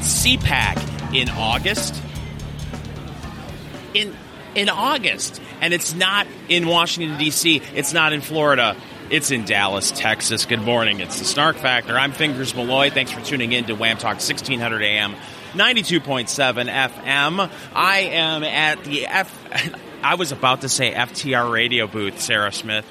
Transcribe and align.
It's 0.00 0.26
CPAC 0.26 1.14
in 1.14 1.28
August. 1.28 1.94
In 3.92 4.16
in 4.54 4.70
August, 4.70 5.42
and 5.60 5.74
it's 5.74 5.94
not 5.94 6.26
in 6.48 6.66
Washington 6.66 7.18
D.C. 7.18 7.60
It's 7.74 7.92
not 7.92 8.14
in 8.14 8.22
Florida. 8.22 8.78
It's 9.10 9.30
in 9.30 9.44
Dallas, 9.44 9.90
Texas. 9.90 10.46
Good 10.46 10.62
morning. 10.62 11.00
It's 11.00 11.18
the 11.18 11.26
Snark 11.26 11.56
Factor. 11.56 11.98
I'm 11.98 12.12
Fingers 12.12 12.54
Malloy. 12.54 12.88
Thanks 12.88 13.12
for 13.12 13.20
tuning 13.20 13.52
in 13.52 13.66
to 13.66 13.74
Wham 13.74 13.98
Talk 13.98 14.14
1600 14.14 14.82
AM, 14.82 15.16
92.7 15.52 16.72
FM. 16.72 17.50
I 17.74 17.98
am 17.98 18.42
at 18.42 18.82
the 18.84 19.06
F. 19.06 19.76
I 20.02 20.14
was 20.14 20.32
about 20.32 20.62
to 20.62 20.70
say 20.70 20.94
FTR 20.94 21.52
radio 21.52 21.86
booth, 21.86 22.18
Sarah 22.22 22.52
Smith. 22.52 22.86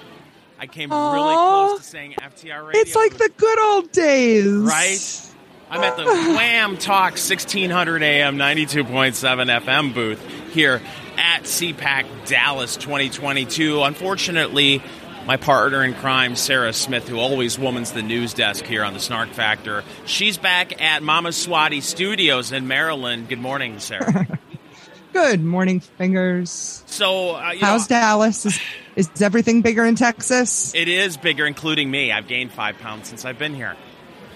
I 0.59 0.67
came 0.67 0.91
Aw. 0.91 1.13
really 1.13 1.33
close 1.33 1.79
to 1.79 1.85
saying 1.85 2.15
FTR 2.19 2.67
radio. 2.67 2.81
It's 2.81 2.95
like 2.95 3.13
booth. 3.13 3.19
the 3.19 3.29
good 3.35 3.59
old 3.59 3.91
days. 3.91 4.53
Right? 4.57 5.28
I'm 5.71 5.83
at 5.83 5.97
the 5.97 6.05
Wham 6.05 6.77
Talk 6.77 7.11
1600 7.11 8.01
AM 8.01 8.37
92.7 8.37 9.61
FM 9.61 9.93
booth 9.93 10.19
here 10.51 10.81
at 11.15 11.43
CPAC 11.43 12.07
Dallas 12.25 12.75
2022. 12.75 13.83
Unfortunately, 13.83 14.81
my 15.27 15.37
partner 15.37 15.83
in 15.83 15.93
crime, 15.93 16.35
Sarah 16.35 16.73
Smith, 16.73 17.07
who 17.07 17.19
always 17.19 17.57
womans 17.57 17.93
the 17.93 18.01
news 18.01 18.33
desk 18.33 18.65
here 18.65 18.83
on 18.83 18.93
the 18.93 18.99
Snark 18.99 19.29
Factor, 19.29 19.83
she's 20.05 20.39
back 20.39 20.81
at 20.81 21.03
Mama 21.03 21.29
Swati 21.29 21.83
Studios 21.83 22.51
in 22.51 22.67
Maryland. 22.67 23.29
Good 23.29 23.39
morning, 23.39 23.77
Sarah. 23.77 24.27
Good 25.13 25.43
morning, 25.43 25.81
fingers. 25.81 26.83
so, 26.87 27.35
uh, 27.35 27.51
you 27.51 27.59
How's 27.59 27.87
know, 27.87 27.95
Dallas? 27.95 28.45
Is, 28.47 28.59
is 28.95 29.21
everything 29.21 29.61
bigger 29.61 29.85
in 29.85 29.95
Texas? 29.95 30.73
it 30.73 30.87
is 30.87 31.15
bigger, 31.17 31.45
including 31.45 31.91
me. 31.91 32.11
I've 32.11 32.27
gained 32.27 32.51
five 32.51 32.79
pounds 32.79 33.07
since 33.07 33.23
I've 33.23 33.37
been 33.37 33.53
here. 33.53 33.75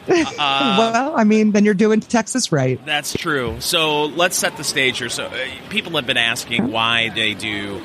Uh, 0.07 0.75
well, 0.93 1.15
I 1.17 1.23
mean, 1.23 1.51
then 1.51 1.65
you're 1.65 1.73
doing 1.73 1.99
Texas 1.99 2.51
right. 2.51 2.83
That's 2.85 3.13
true. 3.13 3.57
So 3.59 4.05
let's 4.05 4.37
set 4.37 4.57
the 4.57 4.63
stage 4.63 4.99
here. 4.99 5.09
So 5.09 5.25
uh, 5.25 5.37
people 5.69 5.93
have 5.93 6.05
been 6.07 6.17
asking 6.17 6.71
why 6.71 7.09
they 7.09 7.33
do. 7.33 7.81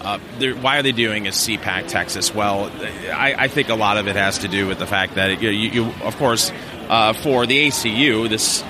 Uh, 0.00 0.18
why 0.60 0.78
are 0.78 0.82
they 0.82 0.92
doing 0.92 1.26
a 1.26 1.30
CPAC 1.30 1.88
Texas? 1.88 2.32
Well, 2.32 2.70
I, 3.12 3.34
I 3.36 3.48
think 3.48 3.70
a 3.70 3.74
lot 3.74 3.96
of 3.96 4.06
it 4.06 4.14
has 4.14 4.38
to 4.38 4.48
do 4.48 4.68
with 4.68 4.78
the 4.78 4.86
fact 4.86 5.16
that 5.16 5.42
you, 5.42 5.50
you, 5.50 5.70
you 5.70 5.92
of 6.04 6.16
course, 6.16 6.52
uh, 6.88 7.12
for 7.12 7.44
the 7.46 7.66
ACU, 7.66 8.28
this 8.28 8.62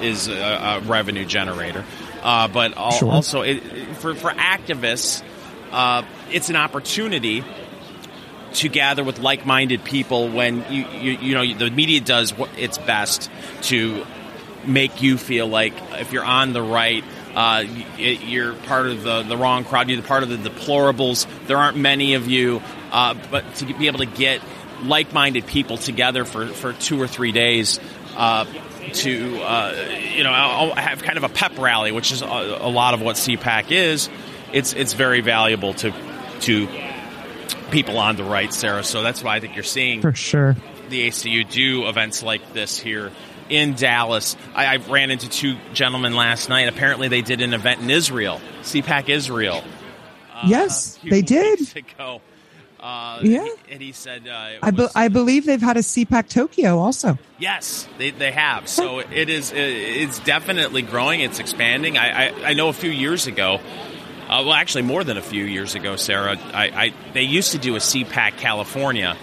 is 0.00 0.28
a, 0.28 0.32
a 0.34 0.80
revenue 0.80 1.24
generator, 1.24 1.84
uh, 2.22 2.46
but 2.48 2.76
al- 2.76 2.92
Sure. 2.92 3.10
also 3.10 3.40
it, 3.42 3.60
for 3.96 4.14
for 4.14 4.30
activists, 4.30 5.22
uh, 5.72 6.02
it's 6.30 6.48
an 6.50 6.56
opportunity 6.56 7.42
to 8.54 8.68
gather 8.68 9.04
with 9.04 9.18
like-minded 9.18 9.84
people 9.84 10.28
when 10.28 10.64
you 10.70 10.86
you, 10.88 11.12
you 11.12 11.34
know 11.34 11.54
the 11.54 11.70
media 11.70 12.00
does 12.00 12.36
what 12.36 12.50
its 12.58 12.78
best 12.78 13.30
to 13.62 14.04
make 14.64 15.02
you 15.02 15.18
feel 15.18 15.46
like 15.46 15.72
if 15.92 16.12
you're 16.12 16.24
on 16.24 16.52
the 16.52 16.62
right 16.62 17.04
uh, 17.34 17.64
you're 17.96 18.52
part 18.52 18.86
of 18.86 19.02
the, 19.02 19.22
the 19.22 19.36
wrong 19.36 19.64
crowd 19.64 19.88
you're 19.88 20.02
part 20.02 20.22
of 20.22 20.28
the 20.28 20.36
deplorables. 20.36 21.26
There 21.46 21.56
aren't 21.56 21.78
many 21.78 22.14
of 22.14 22.28
you 22.28 22.62
uh, 22.90 23.14
but 23.30 23.54
to 23.56 23.66
be 23.66 23.86
able 23.86 24.00
to 24.00 24.06
get 24.06 24.40
like-minded 24.82 25.46
people 25.46 25.78
together 25.78 26.24
for, 26.24 26.48
for 26.48 26.72
two 26.72 27.00
or 27.00 27.06
three 27.06 27.32
days 27.32 27.80
uh, 28.16 28.44
to 28.92 29.40
uh, 29.40 29.74
you 30.14 30.24
know 30.24 30.30
I'll 30.30 30.74
have 30.74 31.02
kind 31.02 31.16
of 31.16 31.24
a 31.24 31.28
pep 31.28 31.58
rally 31.58 31.92
which 31.92 32.12
is 32.12 32.22
a, 32.22 32.26
a 32.26 32.68
lot 32.68 32.94
of 32.94 33.00
what 33.00 33.16
CPAC 33.16 33.70
is 33.70 34.10
it's 34.52 34.72
it's 34.74 34.92
very 34.92 35.20
valuable 35.20 35.74
to 35.74 35.92
to 36.40 36.68
people 37.72 37.98
on 37.98 38.14
the 38.16 38.22
right, 38.24 38.52
Sarah. 38.54 38.84
So 38.84 39.02
that's 39.02 39.22
why 39.24 39.36
I 39.36 39.40
think 39.40 39.54
you're 39.56 39.64
seeing 39.64 40.00
For 40.00 40.14
sure. 40.14 40.56
the 40.90 41.08
ACU 41.08 41.48
do 41.50 41.88
events 41.88 42.22
like 42.22 42.52
this 42.52 42.78
here 42.78 43.10
in 43.48 43.74
Dallas. 43.74 44.36
I, 44.54 44.66
I 44.66 44.76
ran 44.76 45.10
into 45.10 45.28
two 45.28 45.56
gentlemen 45.74 46.14
last 46.14 46.48
night. 46.48 46.68
Apparently, 46.68 47.08
they 47.08 47.22
did 47.22 47.40
an 47.40 47.54
event 47.54 47.80
in 47.80 47.90
Israel, 47.90 48.40
CPAC 48.62 49.08
Israel. 49.08 49.64
uh, 50.32 50.42
yes, 50.46 50.98
they 51.02 51.22
did. 51.22 51.76
ago. 51.76 52.20
Uh, 52.78 53.20
Yeah. 53.22 53.46
and 53.70 53.80
he 53.80 53.92
said, 53.92 54.26
uh, 54.26 54.48
it 54.54 54.58
I, 54.60 54.70
be- 54.72 54.88
I 54.96 55.06
believe 55.06 55.46
they've 55.46 55.62
had 55.62 55.76
a 55.76 55.82
CPAC 55.82 56.28
Tokyo 56.28 56.78
also. 56.80 57.16
Yes, 57.38 57.88
they, 57.96 58.10
they 58.10 58.32
have. 58.32 58.68
So 58.68 58.98
it 58.98 59.28
is. 59.30 59.52
It's 59.54 60.18
definitely 60.18 60.82
growing. 60.82 61.20
It's 61.20 61.38
expanding. 61.38 61.96
I 61.96 62.28
I, 62.30 62.32
I 62.50 62.54
know 62.54 62.68
a 62.68 62.72
few 62.72 62.90
years 62.90 63.28
ago. 63.28 63.60
Uh, 64.32 64.42
well, 64.44 64.54
actually, 64.54 64.82
more 64.82 65.04
than 65.04 65.18
a 65.18 65.22
few 65.22 65.44
years 65.44 65.74
ago, 65.74 65.96
Sarah. 65.96 66.38
I, 66.54 66.64
I 66.86 66.94
they 67.12 67.22
used 67.22 67.52
to 67.52 67.58
do 67.58 67.76
a 67.76 67.80
CPAC 67.80 68.38
California, 68.38 69.14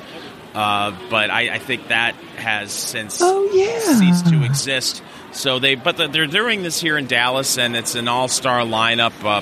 uh, 0.53 0.95
but 1.09 1.31
I, 1.31 1.55
I 1.55 1.57
think 1.57 1.87
that 1.87 2.13
has 2.35 2.71
since 2.71 3.19
Oh, 3.19 3.49
yeah. 3.51 3.79
ceased 3.79 4.27
to 4.27 4.43
exist. 4.43 5.01
So 5.31 5.57
they, 5.57 5.73
but 5.73 5.97
they're 5.97 6.27
doing 6.27 6.61
this 6.61 6.79
here 6.79 6.95
in 6.95 7.07
Dallas, 7.07 7.57
and 7.57 7.75
it's 7.75 7.95
an 7.95 8.07
all-star 8.07 8.61
lineup. 8.61 9.13
Uh, 9.23 9.41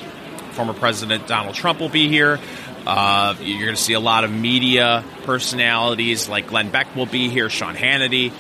former 0.54 0.74
President 0.74 1.28
Donald 1.28 1.56
Trump 1.56 1.82
will 1.82 1.90
be 1.90 2.08
here. 2.08 2.40
Uh, 2.86 3.36
you're 3.42 3.66
going 3.66 3.76
to 3.76 3.82
see 3.82 3.92
a 3.94 4.00
lot 4.00 4.24
of 4.24 4.32
media 4.32 5.04
personalities 5.24 6.30
like 6.30 6.48
Glenn 6.48 6.70
Beck 6.72 6.96
will 6.96 7.06
be 7.06 7.28
here, 7.28 7.50
Sean 7.50 7.76
Hannity, 7.76 8.32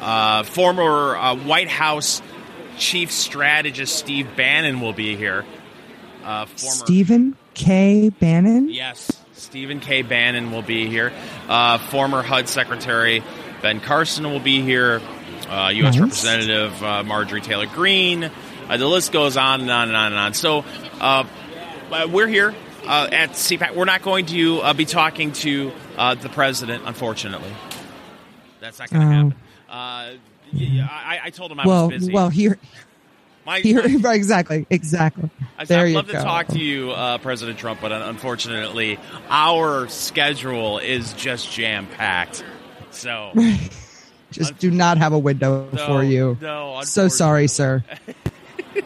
uh, 0.00 0.44
former 0.44 1.16
uh, 1.16 1.34
White 1.34 1.68
House 1.68 2.22
chief 2.78 3.10
strategist 3.10 3.96
Steve 3.96 4.36
Bannon 4.36 4.80
will 4.80 4.92
be 4.92 5.16
here. 5.16 5.44
Uh, 6.26 6.46
former, 6.46 6.74
Stephen 6.74 7.36
K. 7.54 8.08
Bannon. 8.10 8.68
Yes, 8.68 9.10
Stephen 9.34 9.80
K. 9.80 10.02
Bannon 10.02 10.50
will 10.50 10.62
be 10.62 10.86
here. 10.88 11.12
Uh, 11.48 11.78
former 11.78 12.22
HUD 12.22 12.48
Secretary 12.48 13.22
Ben 13.62 13.80
Carson 13.80 14.24
will 14.30 14.40
be 14.40 14.60
here. 14.60 15.00
Uh, 15.48 15.68
U.S. 15.74 15.94
Nice. 15.94 16.00
Representative 16.00 16.82
uh, 16.82 17.04
Marjorie 17.04 17.40
Taylor 17.40 17.66
Greene. 17.66 18.24
Uh, 18.68 18.76
the 18.76 18.86
list 18.88 19.12
goes 19.12 19.36
on 19.36 19.60
and 19.60 19.70
on 19.70 19.88
and 19.88 19.96
on 19.96 20.06
and 20.12 20.18
on. 20.18 20.34
So 20.34 20.64
uh, 21.00 21.24
we're 22.10 22.26
here 22.26 22.52
uh, 22.84 23.08
at 23.12 23.30
CPAC. 23.30 23.76
We're 23.76 23.84
not 23.84 24.02
going 24.02 24.26
to 24.26 24.60
uh, 24.60 24.74
be 24.74 24.84
talking 24.84 25.30
to 25.32 25.70
uh, 25.96 26.16
the 26.16 26.28
president, 26.28 26.82
unfortunately. 26.86 27.52
That's 28.60 28.78
not 28.80 28.90
going 28.90 29.00
to 29.02 29.06
Oh. 29.06 29.10
happen. 29.10 29.34
Uh, 29.68 30.18
y- 30.52 30.70
y- 30.80 30.88
I, 30.90 31.20
I 31.26 31.30
told 31.30 31.52
him 31.52 31.60
I 31.60 31.66
well, 31.66 31.88
was 31.90 31.98
busy. 32.00 32.12
well, 32.12 32.28
here, 32.28 32.58
my, 33.46 33.60
here, 33.60 33.88
my- 33.88 33.94
right, 34.00 34.16
exactly, 34.16 34.66
exactly. 34.68 35.30
I 35.56 35.64
said, 35.64 35.68
there 35.68 35.86
I'd 35.86 35.94
love 35.94 36.06
go. 36.08 36.12
to 36.12 36.22
talk 36.22 36.48
to 36.48 36.58
you, 36.58 36.90
uh, 36.90 37.18
President 37.18 37.58
Trump, 37.58 37.80
but 37.80 37.92
unfortunately, 37.92 38.98
our 39.28 39.88
schedule 39.88 40.78
is 40.78 41.12
just 41.14 41.50
jam 41.50 41.86
packed. 41.86 42.44
So, 42.90 43.32
Just 44.32 44.58
do 44.58 44.70
not 44.70 44.98
have 44.98 45.12
a 45.12 45.18
window 45.18 45.68
no, 45.72 45.86
for 45.86 46.02
you. 46.02 46.36
No, 46.40 46.80
So 46.82 47.08
sorry, 47.08 47.48
sir. 47.48 47.84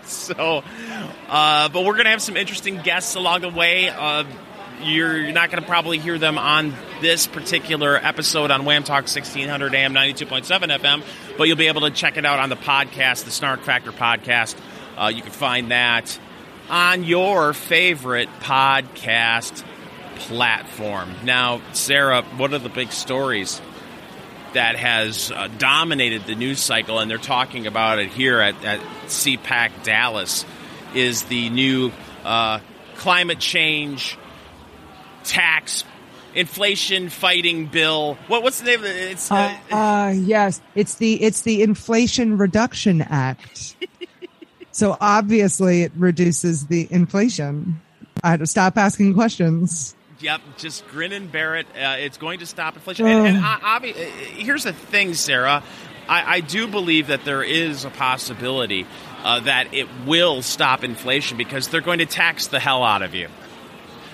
So, 0.04 0.62
uh, 1.28 1.69
but 1.69 1.84
we're 1.84 1.94
going 1.94 2.04
to 2.04 2.10
have 2.10 2.22
some 2.22 2.37
interesting 2.37 2.81
guests 2.81 3.16
along 3.16 3.41
the 3.41 3.48
way. 3.48 3.88
Uh, 3.88 4.22
you're 4.82 5.32
not 5.32 5.50
going 5.50 5.62
to 5.62 5.68
probably 5.68 5.98
hear 5.98 6.18
them 6.18 6.38
on 6.38 6.74
this 7.00 7.26
particular 7.26 7.96
episode 7.96 8.50
on 8.50 8.64
Wham 8.64 8.84
Talk 8.84 9.04
1600 9.04 9.74
AM 9.74 9.94
92.7 9.94 10.78
FM, 10.78 11.02
but 11.36 11.48
you'll 11.48 11.56
be 11.56 11.68
able 11.68 11.82
to 11.82 11.91
check 11.91 12.16
it 12.16 12.24
out 12.24 12.38
on 12.38 12.48
the 12.48 12.56
podcast, 12.56 13.24
the 13.24 13.30
Snark 13.30 13.62
Factor 13.62 13.92
podcast. 13.92 14.56
Uh, 14.96 15.08
you 15.08 15.22
can 15.22 15.30
find 15.30 15.70
that 15.70 16.18
on 16.68 17.04
your 17.04 17.52
favorite 17.52 18.28
podcast 18.41 19.64
platform. 20.16 21.10
Now, 21.24 21.60
Sarah, 21.72 22.22
what 22.22 22.52
are 22.52 22.58
the 22.58 22.68
big 22.68 22.92
stories 22.92 23.60
that 24.52 24.76
has 24.76 25.30
uh, 25.30 25.48
dominated 25.58 26.26
the 26.26 26.34
news 26.34 26.60
cycle, 26.60 26.98
and 26.98 27.10
they're 27.10 27.18
talking 27.18 27.66
about 27.66 27.98
it 27.98 28.10
here 28.10 28.41
at, 28.41 28.64
at 28.64 28.80
CPAC 29.06 29.84
Dallas, 29.84 30.44
is 30.94 31.22
the 31.24 31.50
new 31.50 31.92
uh, 32.24 32.60
climate 32.97 33.38
change 33.38 34.18
tax 35.24 35.84
inflation 36.34 37.08
fighting 37.08 37.66
bill. 37.66 38.16
What, 38.28 38.42
what's 38.42 38.60
the 38.60 38.66
name 38.66 38.80
of 38.80 38.86
it? 38.86 39.12
It's 39.12 39.30
uh, 39.30 39.56
Uh, 39.70 39.74
uh, 39.74 40.08
yes, 40.10 40.60
it's 40.74 40.94
the 40.96 41.22
it's 41.22 41.42
the 41.42 41.62
Inflation 41.62 42.38
Reduction 42.38 43.02
Act. 43.02 43.76
so 44.72 44.96
obviously, 45.00 45.82
it 45.82 45.92
reduces 45.96 46.66
the 46.66 46.88
inflation. 46.90 47.80
I 48.22 48.30
had 48.30 48.40
to 48.40 48.46
stop 48.46 48.76
asking 48.76 49.14
questions. 49.14 49.94
Yep, 50.20 50.40
just 50.58 50.86
grin 50.88 51.12
and 51.12 51.32
bear 51.32 51.56
it. 51.56 51.66
Uh, 51.68 51.96
it's 51.98 52.18
going 52.18 52.40
to 52.40 52.46
stop 52.46 52.74
inflation. 52.74 53.06
And, 53.06 53.26
and 53.26 53.36
uh, 53.38 53.58
obvi- 53.60 53.96
uh, 53.96 54.10
here's 54.34 54.64
the 54.64 54.74
thing, 54.74 55.14
Sarah. 55.14 55.62
I, 56.08 56.36
I 56.36 56.40
do 56.40 56.66
believe 56.66 57.06
that 57.06 57.24
there 57.24 57.42
is 57.42 57.84
a 57.86 57.90
possibility 57.90 58.86
uh, 59.22 59.40
that 59.40 59.72
it 59.72 59.88
will 60.06 60.42
stop 60.42 60.84
inflation 60.84 61.38
because 61.38 61.68
they're 61.68 61.80
going 61.80 62.00
to 62.00 62.06
tax 62.06 62.48
the 62.48 62.60
hell 62.60 62.82
out 62.82 63.00
of 63.00 63.14
you. 63.14 63.28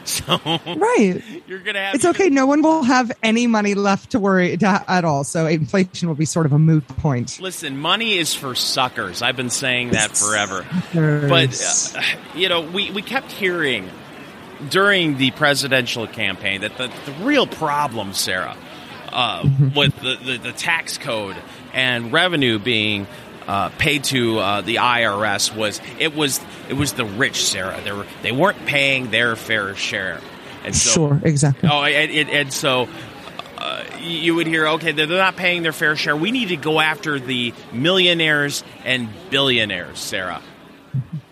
So 0.16 0.38
Right. 0.76 1.22
you're 1.46 1.60
to 1.60 1.80
have. 1.80 1.94
It's 1.96 2.04
okay. 2.04 2.28
No 2.28 2.46
one 2.46 2.62
will 2.62 2.82
have 2.84 3.10
any 3.22 3.46
money 3.46 3.74
left 3.74 4.10
to 4.10 4.18
worry 4.18 4.56
to, 4.56 4.84
at 4.88 5.04
all. 5.04 5.24
So 5.24 5.46
inflation 5.46 6.08
will 6.08 6.14
be 6.14 6.24
sort 6.24 6.46
of 6.46 6.52
a 6.52 6.58
moot 6.58 6.86
point. 6.88 7.40
Listen, 7.40 7.76
money 7.76 8.16
is 8.18 8.32
for 8.34 8.54
suckers. 8.54 9.20
I've 9.20 9.36
been 9.36 9.50
saying 9.50 9.90
that 9.90 10.16
forever. 10.16 10.64
But 10.94 11.94
uh, 11.96 12.02
you 12.34 12.48
know, 12.48 12.60
we, 12.62 12.90
we 12.92 13.02
kept 13.02 13.32
hearing 13.32 13.90
during 14.70 15.18
the 15.18 15.32
presidential 15.32 16.06
campaign 16.06 16.60
that 16.62 16.76
the, 16.78 16.90
the 17.04 17.12
real 17.24 17.46
problem, 17.46 18.12
Sarah, 18.12 18.56
uh, 19.12 19.48
with 19.74 19.94
the, 20.00 20.16
the, 20.24 20.38
the 20.38 20.52
tax 20.52 20.98
code 20.98 21.36
and 21.74 22.12
revenue 22.12 22.58
being 22.58 23.06
uh, 23.46 23.69
paid 23.70 24.04
to 24.04 24.38
uh, 24.38 24.60
the 24.60 24.76
IRS 24.76 25.54
was 25.54 25.81
it 25.98 26.14
was 26.14 26.40
it 26.69 26.75
was 26.75 26.93
the 26.94 27.04
rich, 27.04 27.44
Sarah. 27.44 27.81
They 27.82 27.93
were 27.93 28.06
they 28.22 28.32
weren't 28.32 28.64
paying 28.66 29.10
their 29.10 29.37
fair 29.37 29.75
share. 29.75 30.20
And 30.64 30.75
so, 30.75 30.90
sure, 30.90 31.20
exactly. 31.22 31.69
Oh, 31.70 31.84
and, 31.84 32.10
and, 32.10 32.28
and 32.28 32.52
so 32.52 32.88
uh, 33.58 33.84
you 34.00 34.34
would 34.34 34.46
hear, 34.48 34.66
okay, 34.66 34.93
they're 34.93 35.06
not 35.06 35.37
paying 35.37 35.62
their 35.62 35.72
fair 35.72 35.94
share. 35.96 36.16
We 36.16 36.31
need 36.31 36.48
to 36.48 36.56
go 36.56 36.81
after 36.81 37.20
the 37.20 37.54
millionaires 37.72 38.64
and 38.84 39.08
billionaires, 39.31 39.99
Sarah. 39.99 40.42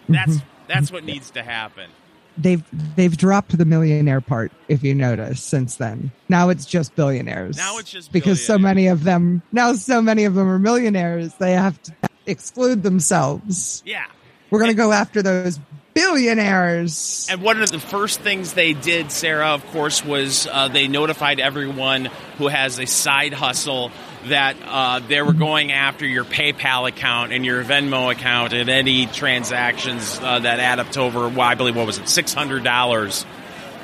That's 0.09 0.39
that's 0.69 0.93
what 0.93 1.05
needs 1.05 1.31
to 1.33 1.43
happen. 1.43 1.91
They've 2.37 2.63
they've 2.97 3.17
dropped 3.17 3.57
the 3.57 3.65
millionaire 3.65 4.21
part, 4.21 4.53
if 4.69 4.83
you 4.83 4.95
notice, 4.95 5.43
since 5.43 5.77
then. 5.77 6.11
Now 6.29 6.49
it's 6.49 6.67
just 6.67 6.95
billionaires. 6.97 7.57
Now 7.57 7.79
it's 7.79 7.91
just 7.91 8.13
because 8.13 8.45
so 8.45 8.59
many 8.59 8.89
of 8.89 9.05
them 9.05 9.43
now 9.53 9.75
so 9.75 10.03
many 10.03 10.25
of 10.25 10.35
them 10.35 10.49
are 10.49 10.59
millionaires. 10.59 11.35
They 11.35 11.53
have 11.53 11.81
to 11.83 11.93
exclude 12.27 12.83
themselves. 12.83 13.83
Yeah, 13.87 14.07
we're 14.51 14.59
going 14.59 14.71
to 14.71 14.77
go 14.77 14.93
after 14.93 15.23
those 15.23 15.61
billionaires. 15.95 17.27
And 17.31 17.41
one 17.41 17.63
of 17.63 17.71
the 17.71 17.79
first 17.79 18.21
things 18.21 18.53
they 18.53 18.73
did, 18.73 19.11
Sarah, 19.11 19.55
of 19.55 19.65
course, 19.67 20.05
was 20.05 20.47
uh, 20.47 20.69
they 20.69 20.89
notified 20.89 21.41
everyone 21.41 22.07
who 22.39 22.49
has 22.49 22.79
a 22.79 22.87
side 22.87 23.33
hustle 23.33 23.91
that 24.27 24.57
uh, 24.65 25.01
they 25.01 25.23
were 25.23 25.33
going 25.33 25.73
after 25.73 26.07
your 26.07 26.25
PayPal 26.25 26.89
account 26.89 27.33
and 27.33 27.45
your 27.45 27.63
Venmo 27.65 28.11
account 28.11 28.53
and 28.53 28.69
any 28.69 29.07
transactions 29.07 30.19
uh, 30.21 30.39
that 30.39 30.61
add 30.61 30.79
up 30.79 30.91
to 30.93 31.01
over, 31.01 31.29
well, 31.29 31.43
I 31.43 31.55
believe, 31.55 31.77
what 31.77 31.87
was 31.87 31.99
it, 31.99 32.09
six 32.09 32.33
hundred 32.33 32.65
dollars. 32.65 33.25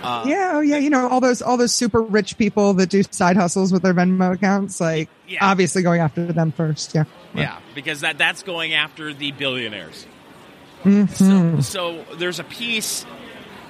Uh, 0.02 0.24
yeah, 0.26 0.52
oh 0.54 0.60
yeah, 0.60 0.78
you 0.78 0.88
know 0.88 1.08
all 1.08 1.20
those 1.20 1.42
all 1.42 1.58
those 1.58 1.74
super 1.74 2.00
rich 2.00 2.38
people 2.38 2.72
that 2.74 2.88
do 2.88 3.02
side 3.10 3.36
hustles 3.36 3.70
with 3.70 3.82
their 3.82 3.92
Venmo 3.92 4.32
accounts, 4.32 4.80
like 4.80 5.10
yeah. 5.28 5.38
obviously 5.42 5.82
going 5.82 6.00
after 6.00 6.24
them 6.32 6.52
first. 6.52 6.94
Yeah, 6.94 7.04
yeah, 7.34 7.60
because 7.74 8.00
that 8.00 8.16
that's 8.16 8.42
going 8.42 8.72
after 8.72 9.12
the 9.12 9.32
billionaires. 9.32 10.06
Mm-hmm. 10.84 11.60
So, 11.60 11.60
so, 11.60 12.16
there's 12.16 12.38
a 12.38 12.44
piece 12.44 13.04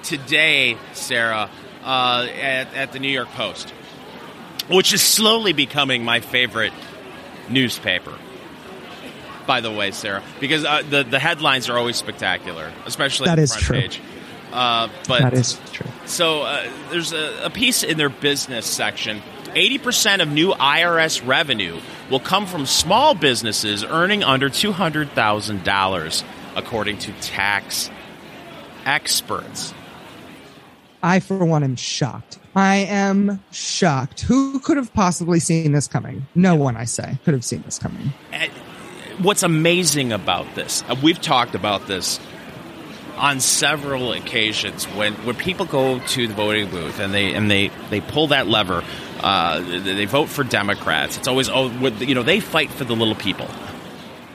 today, 0.03 0.77
Sarah, 0.93 1.49
uh, 1.83 2.27
at, 2.41 2.73
at 2.73 2.91
the 2.93 2.99
New 2.99 3.09
York 3.09 3.27
Post, 3.29 3.73
which 4.71 4.93
is 4.93 5.01
slowly 5.01 5.53
becoming 5.53 6.03
my 6.03 6.19
favorite 6.19 6.73
newspaper. 7.49 8.13
By 9.47 9.61
the 9.61 9.71
way, 9.71 9.91
Sarah, 9.91 10.23
because 10.39 10.63
uh, 10.63 10.83
the 10.87 11.03
the 11.03 11.19
headlines 11.19 11.69
are 11.69 11.77
always 11.77 11.97
spectacular, 11.97 12.71
especially 12.85 13.25
that 13.25 13.35
the 13.35 13.41
is 13.41 13.51
front 13.51 13.65
true. 13.65 13.81
page. 13.81 14.01
Uh, 14.51 14.89
but 15.07 15.21
that 15.21 15.33
is 15.33 15.59
true. 15.71 15.89
So 16.05 16.43
uh, 16.43 16.69
there's 16.89 17.13
a, 17.13 17.45
a 17.45 17.49
piece 17.49 17.83
in 17.83 17.97
their 17.97 18.09
business 18.09 18.65
section. 18.65 19.21
80% 19.53 20.21
of 20.21 20.29
new 20.29 20.51
IRS 20.53 21.25
revenue 21.25 21.79
will 22.09 22.19
come 22.21 22.45
from 22.45 22.65
small 22.65 23.15
businesses 23.15 23.83
earning 23.83 24.23
under 24.23 24.49
$200,000 24.49 26.23
according 26.55 26.97
to 26.99 27.11
tax 27.21 27.89
experts. 28.85 29.73
I, 31.03 31.19
for 31.19 31.43
one, 31.43 31.63
am 31.63 31.75
shocked. 31.75 32.39
I 32.55 32.77
am 32.77 33.43
shocked. 33.51 34.21
Who 34.21 34.59
could 34.59 34.77
have 34.77 34.93
possibly 34.93 35.39
seen 35.39 35.71
this 35.71 35.87
coming? 35.87 36.27
No 36.35 36.55
one, 36.55 36.75
I 36.75 36.85
say, 36.85 37.17
could 37.23 37.33
have 37.33 37.45
seen 37.45 37.61
this 37.63 37.79
coming. 37.79 38.11
And 38.31 38.51
what's 39.19 39.43
amazing 39.43 40.11
about 40.11 40.53
this, 40.55 40.83
uh, 40.89 40.95
we've 41.01 41.21
talked 41.21 41.55
about 41.55 41.87
this 41.87 42.19
on 43.17 43.39
several 43.39 44.13
occasions 44.13 44.85
when, 44.85 45.13
when 45.25 45.35
people 45.35 45.65
go 45.65 45.99
to 45.99 46.27
the 46.27 46.33
voting 46.33 46.69
booth 46.69 46.99
and 46.99 47.13
they 47.13 47.33
and 47.33 47.49
they, 47.51 47.69
they 47.89 48.01
pull 48.01 48.27
that 48.27 48.47
lever, 48.47 48.83
uh, 49.21 49.59
they 49.61 50.05
vote 50.05 50.27
for 50.27 50.43
Democrats. 50.43 51.17
It's 51.17 51.27
always 51.27 51.49
oh 51.49 51.67
you 51.99 52.15
know 52.15 52.23
they 52.23 52.39
fight 52.39 52.71
for 52.71 52.83
the 52.83 52.95
little 52.95 53.15
people. 53.15 53.47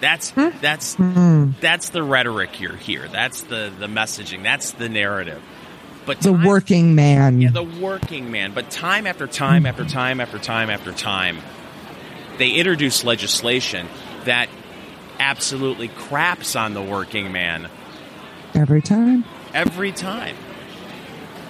That's 0.01 0.31
that's 0.61 0.95
Hmm. 0.95 1.53
that's 1.61 1.89
the 1.89 2.03
rhetoric 2.03 2.61
you're 2.61 2.77
here. 2.77 3.09
That's 3.09 3.43
the 3.43 3.73
the 3.77 3.87
messaging. 3.87 4.43
That's 4.43 4.73
the 4.73 4.89
narrative. 4.89 5.43
But 6.07 6.21
the 6.21 6.33
time- 6.33 6.45
working 6.45 6.95
man. 6.95 7.41
yeah, 7.41 7.51
the 7.51 7.63
working 7.65 8.31
man. 8.31 8.53
But 8.55 8.71
time 8.71 9.07
after 9.07 9.27
time 9.27 9.67
after 9.67 9.85
time 9.85 10.21
after 10.21 10.39
time 10.39 10.71
after 10.71 10.93
time, 10.93 11.39
they 12.39 12.51
introduce 12.51 13.03
legislation 13.05 13.89
that 14.25 14.49
absolutely 15.19 15.89
craps 15.89 16.55
on 16.57 16.75
the 16.75 16.83
working 16.83 17.33
man 17.33 17.69
Every 18.55 18.83
time. 18.83 19.25
every 19.53 19.91
time. 19.93 20.37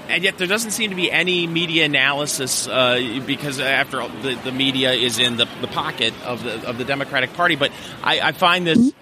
And 0.09 0.23
yet, 0.23 0.39
there 0.39 0.47
doesn't 0.47 0.71
seem 0.71 0.91
to 0.91 0.97
be 0.97 1.11
any 1.11 1.49
media 1.49 1.85
analysis 1.85 2.69
uh, 2.69 3.21
because 3.27 3.59
after 3.59 4.01
all, 4.01 4.09
the, 4.09 4.35
the 4.45 4.53
media 4.53 4.93
is 4.93 5.19
in 5.19 5.37
the, 5.37 5.49
the 5.61 5.67
pocket 5.67 6.15
of 6.25 6.45
the 6.45 6.65
of 6.69 6.79
the 6.79 6.85
Democratic 6.85 7.33
Party. 7.33 7.57
But 7.57 7.73
I, 8.05 8.21
I 8.21 8.33
find 8.33 8.65
this 8.65 8.93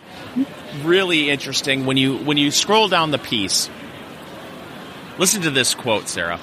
really 0.82 1.28
interesting 1.28 1.84
when 1.84 1.98
you 1.98 2.16
when 2.16 2.38
you 2.38 2.50
scroll 2.50 2.88
down 2.88 3.10
the 3.10 3.18
piece. 3.18 3.68
Listen 5.18 5.42
to 5.42 5.50
this 5.50 5.74
quote, 5.74 6.08
Sarah. 6.08 6.40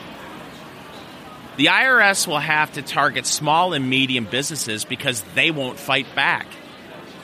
The 1.57 1.65
IRS 1.65 2.27
will 2.27 2.39
have 2.39 2.73
to 2.73 2.81
target 2.81 3.25
small 3.25 3.73
and 3.73 3.89
medium 3.89 4.25
businesses 4.25 4.85
because 4.85 5.23
they 5.35 5.51
won't 5.51 5.77
fight 5.77 6.07
back, 6.15 6.47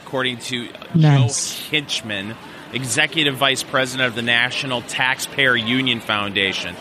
according 0.03 0.37
to 0.39 0.67
Nice. 0.93 1.55
Joe 1.55 1.69
Henchman, 1.71 2.35
executive 2.73 3.37
vice 3.37 3.63
president 3.63 4.09
of 4.09 4.15
the 4.15 4.21
National 4.21 4.81
Taxpayer 4.81 5.55
Union 5.55 6.01
Foundation. 6.01 6.75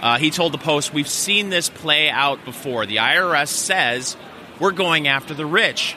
Uh, 0.00 0.16
he 0.18 0.30
told 0.30 0.52
the 0.52 0.58
Post, 0.58 0.94
We've 0.94 1.08
seen 1.08 1.50
this 1.50 1.68
play 1.68 2.08
out 2.08 2.44
before. 2.44 2.86
The 2.86 2.96
IRS 2.96 3.48
says 3.48 4.16
we're 4.58 4.72
going 4.72 5.08
after 5.08 5.34
the 5.34 5.46
rich. 5.46 5.96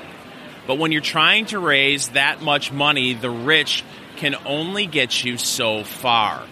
But 0.67 0.77
when 0.77 0.91
you're 0.91 1.01
trying 1.01 1.47
to 1.47 1.59
raise 1.59 2.09
that 2.09 2.41
much 2.41 2.71
money, 2.71 3.13
the 3.13 3.29
rich 3.29 3.83
can 4.17 4.35
only 4.45 4.85
get 4.85 5.23
you 5.23 5.37
so 5.37 5.83
far. 5.83 6.45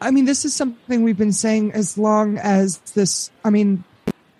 I 0.00 0.10
mean, 0.10 0.24
this 0.24 0.44
is 0.44 0.54
something 0.54 1.02
we've 1.02 1.18
been 1.18 1.32
saying 1.32 1.72
as 1.72 1.98
long 1.98 2.38
as 2.38 2.78
this, 2.94 3.30
I 3.44 3.50
mean, 3.50 3.84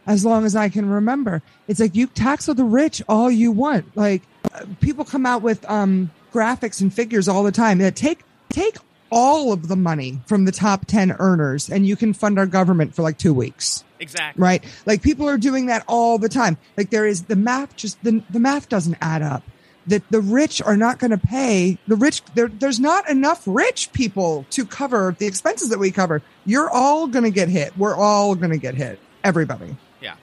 as 0.08 0.24
long 0.24 0.44
as 0.44 0.56
I 0.56 0.70
can 0.70 0.88
remember. 0.88 1.42
It's 1.68 1.78
like 1.78 1.94
you 1.94 2.06
tax 2.06 2.46
the 2.46 2.64
rich 2.64 3.02
all 3.08 3.30
you 3.30 3.52
want. 3.52 3.96
Like 3.96 4.22
uh, 4.52 4.64
people 4.80 5.04
come 5.04 5.26
out 5.26 5.42
with 5.42 5.68
um, 5.70 6.10
graphics 6.32 6.80
and 6.80 6.92
figures 6.92 7.28
all 7.28 7.42
the 7.42 7.52
time 7.52 7.78
that 7.78 7.94
take 7.94 8.20
take 8.48 8.76
all 9.10 9.52
of 9.52 9.68
the 9.68 9.76
money 9.76 10.20
from 10.26 10.44
the 10.44 10.52
top 10.52 10.86
10 10.86 11.16
earners 11.18 11.70
and 11.70 11.86
you 11.86 11.96
can 11.96 12.12
fund 12.12 12.38
our 12.38 12.46
government 12.46 12.94
for 12.94 13.02
like 13.02 13.18
2 13.18 13.32
weeks. 13.32 13.84
Exactly. 14.00 14.40
Right? 14.40 14.64
Like 14.86 15.02
people 15.02 15.28
are 15.28 15.38
doing 15.38 15.66
that 15.66 15.84
all 15.86 16.18
the 16.18 16.28
time. 16.28 16.56
Like 16.76 16.90
there 16.90 17.06
is 17.06 17.24
the 17.24 17.36
math 17.36 17.76
just 17.76 18.02
the 18.02 18.22
the 18.30 18.40
math 18.40 18.68
doesn't 18.68 18.96
add 19.00 19.22
up. 19.22 19.42
That 19.88 20.02
the 20.10 20.20
rich 20.20 20.62
are 20.62 20.76
not 20.76 20.98
going 20.98 21.10
to 21.10 21.18
pay 21.18 21.78
the 21.86 21.96
rich. 21.96 22.22
There, 22.34 22.48
there's 22.48 22.80
not 22.80 23.08
enough 23.08 23.42
rich 23.46 23.92
people 23.92 24.46
to 24.50 24.64
cover 24.64 25.14
the 25.18 25.26
expenses 25.26 25.70
that 25.70 25.78
we 25.78 25.90
cover. 25.90 26.22
You're 26.44 26.70
all 26.70 27.06
going 27.06 27.24
to 27.24 27.30
get 27.30 27.48
hit. 27.48 27.76
We're 27.76 27.96
all 27.96 28.34
going 28.34 28.50
to 28.50 28.58
get 28.58 28.74
hit. 28.74 29.00
Everybody. 29.24 29.76
Yeah. 30.00 30.14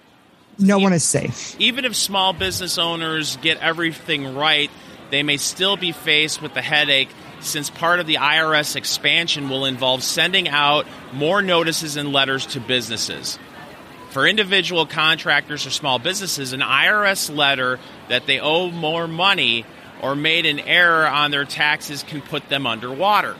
No 0.57 0.79
one 0.79 0.93
is 0.93 1.03
safe. 1.03 1.55
Even 1.60 1.86
if 1.86 1.95
small 1.95 2.34
business 2.34 2.77
owners 2.77 3.38
get 3.38 3.57
everything 3.60 4.36
right, 4.36 4.72
they 5.10 5.24
may 5.24 5.38
still 5.38 5.77
be 5.77 5.91
faced 5.91 6.41
with 6.41 6.53
the 6.53 6.62
headache 6.62 7.10
since 7.41 7.69
part 7.69 8.00
of 8.00 8.07
the 8.07 8.15
IRS 8.15 8.75
expansion 8.75 9.50
will 9.50 9.65
involve 9.65 10.03
sending 10.03 10.48
out 10.48 10.86
more 11.13 11.41
notices 11.41 11.95
and 11.95 12.12
letters 12.12 12.45
to 12.48 12.60
businesses. 12.60 13.38
For 14.15 14.25
individual 14.25 14.86
contractors 14.86 15.67
or 15.67 15.72
small 15.72 16.00
businesses, 16.00 16.53
an 16.53 16.62
IRS 16.62 17.29
letter 17.36 17.81
that 18.07 18.25
they 18.25 18.39
owe 18.39 18.72
more 18.72 19.10
money 19.10 19.65
or 20.01 20.15
made 20.15 20.45
an 20.45 20.57
error 20.57 21.05
on 21.05 21.31
their 21.31 21.43
taxes 21.43 22.01
can 22.01 22.22
put 22.22 22.48
them 22.48 22.65
underwater. 22.65 23.36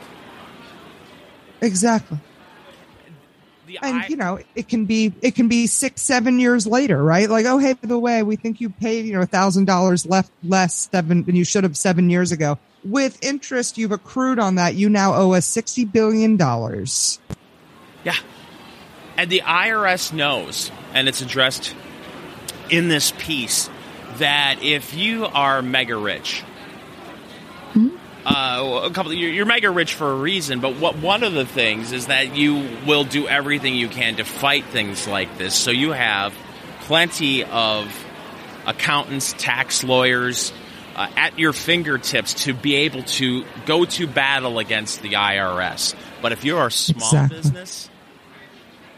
Exactly. 1.62 2.18
The 3.68 3.80
And 3.82 4.02
I- 4.02 4.08
you 4.10 4.18
know, 4.18 4.40
it 4.54 4.68
can 4.68 4.84
be 4.84 5.14
it 5.22 5.34
can 5.34 5.48
be 5.48 5.66
six, 5.66 6.02
seven 6.02 6.42
years 6.42 6.68
later, 6.68 7.02
right? 7.02 7.30
Like, 7.30 7.46
oh 7.46 7.58
hey, 7.58 7.72
by 7.72 7.88
the 7.88 7.98
way, 7.98 8.22
we 8.22 8.36
think 8.36 8.60
you 8.60 8.70
paid, 8.70 9.06
you 9.06 9.14
know, 9.14 9.22
a 9.22 9.26
thousand 9.26 9.64
dollars 9.64 10.06
left 10.06 10.30
less 10.44 10.90
seven 10.92 11.24
than 11.24 11.38
you 11.38 11.46
should 11.46 11.64
have 11.64 11.78
seven 11.78 12.10
years 12.10 12.34
ago. 12.34 12.60
With 12.84 13.18
interest 13.24 13.78
you've 13.78 13.94
accrued 13.94 14.40
on 14.40 14.56
that, 14.56 14.76
you 14.76 14.90
now 14.90 15.14
owe 15.16 15.32
us 15.32 15.46
sixty 15.46 15.86
billion 15.86 16.36
dollars. 16.36 17.22
Yeah. 18.04 18.16
And 19.18 19.30
the 19.30 19.42
IRS 19.46 20.12
knows, 20.12 20.72
and 20.94 21.08
it's 21.08 21.22
addressed 21.22 21.74
in 22.70 22.88
this 22.90 23.14
piece, 23.18 23.70
that 24.18 24.58
if 24.62 24.94
you 24.94 25.26
are 25.26 25.62
mega 25.62 25.96
rich, 25.96 26.44
uh, 28.26 28.82
a 28.86 28.90
couple, 28.92 29.14
you're, 29.14 29.32
you're 29.32 29.46
mega 29.46 29.70
rich 29.70 29.94
for 29.94 30.12
a 30.12 30.16
reason. 30.16 30.60
But 30.60 30.78
what 30.78 30.98
one 30.98 31.24
of 31.24 31.34
the 31.34 31.46
things 31.46 31.92
is 31.92 32.08
that 32.08 32.36
you 32.36 32.68
will 32.86 33.04
do 33.04 33.28
everything 33.28 33.76
you 33.76 33.88
can 33.88 34.16
to 34.16 34.24
fight 34.24 34.66
things 34.66 35.08
like 35.08 35.38
this. 35.38 35.54
So 35.56 35.72
you 35.72 35.92
have 35.92 36.34
plenty 36.82 37.44
of 37.44 38.06
accountants, 38.66 39.34
tax 39.38 39.84
lawyers 39.84 40.52
uh, 40.96 41.08
at 41.16 41.38
your 41.38 41.54
fingertips 41.54 42.46
to 42.46 42.54
be 42.54 42.76
able 42.78 43.04
to 43.04 43.46
go 43.66 43.86
to 43.86 44.08
battle 44.08 44.60
against 44.60 45.02
the 45.02 45.14
IRS. 45.14 45.94
But 46.22 46.32
if 46.32 46.44
you're 46.44 46.68
a 46.68 46.72
small 46.72 47.08
Exactly. 47.08 47.38
business, 47.38 47.90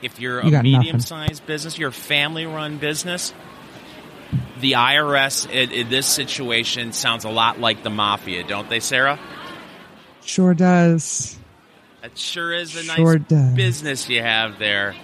if 0.08 0.20
you're 0.20 0.44
You 0.44 0.58
a 0.58 0.64
medium 0.64 1.00
sized 1.00 1.46
business, 1.46 1.78
you're 1.78 1.90
a 1.90 1.94
family 1.94 2.46
run 2.46 2.78
business, 2.78 3.34
the 4.60 4.72
IRS 4.74 5.50
in, 5.50 5.72
in 5.72 5.90
this 5.90 6.08
situation 6.08 6.94
sounds 6.94 7.26
a 7.26 7.30
lot 7.30 7.60
like 7.60 7.84
the 7.84 7.90
mafia, 7.90 8.44
don't 8.44 8.70
they, 8.70 8.80
Sarah? 8.80 9.20
Sure 10.22 10.54
does. 10.54 11.38
That 12.02 12.18
sure 12.18 12.54
is 12.54 12.76
a 12.76 12.84
Sure 12.84 13.18
nice 13.18 13.28
does. 13.28 13.54
business 13.54 14.10
you 14.10 14.22
have 14.22 14.60
there. 14.60 14.96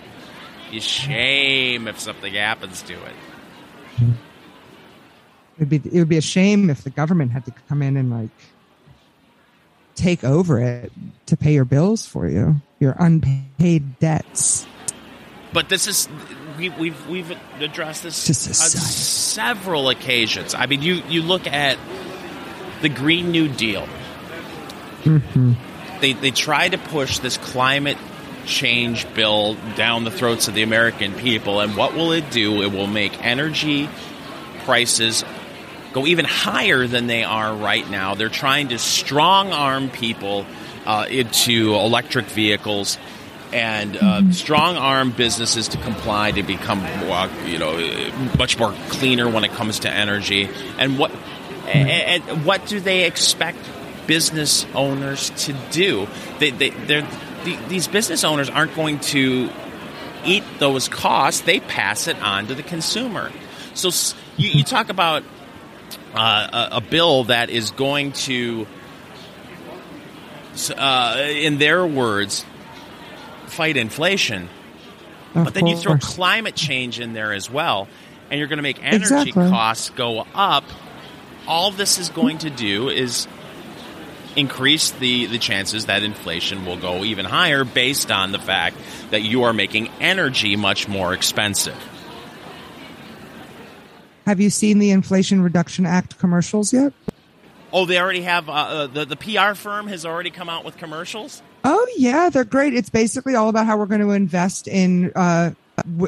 You 0.72 0.80
shame 0.82 1.88
if 1.88 2.00
something 2.00 2.34
happens 2.34 2.82
to 2.84 2.94
it. 2.94 3.16
It'd 5.58 5.70
be 5.70 5.78
it 5.78 6.00
would 6.00 6.10
be 6.10 6.18
a 6.18 6.22
shame 6.22 6.70
if 6.70 6.84
the 6.84 6.90
government 6.90 7.32
had 7.32 7.46
to 7.46 7.52
come 7.70 7.82
in 7.82 7.96
and 7.96 8.10
like 8.10 8.30
take 9.96 10.24
over 10.24 10.60
it 10.60 10.92
to 11.28 11.38
pay 11.38 11.54
your 11.54 11.66
bills 11.66 12.08
for 12.08 12.28
you, 12.28 12.56
your 12.80 12.96
unpaid 12.98 14.00
debts. 14.00 14.66
But 15.54 15.70
this 15.70 15.88
is 15.88 16.10
we, 16.58 16.70
we've 16.70 17.08
we've 17.08 17.38
addressed 17.60 18.04
this 18.04 18.48
on 18.62 18.70
several 18.70 19.90
occasions. 19.90 20.56
I 20.56 20.66
mean, 20.66 20.82
you 20.82 20.96
you 21.08 21.22
look 21.22 21.48
at 21.48 21.78
the 22.82 22.90
Green 22.90 23.32
New 23.32 23.48
Deal. 23.48 23.88
They 26.02 26.14
they 26.14 26.32
try 26.32 26.70
to 26.70 26.78
push 26.78 27.20
this 27.20 27.38
climate 27.38 27.98
change 28.46 29.12
bill 29.14 29.56
down 29.76 30.04
the 30.04 30.12
throats 30.12 30.48
of 30.48 30.54
the 30.54 30.64
American 30.64 31.14
people, 31.14 31.60
and 31.60 31.78
what 31.78 31.94
will 31.94 32.12
it 32.12 32.30
do? 32.32 32.62
It 32.62 32.72
will 32.72 32.88
make 32.88 33.24
energy 33.24 33.90
prices 34.66 35.24
go 35.94 36.08
even 36.08 36.26
higher 36.26 36.88
than 36.88 37.08
they 37.08 37.24
are 37.24 37.56
right 37.56 37.88
now. 37.90 38.16
They're 38.16 38.30
trying 38.30 38.70
to 38.70 38.80
strong 38.80 39.52
arm 39.52 39.90
people 39.90 40.46
uh, 40.86 41.06
into 41.10 41.76
electric 41.76 42.26
vehicles 42.26 42.98
and 43.54 43.96
uh, 43.96 44.32
strong 44.32 44.76
arm 44.76 45.12
businesses 45.12 45.70
to 45.70 45.78
comply 45.78 46.32
to 46.32 46.44
become 46.44 46.80
more, 46.80 47.30
you 47.46 47.60
know 47.60 47.78
much 48.38 48.58
more 48.58 48.74
cleaner 48.90 49.30
when 49.30 49.44
it 49.44 49.52
comes 49.52 49.80
to 49.80 49.90
energy. 49.90 50.50
And 50.78 50.98
what 50.98 51.12
and, 51.68 52.24
and 52.28 52.46
what 52.46 52.66
do 52.66 52.80
they 52.80 53.06
expect 53.06 53.60
business 54.08 54.66
owners 54.74 55.30
to 55.46 55.54
do? 55.72 56.08
They, 56.40 56.50
they 56.50 56.70
they're 56.72 57.08
the, 57.44 57.58
these 57.68 57.88
business 57.88 58.24
owners 58.24 58.50
aren't 58.50 58.76
going 58.76 59.00
to 59.00 59.50
eat 60.26 60.44
those 60.60 60.88
costs, 60.88 61.42
they 61.42 61.60
pass 61.60 62.08
it 62.08 62.22
on 62.22 62.48
to 62.48 62.56
the 62.56 62.64
consumer. 62.64 63.32
So 63.74 63.90
you, 64.38 64.50
you 64.50 64.64
talk 64.64 64.90
about 64.90 65.24
uh, 66.14 66.68
a, 66.72 66.78
a 66.78 66.82
bill 66.82 67.26
that 67.26 67.50
is 67.50 67.72
going 67.72 68.14
to, 68.14 68.68
uh, 70.76 71.18
in 71.20 71.58
their 71.58 71.86
words, 71.86 72.46
fight 73.54 73.78
inflation, 73.78 74.50
Of 75.36 75.46
but 75.46 75.54
then 75.54 75.68
you 75.68 75.78
throw 75.78 75.98
climate 75.98 76.56
change 76.56 77.00
in 77.00 77.14
there 77.14 77.32
as 77.34 77.50
well, 77.50 77.88
and 78.30 78.40
you're 78.40 78.48
going 78.48 78.58
to 78.58 78.64
make 78.64 78.84
energy 78.84 79.04
Exactly. 79.04 79.50
costs 79.50 79.90
go 79.92 80.26
up. 80.34 80.64
All 81.48 81.72
this 81.72 81.98
is 82.00 82.10
going 82.10 82.40
to 82.40 82.50
do 82.50 82.90
is 82.90 83.28
increase 84.36 84.92
the, 84.92 85.28
the 85.28 85.38
chances 85.38 85.86
that 85.86 86.04
inflation 86.04 86.66
will 86.66 86.78
go 86.78 87.04
even 87.04 87.26
higher 87.26 87.64
based 87.64 88.12
on 88.12 88.32
the 88.32 88.40
fact 88.40 88.76
that 89.12 89.22
you 89.22 89.44
are 89.44 89.54
making 89.54 89.90
energy 90.00 90.56
much 90.56 90.88
more 90.88 91.14
expensive. 91.14 91.78
Have 94.26 94.40
you 94.40 94.50
seen 94.50 94.80
the 94.80 94.92
Inflation 94.92 95.42
Reduction 95.42 95.86
Act 95.86 96.18
commercials 96.18 96.72
yet? 96.74 96.94
Oh, 97.74 97.86
they 97.86 98.00
already 98.00 98.22
have 98.22 98.48
uh, 98.50 98.54
uh, 98.54 98.88
the 98.88 99.06
the 99.06 99.16
PR 99.16 99.54
firm 99.56 99.88
has 99.88 100.06
already 100.06 100.30
come 100.30 100.48
out 100.48 100.64
with 100.64 100.78
commercials. 100.78 101.42
Oh 101.64 101.88
yeah, 101.98 102.30
they're 102.30 102.44
great. 102.44 102.74
It's 102.74 102.90
basically 102.90 103.36
all 103.36 103.50
about 103.50 103.66
how 103.66 103.78
we're 103.78 103.86
going 103.86 104.02
to 104.02 104.12
invest 104.12 104.68
in 104.68 105.12
uh, 105.16 105.52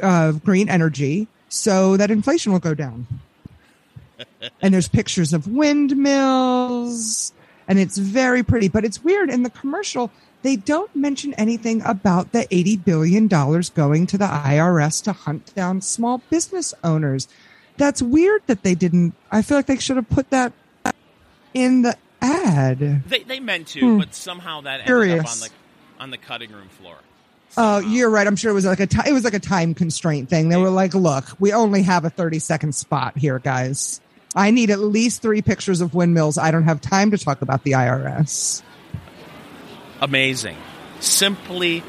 uh, 0.02 0.32
green 0.34 0.70
energy 0.70 1.28
so 1.50 1.96
that 1.98 2.12
inflation 2.12 2.52
will 2.52 2.60
go 2.60 2.74
down. 2.74 3.08
and 4.62 4.74
there's 4.74 4.88
pictures 4.88 5.34
of 5.34 5.48
windmills, 5.48 7.34
and 7.68 7.80
it's 7.80 7.98
very 7.98 8.44
pretty. 8.44 8.68
But 8.68 8.86
it's 8.86 9.04
weird 9.04 9.30
in 9.30 9.44
the 9.44 9.50
commercial. 9.50 10.12
They 10.42 10.58
don't 10.58 10.94
mention 10.96 11.34
anything 11.36 11.82
about 11.84 12.32
the 12.32 12.48
eighty 12.54 12.78
billion 12.78 13.28
dollars 13.28 13.70
going 13.70 14.08
to 14.08 14.18
the 14.18 14.28
IRS 14.28 15.04
to 15.06 15.14
hunt 15.14 15.54
down 15.56 15.82
small 15.82 16.22
business 16.30 16.74
owners. 16.84 17.28
That's 17.78 18.02
weird 18.02 18.44
that 18.48 18.64
they 18.64 18.76
didn't. 18.76 19.14
I 19.32 19.42
feel 19.42 19.58
like 19.58 19.66
they 19.66 19.78
should 19.78 19.98
have 19.98 20.10
put 20.10 20.30
that 20.30 20.54
in 21.54 21.82
the 21.82 21.98
ad. 22.26 23.04
They 23.08 23.20
they 23.24 23.40
meant 23.40 23.68
to, 23.70 23.80
Hmm. 23.80 23.98
but 24.00 24.14
somehow 24.16 24.62
that 24.62 24.82
ended 24.90 25.20
up 25.20 25.28
on 25.32 25.40
the 25.40 25.50
on 26.00 26.10
the 26.12 26.18
cutting 26.18 26.52
room 26.52 26.70
floor. 26.70 26.96
Oh, 27.58 27.80
Somehow. 27.80 27.96
you're 27.96 28.10
right. 28.10 28.28
I'm 28.28 28.36
sure 28.36 28.52
it 28.52 28.56
was 28.56 28.66
like 28.66 28.80
a 28.80 28.88
it 29.08 29.14
was 29.14 29.24
like 29.24 29.34
a 29.34 29.40
time 29.40 29.74
constraint 29.74 30.30
thing. 30.30 30.50
They 30.50 30.58
were 30.58 30.70
like, 30.70 30.94
"Look, 30.94 31.26
we 31.40 31.54
only 31.54 31.84
have 31.84 32.04
a 32.06 32.10
30 32.10 32.40
second 32.40 32.76
spot 32.76 33.18
here, 33.18 33.40
guys. 33.40 34.02
I 34.36 34.52
need 34.52 34.70
at 34.72 34.80
least 34.80 35.22
three 35.22 35.42
pictures 35.42 35.80
of 35.80 35.94
windmills. 35.94 36.38
I 36.38 36.52
don't 36.52 36.64
have 36.64 36.82
time 36.82 37.12
to 37.12 37.18
talk 37.18 37.42
about 37.42 37.64
the 37.64 37.72
IRS." 37.76 38.62
amazing, 40.02 40.58
simply 41.00 41.82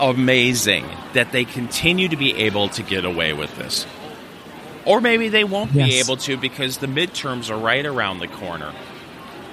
amazing 0.00 0.84
that 1.14 1.30
they 1.32 1.44
continue 1.44 2.08
to 2.08 2.16
be 2.16 2.34
able 2.34 2.68
to 2.70 2.82
get 2.82 3.04
away 3.04 3.32
with 3.32 3.54
this. 3.56 3.86
Or 4.84 5.00
maybe 5.00 5.28
they 5.28 5.44
won't 5.44 5.72
be 5.72 5.98
able 6.00 6.16
to 6.18 6.36
because 6.36 6.78
the 6.78 6.86
midterms 6.86 7.50
are 7.50 7.58
right 7.58 7.84
around 7.86 8.18
the 8.18 8.28
corner. 8.28 8.72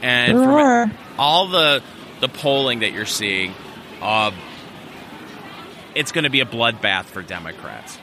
And 0.04 0.38
There 0.38 0.44
from 0.46 0.54
are. 0.54 0.92
all 1.18 1.48
the 1.48 1.82
the 2.20 2.28
polling 2.30 2.80
that 2.80 2.92
you're 2.94 3.06
seeing, 3.06 3.54
uh, 4.02 4.32
it's 5.96 6.12
going 6.12 6.24
to 6.26 6.30
be 6.30 6.42
a 6.42 6.46
bloodbath 6.46 7.06
for 7.06 7.22
Democrats. 7.22 7.98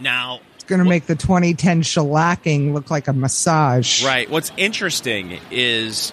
Now, 0.00 0.40
It's 0.54 0.64
going 0.64 0.78
to 0.82 0.88
make 0.88 1.06
the 1.06 1.16
2010 1.16 1.82
shellacking 1.82 2.72
look 2.72 2.90
like 2.90 3.08
a 3.08 3.12
massage. 3.12 4.04
Right. 4.04 4.30
What's 4.30 4.52
interesting 4.56 5.38
is 5.50 6.12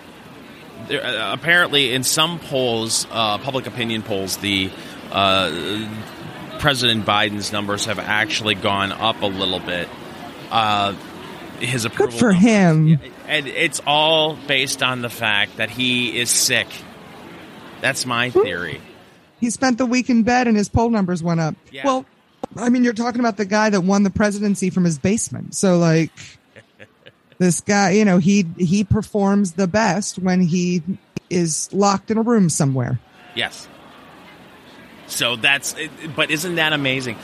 there, 0.87 1.03
uh, 1.05 1.33
apparently 1.33 1.93
in 1.93 2.03
some 2.03 2.39
polls, 2.39 3.07
uh, 3.11 3.37
public 3.37 3.67
opinion 3.67 4.03
polls, 4.03 4.37
the 4.37 4.69
uh, 5.11 5.87
President 6.59 7.05
Biden's 7.05 7.51
numbers 7.51 7.85
have 7.85 7.99
actually 7.99 8.55
gone 8.55 8.91
up 8.91 9.21
a 9.21 9.27
little 9.27 9.59
bit. 9.59 9.87
Uh, 10.51 10.93
his 11.59 11.85
approval 11.85 12.11
Good 12.11 12.19
for 12.19 12.33
numbers. 12.33 12.43
him. 12.43 12.99
And 13.27 13.47
it's 13.47 13.81
all 13.85 14.35
based 14.35 14.81
on 14.81 15.01
the 15.01 15.09
fact 15.09 15.57
that 15.57 15.69
he 15.69 16.17
is 16.17 16.29
sick. 16.29 16.67
That's 17.81 18.05
my 18.05 18.29
theory. 18.29 18.81
He 19.39 19.49
spent 19.49 19.77
the 19.77 19.85
week 19.85 20.09
in 20.09 20.23
bed 20.23 20.47
and 20.47 20.57
his 20.57 20.69
poll 20.69 20.89
numbers 20.89 21.21
went 21.21 21.39
up. 21.39 21.55
Yeah. 21.71 21.85
Well, 21.85 22.05
I 22.55 22.69
mean, 22.69 22.83
you're 22.83 22.93
talking 22.93 23.19
about 23.19 23.37
the 23.37 23.45
guy 23.45 23.69
that 23.69 23.81
won 23.81 24.03
the 24.03 24.09
presidency 24.09 24.69
from 24.69 24.83
his 24.83 24.97
basement. 24.97 25.55
So 25.55 25.77
like 25.77 26.11
this 27.37 27.61
guy, 27.61 27.91
you 27.91 28.05
know, 28.05 28.17
he 28.17 28.45
he 28.57 28.83
performs 28.83 29.53
the 29.53 29.67
best 29.67 30.17
when 30.17 30.41
he 30.41 30.81
is 31.29 31.71
locked 31.73 32.09
in 32.09 32.17
a 32.17 32.21
room 32.21 32.49
somewhere. 32.49 32.99
Yes. 33.35 33.67
So 35.07 35.35
that's, 35.35 35.75
but 36.15 36.31
isn't 36.31 36.55
that 36.55 36.73
amazing? 36.73 37.17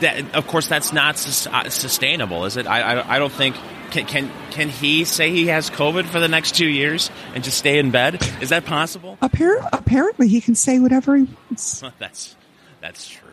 That 0.00 0.34
of 0.34 0.46
course 0.46 0.68
that's 0.68 0.92
not 0.92 1.14
uh, 1.46 1.68
sustainable, 1.68 2.44
is 2.44 2.56
it? 2.56 2.66
I, 2.66 2.80
I 2.80 3.16
I 3.16 3.18
don't 3.18 3.32
think 3.32 3.56
can 3.92 4.06
can 4.06 4.30
can 4.50 4.68
he 4.70 5.04
say 5.04 5.30
he 5.30 5.46
has 5.48 5.70
COVID 5.70 6.06
for 6.06 6.18
the 6.18 6.28
next 6.28 6.54
two 6.56 6.66
years 6.66 7.10
and 7.34 7.44
just 7.44 7.58
stay 7.58 7.78
in 7.78 7.90
bed? 7.90 8.26
Is 8.40 8.48
that 8.48 8.64
possible? 8.64 9.18
Appar- 9.22 9.68
apparently, 9.72 10.28
he 10.28 10.40
can 10.40 10.54
say 10.54 10.78
whatever 10.78 11.14
he 11.16 11.28
wants. 11.48 11.82
that's 11.98 12.34
that's 12.80 13.08
true. 13.08 13.28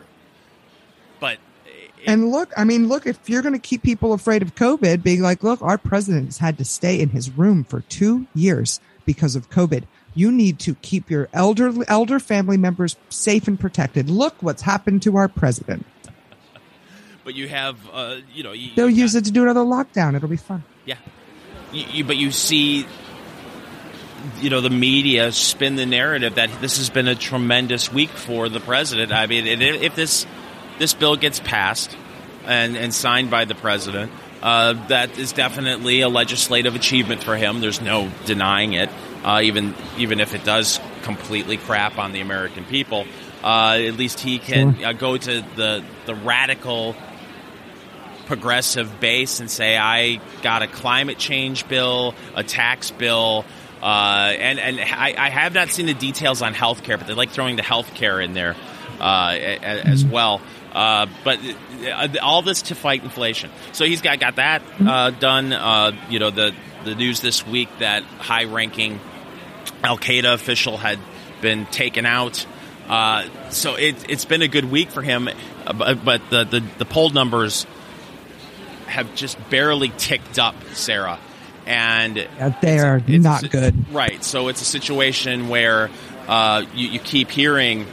But 1.18 1.38
it- 1.66 1.90
And 2.06 2.30
look, 2.30 2.52
I 2.56 2.64
mean, 2.64 2.88
look, 2.88 3.06
if 3.06 3.28
you're 3.28 3.42
going 3.42 3.54
to 3.54 3.58
keep 3.58 3.82
people 3.82 4.12
afraid 4.12 4.42
of 4.42 4.54
COVID, 4.54 5.02
being 5.02 5.22
like, 5.22 5.42
look, 5.42 5.60
our 5.62 5.78
president 5.78 6.26
has 6.26 6.38
had 6.38 6.58
to 6.58 6.64
stay 6.64 7.00
in 7.00 7.08
his 7.10 7.30
room 7.30 7.64
for 7.64 7.80
two 7.82 8.26
years 8.34 8.80
because 9.04 9.34
of 9.36 9.50
COVID. 9.50 9.84
You 10.14 10.30
need 10.32 10.58
to 10.60 10.74
keep 10.76 11.08
your 11.10 11.28
elder 11.32 11.72
elder 11.88 12.18
family 12.18 12.56
members 12.56 12.96
safe 13.08 13.48
and 13.48 13.58
protected. 13.58 14.10
Look 14.10 14.34
what's 14.40 14.62
happened 14.62 15.02
to 15.02 15.16
our 15.16 15.28
president. 15.28 15.86
But 17.24 17.34
you 17.34 17.48
have 17.48 17.76
uh 17.92 18.16
you 18.34 18.42
know 18.42 18.52
you, 18.52 18.70
They'll 18.74 18.88
use 18.90 19.12
got- 19.12 19.20
it 19.20 19.24
to 19.26 19.30
do 19.30 19.42
another 19.42 19.60
lockdown. 19.60 20.14
It'll 20.16 20.28
be 20.28 20.36
fun. 20.36 20.62
Yeah. 20.84 20.96
You, 21.72 21.84
you, 21.92 22.04
but 22.04 22.16
you 22.16 22.30
see, 22.32 22.84
you 24.40 24.50
know, 24.50 24.60
the 24.60 24.70
media 24.70 25.30
spin 25.32 25.76
the 25.76 25.86
narrative 25.86 26.34
that 26.34 26.50
this 26.60 26.78
has 26.78 26.90
been 26.90 27.08
a 27.08 27.14
tremendous 27.14 27.92
week 27.92 28.10
for 28.10 28.48
the 28.48 28.60
president. 28.60 29.12
I 29.12 29.26
mean, 29.26 29.46
if 29.46 29.82
if 29.82 29.94
this 29.94 30.26
this 30.78 30.94
bill 30.94 31.16
gets 31.16 31.40
passed 31.40 31.96
and, 32.46 32.76
and 32.76 32.92
signed 32.94 33.30
by 33.30 33.44
the 33.44 33.54
president, 33.54 34.10
uh, 34.42 34.72
that 34.88 35.16
is 35.18 35.32
definitely 35.32 36.00
a 36.00 36.08
legislative 36.08 36.74
achievement 36.74 37.22
for 37.22 37.36
him. 37.36 37.60
There's 37.60 37.80
no 37.80 38.10
denying 38.26 38.72
it. 38.72 38.90
Uh, 39.24 39.40
even 39.42 39.74
even 39.98 40.20
if 40.20 40.34
it 40.34 40.42
does 40.44 40.80
completely 41.02 41.56
crap 41.56 41.98
on 41.98 42.12
the 42.12 42.20
American 42.20 42.64
people, 42.64 43.06
uh, 43.44 43.78
at 43.78 43.94
least 43.96 44.20
he 44.20 44.38
can 44.38 44.76
Sure. 44.76 44.86
uh, 44.88 44.92
go 44.92 45.16
to 45.16 45.44
the 45.56 45.84
the 46.06 46.14
radical 46.14 46.96
progressive 48.30 49.00
base 49.00 49.40
and 49.40 49.50
say 49.50 49.76
I 49.76 50.20
got 50.42 50.62
a 50.62 50.68
climate 50.68 51.18
change 51.18 51.66
bill, 51.66 52.14
a 52.36 52.44
tax 52.44 52.92
bill, 52.92 53.44
uh, 53.82 54.32
and 54.38 54.60
and 54.60 54.78
I, 54.78 55.16
I 55.18 55.30
have 55.30 55.52
not 55.52 55.70
seen 55.70 55.86
the 55.86 55.94
details 55.94 56.40
on 56.40 56.54
healthcare, 56.54 56.96
but 56.96 57.08
they 57.08 57.14
like 57.14 57.30
throwing 57.30 57.56
the 57.56 57.62
healthcare 57.62 58.24
in 58.24 58.32
there 58.32 58.54
uh, 59.00 59.32
as 59.32 60.04
well. 60.04 60.40
Uh, 60.72 61.06
but 61.24 61.40
uh, 61.84 62.06
all 62.22 62.42
this 62.42 62.62
to 62.62 62.76
fight 62.76 63.02
inflation. 63.02 63.50
So 63.72 63.84
he's 63.84 64.00
got 64.00 64.20
got 64.20 64.36
that 64.36 64.62
uh, 64.78 65.10
done. 65.10 65.52
Uh, 65.52 65.90
you 66.08 66.20
know 66.20 66.30
the 66.30 66.54
the 66.84 66.94
news 66.94 67.20
this 67.20 67.44
week 67.44 67.68
that 67.80 68.04
high 68.04 68.44
ranking 68.44 69.00
Al 69.82 69.98
Qaeda 69.98 70.34
official 70.34 70.76
had 70.76 71.00
been 71.40 71.66
taken 71.66 72.06
out. 72.06 72.46
Uh, 72.88 73.24
so 73.50 73.74
it, 73.74 74.08
it's 74.08 74.24
been 74.24 74.42
a 74.42 74.48
good 74.48 74.70
week 74.70 74.90
for 74.90 75.02
him, 75.02 75.28
but, 75.64 76.04
but 76.04 76.30
the, 76.30 76.44
the 76.44 76.60
the 76.78 76.84
poll 76.84 77.10
numbers 77.10 77.66
have 78.90 79.14
just 79.14 79.38
barely 79.50 79.88
ticked 79.96 80.38
up, 80.38 80.54
Sarah. 80.74 81.18
And 81.66 82.16
Yeah, 82.16 82.54
they 82.60 82.78
are 82.80 82.96
it's- 82.96 83.08
it's- 83.10 83.22
not 83.42 83.50
good. 83.50 83.92
Right. 83.94 84.22
So 84.24 84.48
it's 84.48 84.60
a 84.60 84.64
situation 84.64 85.48
where 85.48 85.88
uh, 86.28 86.64
you, 86.74 86.88
you 86.90 86.98
keep 86.98 87.30
hearing 87.30 87.86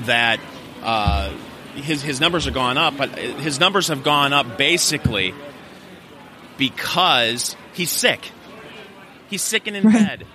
that 0.00 0.38
uh, 0.82 1.30
his 1.74 2.02
his 2.02 2.20
numbers 2.20 2.46
are 2.46 2.50
gone 2.52 2.76
up, 2.78 2.96
but 2.96 3.10
his 3.18 3.58
numbers 3.60 3.88
have 3.88 4.02
gone 4.02 4.32
up 4.32 4.56
basically 4.58 5.32
because 6.58 7.56
he's 7.74 7.90
sick. 7.90 8.30
He's 9.30 9.42
sick 9.42 9.66
and 9.66 9.76
in 9.76 9.84
Right. 9.84 9.94
bed, 9.94 10.26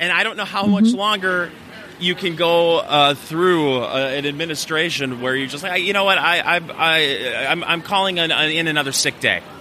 and 0.00 0.10
I 0.12 0.22
don't 0.24 0.36
know 0.36 0.44
how 0.44 0.66
much 0.66 0.86
longer 0.92 1.50
you 2.00 2.14
can 2.14 2.36
go 2.36 2.78
uh, 2.78 3.14
through 3.14 3.82
uh, 3.82 4.12
an 4.14 4.26
administration 4.26 5.20
where 5.20 5.34
you're 5.34 5.48
just 5.48 5.62
like, 5.62 5.82
you 5.82 5.92
know 5.92 6.04
what, 6.04 6.18
I 6.18 6.38
I, 6.38 6.60
I 6.76 7.46
I'm, 7.46 7.64
I'm 7.64 7.82
calling 7.82 8.18
an, 8.18 8.30
an, 8.30 8.50
in 8.50 8.66
another 8.66 8.92
sick 8.92 9.20
day. 9.20 9.42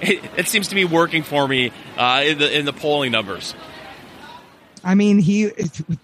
It, 0.00 0.22
it 0.36 0.48
seems 0.48 0.68
to 0.68 0.74
be 0.74 0.84
working 0.84 1.22
for 1.22 1.46
me 1.48 1.70
uh, 1.96 2.24
in 2.26 2.38
the 2.38 2.58
in 2.58 2.66
the 2.66 2.74
polling 2.74 3.12
numbers. 3.12 3.54
I 4.82 4.94
mean, 4.96 5.18
he 5.18 5.50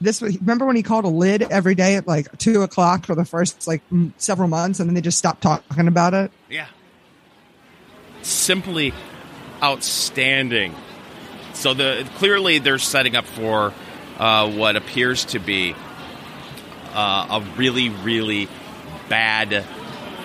this. 0.01 0.23
Remember 0.23 0.65
when 0.65 0.77
he 0.77 0.83
called 0.83 1.05
a 1.05 1.09
lid 1.09 1.43
every 1.43 1.75
day 1.75 1.97
at 1.97 2.07
like 2.07 2.39
two 2.39 2.63
o'clock 2.63 3.05
for 3.05 3.15
the 3.15 3.27
first 3.27 3.67
like 3.69 3.83
several 4.17 4.49
months, 4.49 4.81
and 4.81 4.89
then 4.89 4.95
they 4.95 5.03
just 5.03 5.19
stopped 5.19 5.43
talking 5.43 5.87
about 5.87 6.15
it. 6.15 6.31
Yeah. 6.49 6.69
Simply 8.23 8.95
outstanding. 9.63 10.75
So 11.53 11.75
the 11.75 12.09
clearly 12.15 12.59
they're 12.59 12.79
setting 12.79 13.17
up 13.17 13.27
for 13.27 13.75
uh, 14.21 14.51
what 14.51 14.77
appears 14.77 15.25
to 15.25 15.39
be 15.39 15.75
uh, 16.93 17.41
a 17.41 17.57
really, 17.57 17.89
really 17.89 18.49
bad 19.09 19.65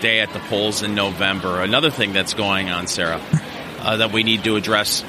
day 0.01 0.19
at 0.19 0.31
the 0.33 0.39
polls 0.39 0.83
in 0.83 0.95
November. 0.95 1.61
Another 1.61 1.89
thing 1.89 2.11
that's 2.11 2.33
going 2.33 2.69
on, 2.69 2.87
Sarah, 2.87 3.21
uh, 3.79 3.97
that 3.97 4.11
we 4.11 4.23
need 4.23 4.43
to 4.43 4.57
address. 4.57 5.03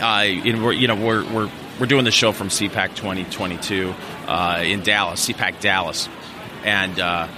Uh, 0.00 0.24
in, 0.26 0.62
we're, 0.62 0.72
you 0.72 0.88
know, 0.88 0.96
we're, 0.96 1.24
we're 1.32 1.50
we're 1.78 1.86
doing 1.86 2.04
the 2.04 2.10
show 2.10 2.32
from 2.32 2.48
CPAC 2.48 2.94
2022 2.94 3.94
uh, 4.26 4.62
in 4.64 4.82
Dallas, 4.82 5.28
CPAC 5.28 5.60
Dallas, 5.60 6.08
and 6.64 6.98
uh, 6.98 7.28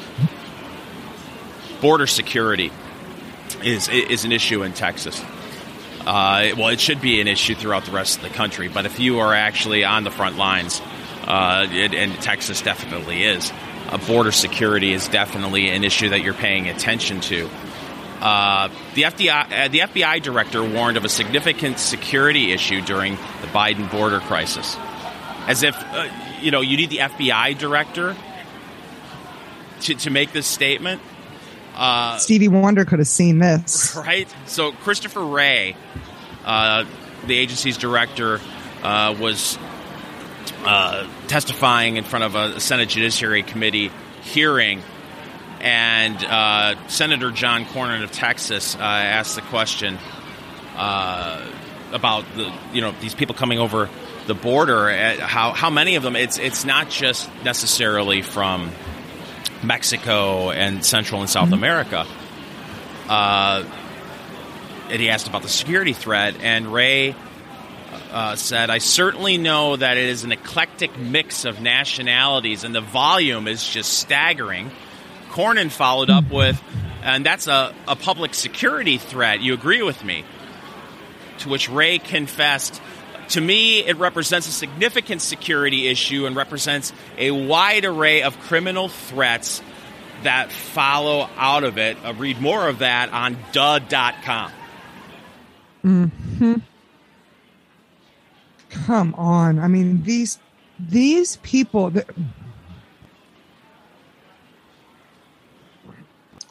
border 1.80 2.06
security 2.06 2.70
is 3.62 3.88
is 3.88 4.24
an 4.24 4.32
issue 4.32 4.62
in 4.62 4.72
Texas. 4.72 5.22
Uh, 6.06 6.54
well, 6.56 6.68
it 6.68 6.80
should 6.80 7.00
be 7.00 7.20
an 7.20 7.26
issue 7.26 7.56
throughout 7.56 7.84
the 7.84 7.90
rest 7.90 8.18
of 8.18 8.22
the 8.22 8.30
country. 8.30 8.68
But 8.68 8.86
if 8.86 9.00
you 9.00 9.18
are 9.18 9.34
actually 9.34 9.84
on 9.84 10.04
the 10.04 10.10
front 10.12 10.36
lines, 10.36 10.80
uh, 11.24 11.66
it, 11.68 11.94
and 11.94 12.14
Texas 12.22 12.62
definitely 12.62 13.24
is, 13.24 13.52
uh, 13.88 13.98
border 14.06 14.30
security 14.30 14.92
is 14.92 15.08
definitely 15.08 15.68
an 15.68 15.82
issue 15.82 16.10
that 16.10 16.20
you're 16.20 16.34
paying 16.34 16.68
attention 16.68 17.20
to. 17.22 17.50
Uh, 18.20 18.68
the 18.94 19.02
FBI, 19.02 19.64
uh, 19.64 19.68
the 19.68 19.80
FBI 19.80 20.22
director 20.22 20.62
warned 20.62 20.96
of 20.96 21.04
a 21.04 21.08
significant 21.08 21.78
security 21.78 22.52
issue 22.52 22.80
during 22.80 23.16
the 23.16 23.48
Biden 23.48 23.90
border 23.90 24.20
crisis, 24.20 24.76
as 25.46 25.62
if 25.62 25.76
uh, 25.76 26.08
you 26.40 26.50
know 26.50 26.60
you 26.60 26.76
need 26.76 26.88
the 26.88 26.98
FBI 26.98 27.58
director 27.58 28.16
to, 29.82 29.94
to 29.96 30.10
make 30.10 30.32
this 30.32 30.46
statement. 30.46 31.02
Uh, 31.76 32.16
Stevie 32.18 32.48
Wonder 32.48 32.84
could 32.84 32.98
have 32.98 33.08
seen 33.08 33.38
this. 33.38 33.94
right? 34.06 34.32
So 34.46 34.72
Christopher 34.72 35.24
Wray, 35.24 35.76
uh, 36.44 36.84
the 37.26 37.36
agency's 37.36 37.76
director, 37.76 38.40
uh, 38.82 39.14
was 39.18 39.58
uh, 40.64 41.06
testifying 41.28 41.96
in 41.96 42.04
front 42.04 42.24
of 42.24 42.34
a 42.34 42.60
Senate 42.60 42.88
Judiciary 42.88 43.42
Committee 43.42 43.90
hearing, 44.22 44.82
and 45.60 46.16
uh, 46.24 46.88
Senator 46.88 47.30
John 47.30 47.64
Cornyn 47.66 48.02
of 48.02 48.10
Texas 48.10 48.74
uh, 48.74 48.78
asked 48.78 49.36
the 49.36 49.42
question 49.42 49.98
uh, 50.76 51.46
about 51.92 52.24
the 52.34 52.52
you 52.72 52.80
know 52.80 52.92
these 53.00 53.14
people 53.14 53.34
coming 53.34 53.58
over 53.58 53.88
the 54.26 54.34
border. 54.34 54.90
How 55.18 55.52
how 55.52 55.70
many 55.70 55.96
of 55.96 56.02
them? 56.02 56.16
It's 56.16 56.38
it's 56.38 56.64
not 56.64 56.90
just 56.90 57.30
necessarily 57.44 58.22
from 58.22 58.70
Mexico 59.66 60.50
and 60.50 60.84
Central 60.84 61.20
and 61.20 61.30
South 61.30 61.52
America. 61.52 62.06
Uh, 63.08 63.64
and 64.88 65.00
he 65.00 65.08
asked 65.10 65.28
about 65.28 65.42
the 65.42 65.48
security 65.48 65.92
threat, 65.92 66.36
and 66.40 66.72
Wray 66.72 67.14
uh, 68.10 68.36
said, 68.36 68.70
"I 68.70 68.78
certainly 68.78 69.38
know 69.38 69.76
that 69.76 69.96
it 69.96 70.08
is 70.08 70.24
an 70.24 70.32
eclectic 70.32 70.98
mix 70.98 71.44
of 71.44 71.60
nationalities, 71.60 72.64
and 72.64 72.74
the 72.74 72.80
volume 72.80 73.48
is 73.48 73.68
just 73.68 73.98
staggering." 73.98 74.70
Cornyn 75.30 75.70
followed 75.70 76.10
up 76.10 76.30
with, 76.30 76.62
"And 77.02 77.26
that's 77.26 77.46
a, 77.46 77.74
a 77.86 77.96
public 77.96 78.34
security 78.34 78.98
threat. 78.98 79.40
You 79.40 79.54
agree 79.54 79.82
with 79.82 80.04
me?" 80.04 80.24
To 81.40 81.48
which 81.48 81.68
Wray 81.68 81.98
confessed, 81.98 82.80
To 83.30 83.40
me, 83.40 83.80
it 83.80 83.96
represents 83.96 84.46
a 84.48 84.52
significant 84.52 85.22
security 85.22 85.88
issue 85.88 86.26
and 86.26 86.36
represents 86.36 86.92
a 87.18 87.30
wide 87.30 87.84
array 87.84 88.22
of 88.22 88.38
criminal 88.40 88.88
threats 88.88 89.62
that 90.22 90.52
follow 90.52 91.28
out 91.36 91.64
of 91.64 91.78
it. 91.78 91.96
Uh, 92.04 92.14
read 92.14 92.40
more 92.40 92.68
of 92.68 92.78
that 92.78 93.12
on 93.12 93.36
duh.com. 93.52 94.52
Come 98.70 99.14
on. 99.14 99.58
I 99.58 99.68
mean, 99.68 100.02
these 100.02 100.38
these 100.78 101.36
people 101.38 101.92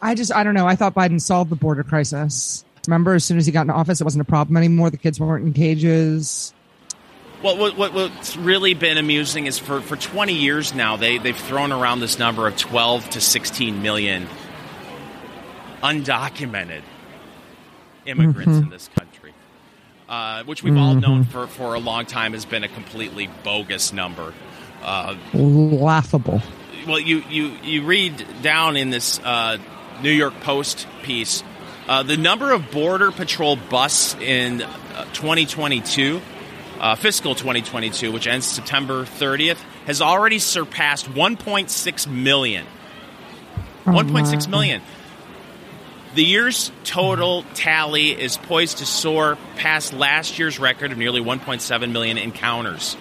I 0.02 0.16
just 0.16 0.34
I 0.34 0.44
don't 0.44 0.54
know. 0.54 0.68
I 0.68 0.76
thought 0.76 0.94
Biden 0.94 1.20
solved 1.22 1.50
the 1.50 1.56
border 1.56 1.84
crisis. 1.84 2.64
Remember, 2.88 3.16
as 3.16 3.26
soon 3.26 3.38
as 3.38 3.46
he 3.46 3.52
got 3.52 3.64
in 3.64 3.72
office, 3.72 4.00
it 4.00 4.04
wasn't 4.04 4.22
a 4.22 4.26
problem 4.26 4.58
anymore. 4.58 4.90
The 4.90 4.98
kids 4.98 5.20
weren't 5.20 5.46
in 5.46 5.54
cages. 5.54 6.54
Well, 7.46 7.58
what, 7.58 7.78
what, 7.78 7.94
what's 7.94 8.36
really 8.36 8.74
been 8.74 8.98
amusing 8.98 9.46
is 9.46 9.60
for, 9.60 9.80
for 9.80 9.96
20 9.96 10.34
years 10.34 10.74
now, 10.74 10.96
they, 10.96 11.20
they've 11.20 11.38
thrown 11.38 11.72
around 11.72 12.00
this 12.00 12.18
number 12.18 12.48
of 12.48 12.58
12 12.58 13.12
to 13.12 13.22
16 13.22 13.84
million 13.84 14.28
undocumented 15.84 16.82
immigrants 18.08 18.58
in 18.58 18.70
this 18.70 18.90
country, 18.98 19.32
uh, 20.10 20.44
which 20.46 20.64
we've 20.64 20.76
all 20.76 20.96
known 20.96 21.24
for, 21.24 21.46
for 21.46 21.76
a 21.76 21.80
long 21.80 22.08
time 22.08 22.34
has 22.34 22.46
been 22.46 22.64
a 22.64 22.68
completely 22.68 23.30
bogus 23.44 23.94
number. 23.94 24.34
Uh, 24.82 25.16
Laughable. 25.36 26.42
well, 26.88 26.98
you, 26.98 27.20
you, 27.30 27.50
you 27.62 27.84
read 27.84 28.26
down 28.42 28.76
in 28.76 28.90
this 28.90 29.20
uh, 29.20 29.60
New 30.02 30.10
York 30.10 30.34
Post 30.40 30.88
piece 31.04 31.44
uh, 31.88 32.02
the 32.02 32.18
number 32.18 32.52
of 32.52 32.72
Border 32.72 33.12
Patrol 33.12 33.56
busts 33.56 34.16
in 34.16 34.64
uh, 34.64 35.06
2022, 35.14 36.20
uh, 36.80 36.96
fiscal 36.96 37.36
2022, 37.36 38.12
which 38.12 38.28
ends 38.28 38.46
September 38.46 39.04
30th, 39.04 39.60
has 39.86 40.02
already 40.02 40.40
surpassed 40.40 41.06
1.6 41.08 42.08
million. 42.08 42.66
Oh, 43.86 43.92
1.6 43.92 44.48
my. 44.48 44.52
million. 44.52 44.82
The 46.16 46.24
year's 46.24 46.72
total 46.86 47.44
tally 47.56 48.12
is 48.12 48.38
poised 48.38 48.78
to 48.78 48.86
soar 48.86 49.38
past 49.58 49.94
last 49.94 50.40
year's 50.40 50.60
record 50.60 50.92
of 50.92 50.98
nearly 50.98 51.22
1.7 51.22 51.92
million 51.92 52.18
encounters. 52.18 52.96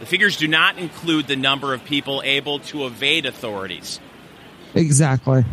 The 0.00 0.06
figures 0.06 0.36
do 0.36 0.48
not 0.48 0.78
include 0.78 1.26
the 1.26 1.36
number 1.36 1.74
of 1.74 1.84
people 1.84 2.22
able 2.24 2.60
to 2.60 2.86
evade 2.86 3.26
authorities. 3.26 4.00
Exactly. 4.74 5.44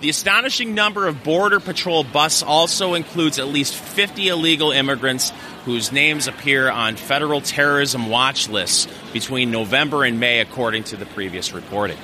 The 0.00 0.08
astonishing 0.08 0.74
number 0.74 1.06
of 1.06 1.22
Border 1.22 1.60
Patrol 1.60 2.04
busts 2.04 2.42
also 2.42 2.94
includes 2.94 3.38
at 3.38 3.48
least 3.48 3.74
50 3.74 4.28
illegal 4.28 4.70
immigrants 4.70 5.30
whose 5.64 5.92
names 5.92 6.26
appear 6.26 6.70
on 6.70 6.96
federal 6.96 7.40
terrorism 7.40 8.08
watch 8.08 8.48
lists 8.48 8.88
between 9.12 9.50
November 9.50 10.04
and 10.04 10.18
May, 10.18 10.40
according 10.40 10.84
to 10.84 10.96
the 10.96 11.06
previous 11.06 11.52
reporting. 11.52 11.98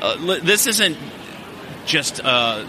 Uh, 0.00 0.38
this 0.40 0.66
isn't 0.66 0.96
just, 1.84 2.24
uh, 2.24 2.64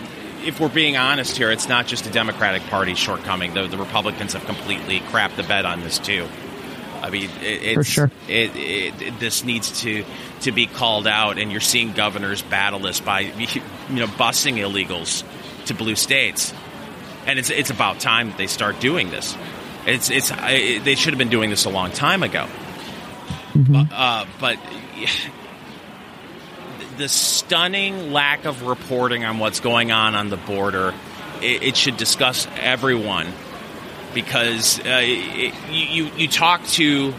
if 0.46 0.60
we're 0.60 0.70
being 0.70 0.98
honest 0.98 1.38
here, 1.38 1.52
it's 1.52 1.68
not 1.68 1.88
just 1.88 2.06
a 2.06 2.12
Democratic 2.12 2.64
Party 2.64 2.96
shortcoming. 2.96 3.54
The, 3.54 3.68
the 3.68 3.78
Republicans 3.78 4.34
have 4.34 4.46
completely 4.46 5.00
crapped 5.00 5.36
the 5.36 5.44
bed 5.44 5.66
on 5.66 5.82
this, 5.82 6.00
too. 6.00 6.28
I 7.02 7.10
mean, 7.10 7.30
it, 7.42 7.64
it's, 7.64 7.74
For 7.76 7.84
sure. 7.84 8.12
It, 8.28 8.56
it, 8.56 9.02
it, 9.02 9.20
this 9.20 9.44
needs 9.44 9.82
to 9.82 10.04
to 10.42 10.52
be 10.52 10.68
called 10.68 11.08
out, 11.08 11.38
and 11.38 11.52
you're 11.52 11.62
seeing 11.62 11.94
governors 11.94 12.42
battle 12.42 12.80
this 12.80 13.00
by 13.00 13.20
you 13.38 13.62
know 13.90 14.08
busing 14.08 14.58
illegals 14.58 15.24
to 15.68 15.74
blue 15.74 15.96
states, 15.96 16.54
and 17.28 17.38
it's 17.38 17.50
it's 17.50 17.70
about 17.70 18.00
time 18.00 18.30
that 18.30 18.38
they 18.38 18.48
start 18.48 18.80
doing 18.80 19.12
this. 19.12 19.38
It's 19.86 20.10
it's 20.10 20.32
I, 20.32 20.80
they 20.80 20.96
should 20.96 21.14
have 21.14 21.20
been 21.20 21.30
doing 21.30 21.50
this 21.50 21.66
a 21.66 21.70
long 21.70 21.92
time 21.92 22.24
ago. 22.24 22.48
Uh, 23.92 24.26
but 24.40 24.58
the 26.98 27.08
stunning 27.08 28.12
lack 28.12 28.46
of 28.46 28.64
reporting 28.64 29.24
on 29.24 29.40
what's 29.40 29.60
going 29.60 29.92
on 29.92 30.16
on 30.16 30.30
the 30.30 30.38
border. 30.38 30.94
It, 31.42 31.62
it 31.64 31.78
should 31.78 31.98
discuss 31.98 32.48
everyone 32.56 33.28
because 34.14 34.80
uh, 34.80 34.84
it, 35.04 35.54
you 35.70 36.06
you 36.18 36.28
talk 36.28 36.66
to 36.70 37.14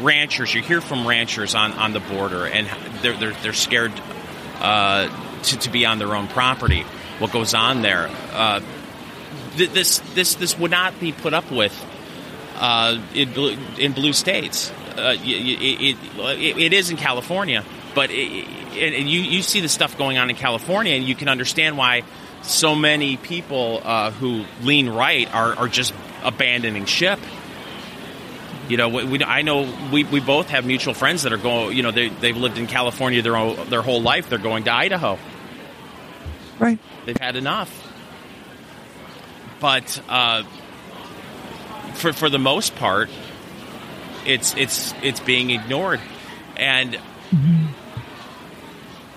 ranchers, 0.00 0.54
you 0.54 0.62
hear 0.62 0.80
from 0.80 1.06
ranchers 1.06 1.54
on, 1.54 1.72
on 1.72 1.92
the 1.92 2.00
border, 2.00 2.46
and 2.46 2.66
they're 3.02 3.16
they're, 3.16 3.32
they're 3.42 3.52
scared 3.52 3.92
uh, 4.60 5.08
to, 5.42 5.58
to 5.58 5.70
be 5.70 5.86
on 5.86 5.98
their 5.98 6.14
own 6.14 6.28
property. 6.28 6.82
What 7.18 7.32
goes 7.32 7.54
on 7.54 7.82
there? 7.82 8.08
Th- 9.60 9.72
this 9.72 9.98
this 10.14 10.36
this 10.36 10.58
would 10.58 10.70
not 10.70 10.98
be 10.98 11.12
put 11.12 11.34
up 11.34 11.50
with 11.50 11.74
uh, 12.56 12.98
in 13.14 13.32
blue, 13.34 13.56
in 13.78 13.92
blue 13.92 14.14
states. 14.14 14.70
Uh, 14.96 15.14
it, 15.18 15.96
it, 16.16 16.58
it 16.58 16.72
is 16.72 16.88
in 16.88 16.96
California, 16.96 17.62
but 17.94 18.10
and 18.10 19.10
you 19.10 19.20
you 19.20 19.42
see 19.42 19.60
the 19.60 19.68
stuff 19.68 19.98
going 19.98 20.16
on 20.16 20.30
in 20.30 20.36
California, 20.36 20.94
and 20.94 21.04
you 21.04 21.14
can 21.14 21.28
understand 21.28 21.76
why 21.76 22.04
so 22.40 22.74
many 22.74 23.18
people 23.18 23.82
uh, 23.84 24.12
who 24.12 24.46
lean 24.62 24.88
right 24.88 25.32
are, 25.34 25.54
are 25.56 25.68
just 25.68 25.92
abandoning 26.22 26.86
ship. 26.86 27.18
You 28.68 28.78
know, 28.78 28.88
we, 28.88 29.04
we, 29.04 29.24
I 29.24 29.42
know 29.42 29.70
we, 29.92 30.04
we 30.04 30.20
both 30.20 30.48
have 30.48 30.64
mutual 30.64 30.94
friends 30.94 31.24
that 31.24 31.34
are 31.34 31.38
going. 31.38 31.76
You 31.76 31.82
know, 31.82 31.90
they 31.90 32.08
they've 32.08 32.36
lived 32.36 32.56
in 32.56 32.66
California 32.66 33.20
their 33.20 33.36
whole, 33.36 33.56
their 33.56 33.82
whole 33.82 34.00
life. 34.00 34.30
They're 34.30 34.38
going 34.38 34.64
to 34.64 34.72
Idaho. 34.72 35.18
Right. 36.58 36.78
They've 37.04 37.16
had 37.18 37.36
enough. 37.36 37.89
But 39.60 40.02
uh, 40.08 40.42
for 41.94 42.12
for 42.12 42.30
the 42.30 42.38
most 42.38 42.74
part, 42.76 43.10
it's 44.26 44.54
it's 44.56 44.94
it's 45.02 45.20
being 45.20 45.50
ignored, 45.50 46.00
and. 46.56 46.94
Mm-hmm. 46.94 47.66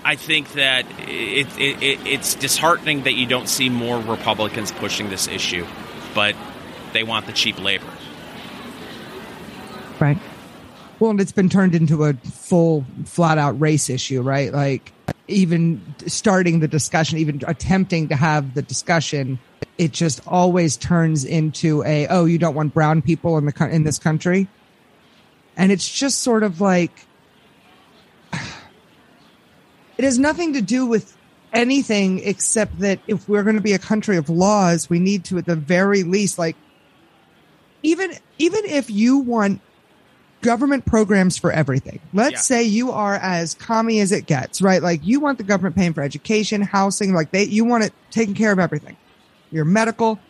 I 0.06 0.16
think 0.16 0.52
that 0.52 0.84
it, 1.08 1.46
it, 1.58 1.82
it, 1.82 2.06
it's 2.06 2.34
disheartening 2.34 3.04
that 3.04 3.14
you 3.14 3.26
don't 3.26 3.48
see 3.48 3.70
more 3.70 3.98
Republicans 3.98 4.70
pushing 4.70 5.08
this 5.08 5.28
issue, 5.28 5.66
but 6.14 6.36
they 6.92 7.02
want 7.02 7.24
the 7.24 7.32
cheap 7.32 7.58
labor. 7.58 7.88
Right. 9.98 10.18
Well, 11.00 11.12
and 11.12 11.20
it's 11.20 11.32
been 11.32 11.48
turned 11.48 11.74
into 11.74 12.04
a 12.04 12.12
full, 12.12 12.84
flat 13.06 13.38
out 13.38 13.58
race 13.58 13.88
issue, 13.88 14.20
right? 14.20 14.52
Like, 14.52 14.92
even 15.28 15.80
starting 16.06 16.60
the 16.60 16.68
discussion, 16.68 17.18
even 17.18 17.40
attempting 17.46 18.08
to 18.08 18.16
have 18.16 18.54
the 18.54 18.62
discussion, 18.62 19.38
it 19.78 19.92
just 19.92 20.26
always 20.26 20.76
turns 20.76 21.24
into 21.24 21.82
a, 21.84 22.06
oh, 22.08 22.24
you 22.24 22.38
don't 22.38 22.54
want 22.54 22.74
brown 22.74 23.02
people 23.02 23.38
in 23.38 23.46
the 23.46 23.68
in 23.70 23.84
this 23.84 23.98
country, 23.98 24.48
and 25.56 25.72
it's 25.72 25.88
just 25.88 26.20
sort 26.20 26.42
of 26.42 26.60
like 26.60 26.92
it 28.32 30.04
has 30.04 30.18
nothing 30.18 30.52
to 30.52 30.62
do 30.62 30.86
with 30.86 31.16
anything 31.52 32.18
except 32.24 32.80
that 32.80 32.98
if 33.06 33.28
we're 33.28 33.44
going 33.44 33.56
to 33.56 33.62
be 33.62 33.72
a 33.72 33.78
country 33.78 34.16
of 34.16 34.28
laws, 34.28 34.90
we 34.90 34.98
need 34.98 35.24
to, 35.24 35.38
at 35.38 35.46
the 35.46 35.56
very 35.56 36.02
least, 36.02 36.38
like 36.38 36.56
even 37.82 38.12
even 38.38 38.64
if 38.64 38.90
you 38.90 39.18
want 39.18 39.60
government 40.44 40.84
programs 40.84 41.38
for 41.38 41.50
everything. 41.50 42.00
Let's 42.12 42.32
yeah. 42.32 42.38
say 42.40 42.62
you 42.64 42.92
are 42.92 43.14
as 43.14 43.54
commie 43.54 44.00
as 44.00 44.12
it 44.12 44.26
gets, 44.26 44.60
right? 44.60 44.82
Like 44.82 45.00
you 45.02 45.18
want 45.18 45.38
the 45.38 45.44
government 45.44 45.74
paying 45.74 45.94
for 45.94 46.02
education, 46.02 46.60
housing, 46.60 47.14
like 47.14 47.30
they 47.30 47.44
you 47.44 47.64
want 47.64 47.84
it 47.84 47.94
taking 48.10 48.34
care 48.34 48.52
of 48.52 48.58
everything. 48.58 48.96
Your 49.50 49.64
medical. 49.64 50.20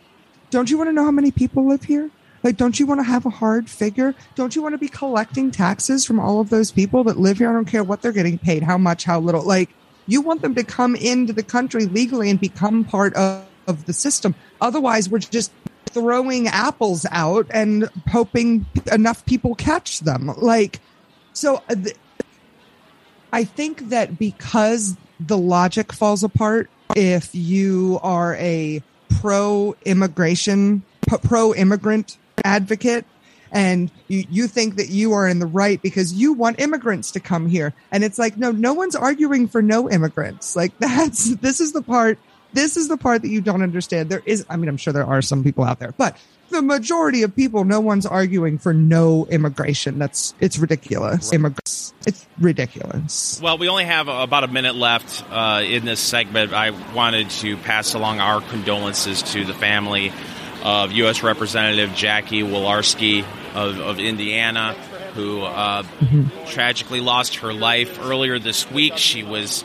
Don't 0.51 0.71
you 0.71 0.77
want 0.77 0.87
to 0.87 0.93
know 0.93 1.03
how 1.03 1.11
many 1.11 1.31
people 1.31 1.67
live 1.67 1.83
here? 1.83 2.09
Like, 2.43 2.57
don't 2.57 2.79
you 2.79 2.85
want 2.85 2.99
to 2.99 3.03
have 3.03 3.25
a 3.25 3.31
hard 3.31 3.69
figure? 3.69 4.13
Don't 4.35 4.55
you 4.55 4.61
want 4.61 4.73
to 4.73 4.77
be 4.77 4.87
collecting 4.87 5.49
taxes 5.49 6.05
from 6.05 6.19
all 6.19 6.39
of 6.39 6.51
those 6.51 6.71
people 6.71 7.03
that 7.05 7.17
live 7.17 7.39
here? 7.39 7.49
I 7.49 7.53
don't 7.53 7.65
care 7.65 7.83
what 7.83 8.03
they're 8.03 8.11
getting 8.11 8.37
paid, 8.37 8.61
how 8.61 8.77
much, 8.77 9.03
how 9.03 9.19
little. 9.19 9.43
Like, 9.43 9.71
you 10.05 10.21
want 10.21 10.43
them 10.43 10.53
to 10.53 10.63
come 10.63 10.95
into 10.95 11.33
the 11.33 11.41
country 11.41 11.85
legally 11.87 12.29
and 12.29 12.39
become 12.39 12.83
part 12.83 13.15
of, 13.15 13.47
of 13.67 13.87
the 13.87 13.93
system. 13.93 14.35
Otherwise, 14.61 15.09
we're 15.09 15.17
just 15.17 15.51
throwing 15.95 16.49
apples 16.49 17.05
out 17.09 17.47
and 17.51 17.89
hoping 18.09 18.65
enough 18.91 19.25
people 19.25 19.55
catch 19.55 20.01
them. 20.01 20.29
Like, 20.37 20.81
so 21.31 21.63
uh, 21.69 21.75
th- 21.75 21.95
I 23.31 23.45
think 23.45 23.89
that 23.89 24.19
because 24.19 24.97
the 25.21 25.37
logic 25.37 25.93
falls 25.93 26.21
apart 26.21 26.69
if 26.97 27.33
you 27.33 27.97
are 28.03 28.35
a 28.35 28.83
pro 29.21 29.73
immigration, 29.85 30.83
pro 31.07 31.55
immigrant 31.55 32.17
advocate 32.43 33.05
and 33.53 33.89
you, 34.09 34.25
you 34.29 34.47
think 34.49 34.75
that 34.75 34.89
you 34.89 35.13
are 35.13 35.25
in 35.25 35.39
the 35.39 35.45
right 35.45 35.81
because 35.81 36.11
you 36.11 36.33
want 36.33 36.59
immigrants 36.59 37.11
to 37.11 37.21
come 37.21 37.47
here. 37.47 37.73
And 37.89 38.03
it's 38.03 38.19
like, 38.19 38.35
no, 38.35 38.51
no 38.51 38.73
one's 38.73 38.97
arguing 38.97 39.47
for 39.47 39.61
no 39.61 39.89
immigrants. 39.89 40.57
Like 40.57 40.77
that's, 40.79 41.35
this 41.37 41.61
is 41.61 41.71
the 41.71 41.81
part, 41.81 42.19
this 42.55 42.77
is 42.77 42.87
the 42.87 42.97
part 42.97 43.21
that 43.21 43.29
you 43.29 43.41
don't 43.41 43.61
understand. 43.61 44.09
There 44.09 44.23
is, 44.25 44.45
I 44.49 44.55
mean, 44.55 44.69
I'm 44.69 44.77
sure 44.77 44.93
there 44.93 45.05
are 45.05 45.21
some 45.21 45.43
people 45.43 45.63
out 45.63 45.79
there, 45.79 45.93
but 45.97 46.17
the 46.49 46.61
majority 46.61 47.23
of 47.23 47.35
people, 47.35 47.65
no 47.65 47.79
one's 47.79 48.05
arguing 48.05 48.57
for 48.57 48.73
no 48.73 49.25
immigration. 49.25 49.99
That's, 49.99 50.33
it's 50.39 50.57
ridiculous. 50.57 51.33
Immigrants, 51.33 51.93
it's 52.07 52.25
ridiculous. 52.39 53.39
Well, 53.41 53.57
we 53.57 53.67
only 53.67 53.85
have 53.85 54.07
about 54.07 54.43
a 54.43 54.47
minute 54.47 54.75
left 54.75 55.23
uh, 55.29 55.63
in 55.65 55.85
this 55.85 55.99
segment. 55.99 56.53
I 56.53 56.69
wanted 56.93 57.29
to 57.31 57.57
pass 57.57 57.93
along 57.93 58.19
our 58.19 58.41
condolences 58.41 59.21
to 59.33 59.43
the 59.43 59.53
family 59.53 60.11
of 60.63 60.91
U.S. 60.93 61.23
Representative 61.23 61.93
Jackie 61.93 62.41
Walorski 62.41 63.23
of, 63.53 63.79
of 63.79 63.99
Indiana, 63.99 64.73
who 65.13 65.41
uh, 65.41 65.83
mm-hmm. 65.83 66.45
tragically 66.45 67.01
lost 67.01 67.37
her 67.37 67.53
life 67.53 67.99
earlier 68.01 68.39
this 68.39 68.69
week. 68.71 68.97
She 68.97 69.23
was 69.23 69.63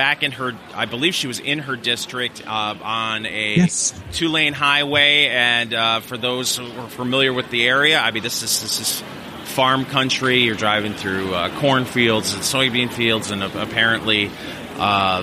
back 0.00 0.22
in 0.22 0.32
her, 0.32 0.54
I 0.74 0.86
believe 0.86 1.14
she 1.14 1.26
was 1.26 1.40
in 1.40 1.58
her 1.58 1.76
district 1.76 2.42
uh, 2.46 2.74
on 2.82 3.26
a 3.26 3.56
yes. 3.56 3.92
two 4.14 4.30
lane 4.30 4.54
highway. 4.54 5.26
And 5.26 5.74
uh, 5.74 6.00
for 6.00 6.16
those 6.16 6.56
who 6.56 6.64
are 6.72 6.88
familiar 6.88 7.34
with 7.34 7.50
the 7.50 7.68
area, 7.68 8.00
I 8.00 8.10
mean, 8.10 8.22
this 8.22 8.42
is 8.42 8.62
this 8.62 8.80
is 8.80 9.02
farm 9.44 9.84
country. 9.84 10.38
You're 10.38 10.54
driving 10.54 10.94
through 10.94 11.34
uh, 11.34 11.54
cornfields 11.60 12.32
and 12.32 12.42
soybean 12.42 12.90
fields, 12.90 13.30
and 13.30 13.42
apparently 13.42 14.30
uh, 14.78 15.22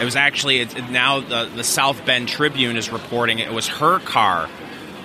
it 0.00 0.04
was 0.04 0.16
actually 0.16 0.62
it, 0.62 0.90
now 0.90 1.20
the, 1.20 1.48
the 1.54 1.62
South 1.62 2.04
Bend 2.04 2.26
Tribune 2.26 2.76
is 2.76 2.90
reporting 2.90 3.38
it 3.38 3.52
was 3.52 3.68
her 3.68 4.00
car 4.00 4.48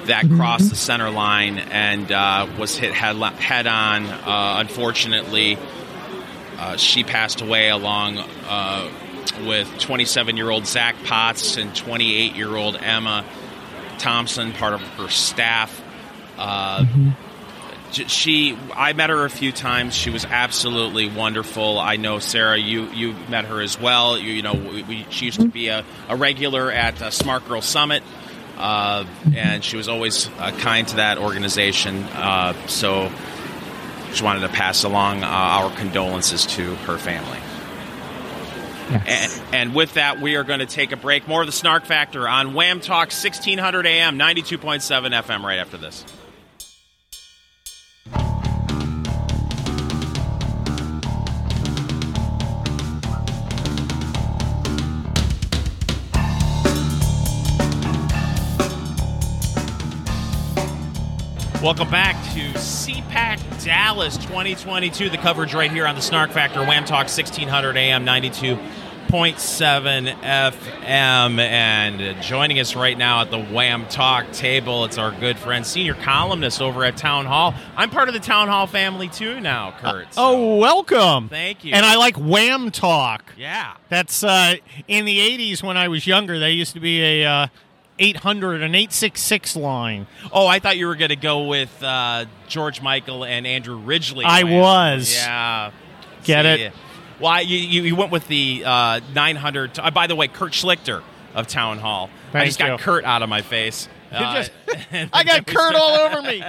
that 0.06 0.26
mm-hmm. 0.26 0.38
crossed 0.38 0.72
the 0.72 0.76
center 0.76 1.12
line 1.12 1.60
and 1.60 2.12
uh, 2.12 2.48
was 2.58 2.76
hit 2.76 2.92
head, 2.92 3.18
head 3.36 3.68
on. 3.68 4.08
Uh, 4.08 4.56
unfortunately, 4.58 5.60
uh, 6.62 6.78
she 6.78 7.04
passed 7.04 7.42
away 7.42 7.70
along 7.70 8.20
uh, 8.20 8.90
with 9.46 9.68
27 9.80 10.38
year 10.38 10.50
old 10.50 10.68
Zach 10.68 10.96
Potts 11.06 11.58
and 11.58 11.76
28 11.76 12.36
year 12.36 12.56
old 12.56 12.76
Emma 12.76 13.26
Thompson, 13.98 14.54
part 14.54 14.74
of 14.74 14.82
her 14.82 15.10
staff. 15.10 15.82
Uh, 16.38 16.84
mm-hmm 16.84 17.10
she 17.92 18.58
I 18.74 18.94
met 18.94 19.10
her 19.10 19.26
a 19.26 19.30
few 19.30 19.52
times. 19.52 19.96
She 19.96 20.10
was 20.10 20.26
absolutely 20.26 21.10
wonderful. 21.10 21.80
I 21.80 21.98
know 21.98 22.20
Sarah, 22.20 22.58
you 22.58 22.90
you 22.92 23.16
met 23.30 23.46
her 23.46 23.62
as 23.62 23.80
well. 23.80 24.18
You, 24.18 24.32
you 24.32 24.42
know, 24.42 24.54
we, 24.54 24.84
we, 24.84 25.06
she 25.10 25.26
used 25.26 25.42
to 25.42 25.48
be 25.48 25.68
a, 25.68 25.86
a 26.08 26.16
regular 26.16 26.72
at 26.72 27.02
uh, 27.02 27.10
Smart 27.12 27.48
Girl 27.48 27.62
Summit, 27.62 28.04
uh, 28.58 29.06
and 29.36 29.64
she 29.64 29.78
was 29.78 29.88
always 29.88 30.28
uh, 30.40 30.52
kind 30.60 30.88
to 30.90 30.96
that 30.98 31.18
organization. 31.18 32.04
Uh, 32.04 32.54
so, 32.68 33.12
just 34.12 34.22
wanted 34.22 34.42
to 34.42 34.50
pass 34.50 34.84
along 34.84 35.24
uh, 35.24 35.28
our 35.28 35.76
condolences 35.76 36.46
to 36.46 36.76
her 36.76 36.98
family. 36.98 37.40
Yes. 38.92 39.40
And, 39.40 39.56
and, 39.56 39.76
with 39.76 39.94
that, 39.94 40.20
we 40.20 40.36
are 40.36 40.44
going 40.44 40.60
to 40.60 40.66
take 40.66 40.92
a 40.92 40.98
break. 40.98 41.28
More 41.28 41.42
of 41.42 41.48
the 41.48 41.54
Snark 41.54 41.86
Factor 41.86 42.28
on 42.28 42.54
Wham 42.54 42.82
Talk, 42.82 43.08
1600 43.08 43.86
AM, 43.86 44.20
92.7 44.20 45.24
FM, 45.24 45.44
right 45.44 45.60
after 45.60 45.78
this. 45.78 46.04
Welcome 61.62 61.92
back 61.92 62.16
to 62.34 62.40
CPAC 62.54 63.64
Dallas 63.64 64.18
2022. 64.18 65.12
The 65.12 65.18
coverage 65.18 65.54
right 65.54 65.70
here 65.70 65.86
on 65.86 65.94
the 65.94 66.02
Snark 66.02 66.32
Factor, 66.32 66.62
Wham 66.62 66.86
Talk 66.86 67.06
1600 67.06 67.78
AM 67.78 68.04
92.7 68.04 68.62
FM. 70.22 71.40
And 71.40 72.20
joining 72.24 72.60
us 72.60 72.76
right 72.76 72.98
now 72.98 73.22
at 73.22 73.30
the 73.30 73.40
Wham 73.40 73.86
Talk 73.90 74.32
table, 74.32 74.86
it's 74.86 74.98
our 74.98 75.12
good 75.12 75.38
friend, 75.38 75.64
senior 75.64 75.94
columnist 75.94 76.64
over 76.64 76.84
at 76.84 76.98
Townhall. 76.98 77.54
I'm 77.78 77.92
part 77.92 78.08
of 78.08 78.16
the 78.16 78.22
Townhall 78.22 78.66
family 78.66 79.08
too 79.08 79.40
now, 79.40 79.76
Kurt. 79.80 80.08
Uh, 80.08 80.12
so. 80.12 80.22
Oh, 80.24 80.58
welcome. 80.58 81.30
Thank 81.30 81.64
you. 81.64 81.76
And 81.76 81.86
I 81.86 81.96
like 81.96 82.18
Wham 82.18 82.72
Talk. 82.72 83.34
Yeah. 83.38 83.76
That's 83.88 84.24
uh, 84.24 84.56
in 84.88 85.06
the 85.06 85.20
80s 85.20 85.62
when 85.62 85.78
I 85.78 85.90
was 85.90 86.08
younger, 86.08 86.40
they 86.40 86.54
used 86.54 86.74
to 86.74 86.80
be 86.80 87.22
a. 87.22 87.26
Uh, 87.26 87.48
800 88.02 88.62
and 88.62 88.76
866 88.76 89.56
line. 89.56 90.08
Oh, 90.32 90.48
I 90.48 90.60
thought 90.60 90.78
you 90.78 90.88
were 90.88 90.96
going 90.96 91.10
to 91.10 91.16
go 91.16 91.46
with 91.48 91.82
uh, 91.84 92.26
George 92.48 92.82
Michael 92.82 93.24
and 93.24 93.46
Andrew 93.46 93.78
Ridgeley. 93.78 94.26
I 94.26 94.44
was. 94.44 95.14
Yeah. 95.16 95.72
Get 96.24 96.44
See, 96.44 96.64
it? 96.64 96.74
Why 97.20 97.42
you, 97.42 97.58
you, 97.58 97.84
you 97.84 97.96
went 97.96 98.12
with 98.12 98.28
the 98.28 98.64
uh, 98.66 99.00
900? 99.14 99.78
Uh, 99.80 99.92
by 99.92 100.08
the 100.08 100.16
way, 100.16 100.28
Kurt 100.28 100.54
Schlichter 100.54 101.04
of 101.36 101.48
Townhall. 101.48 102.10
Thank 102.32 102.44
I 102.44 102.46
just 102.48 102.60
got. 102.60 102.80
Kurt 102.80 103.06
out 103.06 103.22
of 103.22 103.30
my 103.30 103.42
face. 103.42 103.88
Uh, 104.12 104.44
just- 104.44 104.52
I 105.14 105.24
got 105.24 105.48
Kurt 105.48 105.74
all 105.74 105.96
over 106.00 106.22
me. 106.22 106.44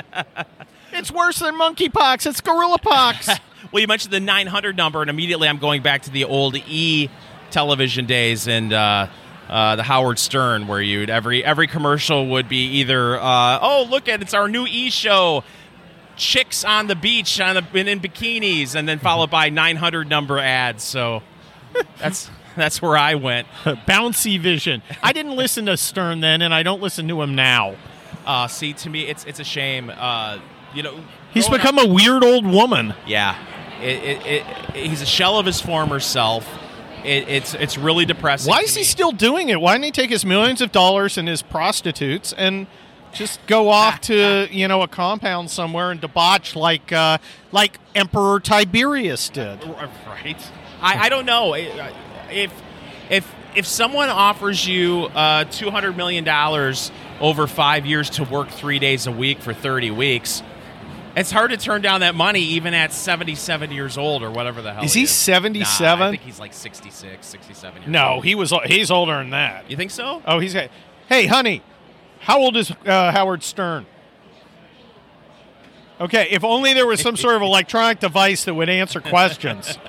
It's 0.92 1.12
worse 1.12 1.38
than 1.38 1.54
monkeypox. 1.54 2.26
It's 2.26 2.40
gorilla 2.40 2.78
pox. 2.78 3.28
Well, 3.70 3.80
you 3.80 3.86
mentioned 3.86 4.12
the 4.12 4.18
900 4.18 4.76
number, 4.76 5.00
and 5.00 5.08
immediately 5.08 5.46
I'm 5.46 5.58
going 5.58 5.80
back 5.80 6.02
to 6.02 6.10
the 6.10 6.24
old 6.24 6.56
E 6.56 7.08
television 7.52 8.06
days 8.06 8.48
and 8.48 8.72
uh, 9.52 9.76
the 9.76 9.82
Howard 9.82 10.18
Stern, 10.18 10.66
where 10.66 10.80
you'd 10.80 11.10
every 11.10 11.44
every 11.44 11.66
commercial 11.66 12.26
would 12.28 12.48
be 12.48 12.64
either, 12.78 13.20
uh, 13.20 13.58
oh 13.60 13.86
look 13.90 14.08
at 14.08 14.22
it's 14.22 14.32
our 14.32 14.48
new 14.48 14.66
E 14.66 14.88
show, 14.88 15.44
chicks 16.16 16.64
on 16.64 16.86
the 16.86 16.96
beach 16.96 17.38
on 17.38 17.56
the 17.56 17.78
in, 17.78 17.86
in 17.86 18.00
bikinis, 18.00 18.74
and 18.74 18.88
then 18.88 18.98
followed 18.98 19.30
by 19.30 19.50
900 19.50 20.08
number 20.08 20.38
ads. 20.38 20.82
So 20.82 21.22
that's 21.98 22.30
that's 22.56 22.80
where 22.80 22.96
I 22.96 23.14
went. 23.14 23.46
Bouncy 23.64 24.40
vision. 24.40 24.82
I 25.02 25.12
didn't 25.12 25.36
listen 25.36 25.66
to 25.66 25.76
Stern 25.76 26.20
then, 26.20 26.40
and 26.40 26.54
I 26.54 26.62
don't 26.62 26.80
listen 26.80 27.06
to 27.08 27.20
him 27.20 27.34
now. 27.34 27.76
Uh, 28.24 28.48
see, 28.48 28.72
to 28.72 28.88
me, 28.88 29.06
it's 29.06 29.24
it's 29.24 29.38
a 29.38 29.44
shame. 29.44 29.92
Uh, 29.94 30.38
you 30.74 30.82
know, 30.82 30.98
He's 31.34 31.48
become 31.48 31.78
a 31.78 31.86
weird 31.86 32.24
old 32.24 32.46
woman. 32.46 32.94
Yeah, 33.06 33.38
it, 33.82 34.02
it, 34.02 34.26
it, 34.26 34.76
he's 34.76 35.02
a 35.02 35.06
shell 35.06 35.38
of 35.38 35.46
his 35.46 35.60
former 35.60 36.00
self. 36.00 36.48
It, 37.04 37.28
it's 37.28 37.54
it's 37.54 37.76
really 37.76 38.04
depressing. 38.04 38.50
Why 38.50 38.60
is 38.60 38.74
he 38.74 38.84
still 38.84 39.12
doing 39.12 39.48
it? 39.48 39.60
Why 39.60 39.72
didn't 39.74 39.86
he 39.86 39.90
take 39.90 40.10
his 40.10 40.24
millions 40.24 40.60
of 40.60 40.72
dollars 40.72 41.18
and 41.18 41.28
his 41.28 41.42
prostitutes 41.42 42.32
and 42.32 42.66
just 43.12 43.44
go 43.46 43.68
off 43.68 44.00
to 44.02 44.48
you 44.52 44.68
know 44.68 44.82
a 44.82 44.88
compound 44.88 45.50
somewhere 45.50 45.90
and 45.90 46.00
debauch 46.00 46.56
like 46.56 46.92
uh, 46.92 47.18
like 47.50 47.78
Emperor 47.94 48.40
Tiberius 48.40 49.28
did? 49.28 49.62
right? 50.06 50.50
I, 50.80 51.06
I 51.06 51.08
don't 51.08 51.26
know 51.26 51.54
if 51.54 52.52
if 53.10 53.34
if 53.54 53.66
someone 53.66 54.08
offers 54.08 54.66
you 54.66 55.04
uh, 55.14 55.44
two 55.44 55.70
hundred 55.70 55.96
million 55.96 56.24
dollars 56.24 56.90
over 57.20 57.46
five 57.46 57.86
years 57.86 58.10
to 58.10 58.24
work 58.24 58.48
three 58.48 58.78
days 58.78 59.06
a 59.06 59.12
week 59.12 59.40
for 59.40 59.52
thirty 59.52 59.90
weeks. 59.90 60.42
It's 61.14 61.30
hard 61.30 61.50
to 61.50 61.56
turn 61.56 61.82
down 61.82 62.00
that 62.00 62.14
money 62.14 62.40
even 62.40 62.72
at 62.74 62.92
77 62.92 63.70
years 63.70 63.98
old 63.98 64.22
or 64.22 64.30
whatever 64.30 64.62
the 64.62 64.72
hell. 64.72 64.84
Is 64.84 64.94
he 64.94 65.00
he 65.00 65.06
77? 65.06 65.98
Nah, 65.98 66.06
I 66.06 66.10
think 66.10 66.22
he's 66.22 66.40
like 66.40 66.52
66, 66.54 67.26
67 67.26 67.82
years 67.82 67.90
No, 67.90 68.14
old. 68.14 68.24
he 68.24 68.34
was 68.34 68.52
he's 68.66 68.90
older 68.90 69.16
than 69.18 69.30
that. 69.30 69.70
You 69.70 69.76
think 69.76 69.90
so? 69.90 70.22
Oh, 70.26 70.38
he's 70.38 70.54
got. 70.54 70.70
Hey, 71.08 71.26
honey, 71.26 71.62
how 72.20 72.38
old 72.40 72.56
is 72.56 72.70
uh, 72.86 73.12
Howard 73.12 73.42
Stern? 73.42 73.84
Okay, 76.00 76.28
if 76.30 76.42
only 76.42 76.72
there 76.72 76.86
was 76.86 77.00
some 77.00 77.16
sort 77.16 77.36
of 77.36 77.42
electronic 77.52 78.00
device 78.00 78.44
that 78.44 78.54
would 78.54 78.68
answer 78.68 79.00
questions. 79.00 79.78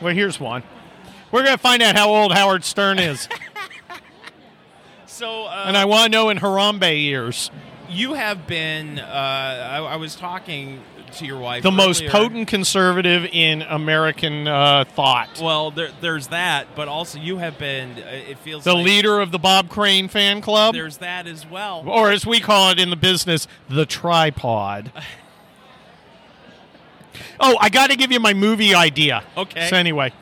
Well, 0.00 0.12
here's 0.12 0.40
one. 0.40 0.64
We're 1.30 1.44
going 1.44 1.54
to 1.56 1.62
find 1.62 1.80
out 1.80 1.94
how 1.94 2.10
old 2.12 2.32
Howard 2.32 2.64
Stern 2.64 2.98
is, 2.98 3.28
So, 5.06 5.44
uh, 5.44 5.64
and 5.68 5.76
I 5.76 5.84
want 5.84 6.06
to 6.06 6.10
know 6.10 6.28
in 6.30 6.38
Harambe 6.38 7.00
years. 7.00 7.52
You 7.88 8.14
have 8.14 8.46
been. 8.46 8.98
Uh, 8.98 9.02
I, 9.04 9.78
I 9.78 9.96
was 9.96 10.14
talking 10.16 10.80
to 11.16 11.26
your 11.26 11.38
wife. 11.38 11.62
The 11.62 11.70
most 11.70 12.06
potent 12.06 12.48
conservative 12.48 13.24
in 13.32 13.60
American 13.62 14.48
uh, 14.48 14.84
thought. 14.86 15.40
Well, 15.42 15.70
there, 15.70 15.90
there's 16.00 16.28
that, 16.28 16.68
but 16.74 16.88
also 16.88 17.18
you 17.18 17.36
have 17.38 17.58
been. 17.58 17.98
uh, 17.98 18.06
It 18.30 18.38
feels 18.38 18.64
the 18.64 18.72
like 18.74 18.84
leader 18.86 19.20
of 19.20 19.30
the 19.30 19.38
Bob 19.38 19.68
Crane 19.68 20.08
fan 20.08 20.40
club, 20.40 20.74
There's 20.74 20.98
that 20.98 21.26
as 21.26 21.46
well. 21.46 21.84
or 21.86 22.10
as 22.10 22.24
we 22.26 22.40
call 22.40 22.70
it 22.70 22.78
in 22.80 22.88
the 22.90 22.96
business, 22.96 23.46
the 23.68 23.86
tripod. 23.86 24.90
Oh, 27.38 27.56
I 27.60 27.68
got 27.68 27.90
to 27.90 27.96
give 27.96 28.10
you 28.12 28.20
my 28.20 28.32
movie 28.34 28.74
idea. 28.74 29.22
Okay. 29.36 29.68
So 29.68 29.76
anyway, 29.76 30.12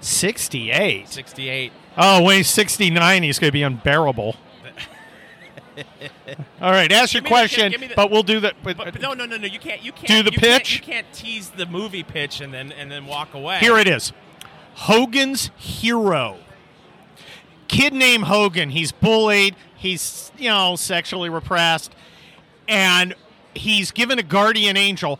sixty-eight. 0.00 1.08
68. 1.08 1.72
Oh, 1.96 2.22
when 2.24 2.36
he's 2.38 2.48
sixty-nine, 2.50 3.22
he's 3.22 3.38
going 3.38 3.48
to 3.48 3.52
be 3.52 3.62
unbearable. 3.62 4.36
All 6.60 6.70
right, 6.70 6.90
ask 6.92 7.14
your 7.14 7.22
the- 7.22 7.28
question, 7.28 7.72
the- 7.72 7.92
but 7.94 8.10
we'll 8.10 8.22
do 8.22 8.40
that. 8.40 8.54
But, 8.62 8.76
But, 8.76 8.92
but 8.92 9.02
no, 9.02 9.12
no, 9.14 9.26
no, 9.26 9.36
no. 9.36 9.46
You 9.46 9.58
can't. 9.58 9.82
You 9.82 9.92
can't 9.92 10.06
Do 10.08 10.22
the 10.22 10.32
you 10.32 10.38
can't- 10.38 10.62
pitch? 10.62 10.74
you 10.76 10.80
can't 10.82 11.12
tease 11.12 11.50
the 11.50 11.66
movie 11.66 12.02
pitch 12.02 12.40
and 12.40 12.52
then 12.52 12.72
and 12.72 12.90
then 12.90 13.06
walk 13.06 13.34
away. 13.34 13.58
Here 13.58 13.78
it 13.78 13.88
is. 13.88 14.12
Hogan's 14.74 15.50
hero. 15.56 16.38
Kid 17.68 17.92
named 17.92 18.24
Hogan. 18.24 18.70
He's 18.70 18.92
bullied. 18.92 19.54
He's, 19.76 20.32
you 20.38 20.48
know, 20.48 20.74
sexually 20.76 21.28
repressed. 21.28 21.92
And 22.66 23.14
he's 23.54 23.90
given 23.90 24.18
a 24.18 24.22
guardian 24.22 24.76
angel 24.76 25.18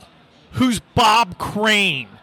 who's 0.52 0.80
Bob 0.80 1.38
Crane. 1.38 2.08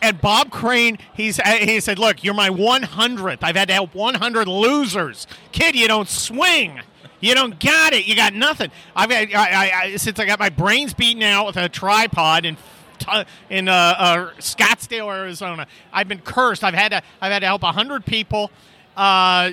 And 0.00 0.20
Bob 0.20 0.52
Crane, 0.52 0.96
he's 1.12 1.38
he 1.44 1.80
said, 1.80 1.98
"Look, 1.98 2.22
you're 2.22 2.32
my 2.32 2.50
100th. 2.50 3.38
I've 3.42 3.56
had 3.56 3.66
to 3.66 3.74
help 3.74 3.96
100 3.96 4.46
losers. 4.46 5.26
Kid, 5.50 5.74
you 5.74 5.88
don't 5.88 6.08
swing. 6.08 6.78
You 7.20 7.34
don't 7.34 7.58
got 7.58 7.92
it. 7.92 8.06
You 8.06 8.14
got 8.14 8.34
nothing. 8.34 8.70
I've 8.94 9.10
got, 9.10 9.34
I, 9.34 9.50
I, 9.50 9.80
I, 9.82 9.96
since 9.96 10.18
I 10.18 10.26
got 10.26 10.38
my 10.38 10.50
brains 10.50 10.94
beaten 10.94 11.22
out 11.22 11.46
with 11.46 11.56
a 11.56 11.68
tripod 11.68 12.44
t- 12.98 13.24
in 13.50 13.68
uh, 13.68 13.72
uh, 13.72 14.30
Scottsdale, 14.38 15.12
Arizona. 15.12 15.66
I've 15.92 16.08
been 16.08 16.20
cursed. 16.20 16.64
I've 16.64 16.74
had 16.74 16.90
to 16.90 17.02
I've 17.20 17.32
had 17.32 17.40
to 17.40 17.46
help 17.46 17.62
hundred 17.62 18.04
people. 18.04 18.50
Uh, 18.96 19.50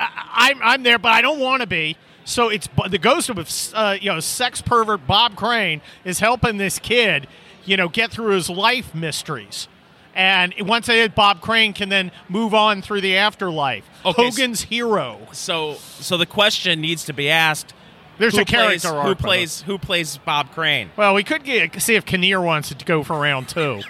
I'm 0.00 0.60
I'm 0.62 0.82
there, 0.82 0.98
but 0.98 1.12
I 1.12 1.22
don't 1.22 1.40
want 1.40 1.60
to 1.60 1.66
be. 1.66 1.96
So 2.24 2.48
it's 2.48 2.68
the 2.88 2.98
ghost 2.98 3.28
of 3.28 3.38
uh, 3.74 3.96
you 4.00 4.10
know 4.10 4.20
sex 4.20 4.62
pervert 4.62 5.06
Bob 5.06 5.36
Crane 5.36 5.80
is 6.04 6.20
helping 6.20 6.56
this 6.56 6.78
kid, 6.78 7.26
you 7.64 7.76
know, 7.76 7.88
get 7.88 8.10
through 8.10 8.34
his 8.34 8.48
life 8.48 8.94
mysteries. 8.94 9.68
And 10.14 10.54
once 10.60 10.86
they 10.86 11.00
hit 11.00 11.14
Bob 11.14 11.40
Crane 11.40 11.72
can 11.72 11.88
then 11.88 12.12
move 12.28 12.54
on 12.54 12.82
through 12.82 13.00
the 13.00 13.16
afterlife. 13.16 13.84
Okay, 14.04 14.12
so- 14.30 14.30
Hogan's 14.30 14.62
hero. 14.62 15.26
So 15.32 15.74
so 15.74 16.16
the 16.16 16.26
question 16.26 16.80
needs 16.80 17.04
to 17.06 17.12
be 17.12 17.28
asked. 17.28 17.74
There's 18.18 18.36
who 18.36 18.42
a 18.42 18.44
character 18.44 18.90
plays, 18.90 19.04
who 19.04 19.14
plays 19.16 19.62
who 19.62 19.78
plays 19.78 20.18
Bob 20.18 20.52
Crane. 20.52 20.90
Well, 20.96 21.14
we 21.14 21.24
could 21.24 21.42
get, 21.42 21.82
see 21.82 21.96
if 21.96 22.04
Kinnear 22.06 22.40
wants 22.40 22.70
it 22.70 22.78
to 22.78 22.84
go 22.84 23.02
for 23.02 23.18
round 23.18 23.48
two. 23.48 23.80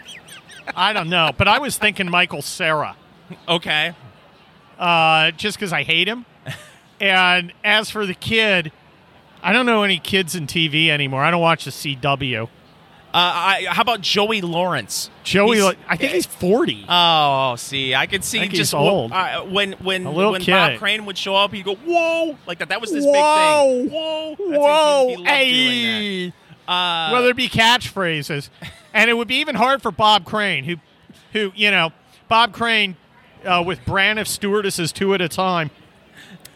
I 0.74 0.94
don't 0.94 1.10
know, 1.10 1.30
but 1.36 1.46
I 1.46 1.58
was 1.58 1.76
thinking 1.76 2.10
Michael 2.10 2.40
Cera, 2.40 2.96
Okay. 3.46 3.92
uh, 4.78 5.30
just 5.32 5.58
because 5.58 5.72
I 5.74 5.82
hate 5.82 6.08
him. 6.08 6.24
And 7.00 7.52
as 7.64 7.90
for 7.90 8.06
the 8.06 8.14
kid, 8.14 8.70
I 9.42 9.52
don't 9.52 9.66
know 9.66 9.82
any 9.82 9.98
kids 9.98 10.34
in 10.36 10.46
TV 10.46 10.88
anymore. 10.88 11.22
I 11.22 11.30
don't 11.32 11.42
watch 11.42 11.64
the 11.66 11.70
CW. 11.72 12.48
Uh, 13.14 13.16
I, 13.16 13.66
how 13.68 13.82
about 13.82 14.00
Joey 14.00 14.40
Lawrence? 14.40 15.08
Joey, 15.22 15.58
He's- 15.58 15.74
I 15.88 15.96
think 15.96 16.12
he's 16.14 16.26
forty. 16.26 16.84
Oh, 16.88 17.54
see, 17.54 17.94
I 17.94 18.06
could 18.06 18.24
see 18.24 18.40
I 18.40 18.48
just 18.48 18.74
old. 18.74 19.12
Uh, 19.12 19.42
when 19.42 19.74
when 19.74 20.12
when 20.12 20.40
kid. 20.40 20.50
Bob 20.50 20.78
Crane 20.80 21.06
would 21.06 21.16
show 21.16 21.36
up, 21.36 21.52
he'd 21.52 21.64
go 21.64 21.76
whoa 21.76 22.36
like 22.48 22.58
that. 22.58 22.70
That 22.70 22.80
was 22.80 22.90
this 22.90 23.04
Whoa. 23.04 23.82
big 23.82 23.90
thing. 23.92 23.96
Whoa, 23.96 24.30
That's- 24.50 24.58
Whoa, 24.60 25.06
he- 25.08 25.14
he 25.14 25.24
hey! 25.24 26.32
Uh, 26.66 27.10
well, 27.12 27.22
there'd 27.22 27.36
be 27.36 27.48
catchphrases, 27.48 28.48
and 28.92 29.08
it 29.08 29.14
would 29.14 29.28
be 29.28 29.36
even 29.36 29.54
hard 29.54 29.80
for 29.80 29.92
Bob 29.92 30.24
Crane, 30.24 30.64
who, 30.64 30.76
who 31.32 31.52
you 31.54 31.70
know, 31.70 31.92
Bob 32.28 32.52
Crane 32.52 32.96
uh, 33.44 33.62
with 33.64 33.78
Braniff 33.84 34.26
stewardesses 34.26 34.90
two 34.90 35.14
at 35.14 35.20
a 35.20 35.28
time. 35.28 35.70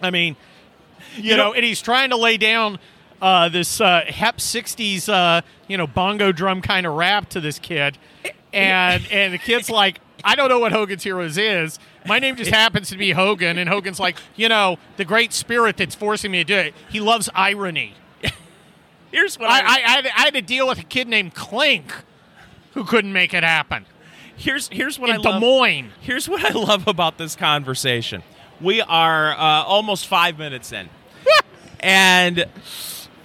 I 0.02 0.10
mean, 0.10 0.34
you, 1.16 1.36
know, 1.36 1.48
know- 1.50 1.52
and 1.54 1.64
he's 1.64 1.80
trying 1.80 2.10
to 2.10 2.16
lay 2.16 2.36
down 2.36 2.80
uh, 3.20 3.48
this 3.48 3.81
uh, 3.81 4.04
Hep 4.07 4.38
'60s, 4.38 5.09
uh, 5.09 5.42
you 5.66 5.76
know, 5.76 5.87
bongo 5.87 6.33
drum 6.33 6.62
kind 6.62 6.87
of 6.87 6.94
rap 6.94 7.28
to 7.31 7.40
this 7.40 7.59
kid, 7.59 7.98
and 8.52 9.07
and 9.11 9.35
the 9.35 9.38
kid's 9.38 9.70
like, 9.70 10.00
I 10.24 10.35
don't 10.35 10.48
know 10.48 10.59
what 10.59 10.72
Hogan's 10.72 11.02
Heroes 11.02 11.38
is. 11.38 11.78
My 12.07 12.18
name 12.18 12.37
just 12.37 12.50
happens 12.50 12.88
to 12.90 12.96
be 12.96 13.12
Hogan, 13.12 13.59
and 13.59 13.68
Hogan's 13.68 14.00
like, 14.00 14.16
you 14.37 14.48
know, 14.48 14.78
the 14.96 15.04
great 15.04 15.33
spirit 15.33 15.76
that's 15.76 15.94
forcing 15.94 16.31
me 16.31 16.38
to 16.38 16.44
do 16.44 16.57
it. 16.57 16.74
He 16.90 17.00
loves 17.00 17.28
irony. 17.35 17.94
here's 19.11 19.38
what 19.38 19.50
I, 19.50 19.61
I, 19.61 19.64
I, 19.64 20.11
I, 20.16 20.20
had, 20.22 20.35
to 20.35 20.42
deal 20.42 20.66
with 20.66 20.78
a 20.78 20.85
kid 20.85 21.07
named 21.09 21.35
Klink 21.35 21.92
who 22.72 22.85
couldn't 22.85 23.12
make 23.12 23.35
it 23.35 23.42
happen 23.42 23.85
here's 24.38 24.68
here's 24.68 24.98
what 24.98 25.11
in 25.11 25.16
I 25.16 25.22
Des 25.22 25.28
love. 25.28 25.40
Moines. 25.40 25.90
Here's 26.00 26.28
what 26.28 26.44
I 26.44 26.50
love 26.59 26.88
about 26.88 27.18
this 27.18 27.37
conversation. 27.37 28.22
We 28.61 28.81
are 28.81 29.33
uh, 29.33 29.64
almost 29.64 30.07
five 30.07 30.38
minutes 30.38 30.72
in, 30.72 30.88
and 31.81 32.46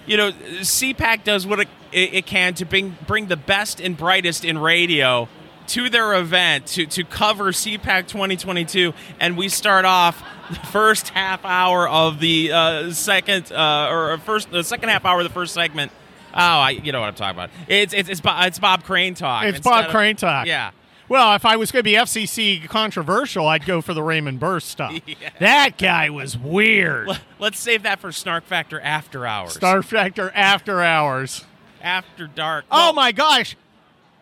you 0.06 0.16
know, 0.16 0.32
CPAC 0.32 1.24
does 1.24 1.46
what 1.46 1.60
it, 1.60 1.68
it, 1.92 2.26
can 2.26 2.54
to 2.54 2.64
bring 2.64 2.96
bring 3.06 3.26
the 3.26 3.36
best 3.36 3.80
and 3.80 3.96
brightest 3.96 4.44
in 4.44 4.58
radio 4.58 5.28
to 5.68 5.88
their 5.88 6.14
event 6.14 6.66
to 6.66 6.86
to 6.86 7.04
cover 7.04 7.52
CPAC 7.52 8.06
2022, 8.06 8.92
and 9.20 9.36
we 9.36 9.48
start 9.48 9.84
off 9.84 10.22
the 10.50 10.56
first 10.56 11.08
half 11.10 11.44
hour 11.44 11.88
of 11.88 12.20
the 12.20 12.52
uh, 12.52 12.92
second 12.92 13.50
uh, 13.52 13.88
or 13.90 14.18
first 14.18 14.50
the 14.50 14.64
second 14.64 14.88
half 14.88 15.04
hour 15.04 15.20
of 15.20 15.24
the 15.24 15.32
first 15.32 15.54
segment. 15.54 15.92
Oh, 16.34 16.38
I 16.38 16.70
you 16.70 16.92
know 16.92 17.00
what 17.00 17.08
I'm 17.08 17.14
talking 17.14 17.36
about. 17.36 17.50
It's 17.68 17.94
it's 17.94 18.08
it's, 18.08 18.20
Bob, 18.20 18.46
it's 18.46 18.58
Bob 18.58 18.84
Crane 18.84 19.14
talk. 19.14 19.44
It's 19.44 19.60
Bob 19.60 19.86
of- 19.86 19.90
Crane 19.90 20.16
talk. 20.16 20.46
Yeah. 20.46 20.72
Well, 21.08 21.34
if 21.34 21.44
I 21.44 21.56
was 21.56 21.70
going 21.70 21.80
to 21.80 21.84
be 21.84 21.92
FCC 21.96 22.66
controversial, 22.68 23.46
I'd 23.46 23.66
go 23.66 23.80
for 23.82 23.92
the 23.94 24.02
Raymond 24.02 24.40
Burr 24.40 24.60
stuff. 24.60 24.92
Yeah. 25.06 25.30
That 25.38 25.76
guy 25.78 26.08
was 26.10 26.36
weird. 26.38 27.08
Let- 27.08 27.20
Let's 27.38 27.58
save 27.58 27.82
that 27.82 28.00
for 28.00 28.10
Snark 28.10 28.44
Factor 28.44 28.80
after 28.80 29.26
hours. 29.26 29.52
Star 29.54 29.82
Factor 29.82 30.30
After 30.34 30.80
Hours. 30.82 31.44
after 31.82 32.26
dark. 32.26 32.64
Oh 32.70 32.86
Well, 32.86 32.92
my 32.94 33.12
gosh. 33.12 33.54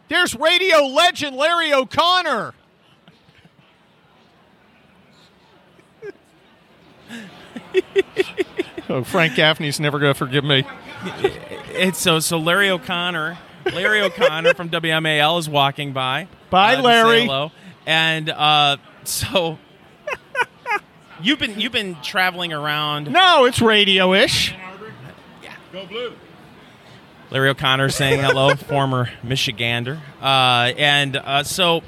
There's 0.09 0.35
radio 0.35 0.79
legend 0.87 1.37
Larry 1.37 1.73
O'Connor. 1.73 2.55
oh, 8.88 9.05
Frank 9.05 9.35
Gaffney's 9.35 9.81
never 9.81 9.99
going 9.99 10.12
to 10.12 10.18
forgive 10.18 10.45
me. 10.45 10.64
It's 11.71 11.99
so 11.99 12.21
so 12.21 12.38
Larry 12.38 12.71
O'Connor, 12.71 13.38
Larry 13.73 14.01
O'Connor 14.03 14.55
from 14.55 14.71
WMAL 14.71 15.38
is 15.38 15.49
walking 15.49 15.92
by. 15.92 16.29
Bye, 16.53 16.75
uh, 16.75 16.77
to 16.77 16.83
say 16.83 16.87
Larry. 16.87 17.21
hello. 17.23 17.51
And 17.87 18.29
uh, 18.31 18.77
so 19.05 19.59
you've 21.23 21.38
been 21.38 21.59
you've 21.59 21.73
been 21.73 21.97
traveling 22.03 22.53
around. 22.53 23.11
No, 23.11 23.47
it's 23.47 23.61
radio-ish. 23.61 24.55
Larry 27.31 27.49
O'Connor 27.49 27.88
saying 27.88 28.21
hello, 28.21 28.55
former 28.69 29.09
Michigander. 29.25 29.99
Uh, 30.21 30.73
and 30.77 31.17
uh, 31.17 31.43
so 31.43 31.83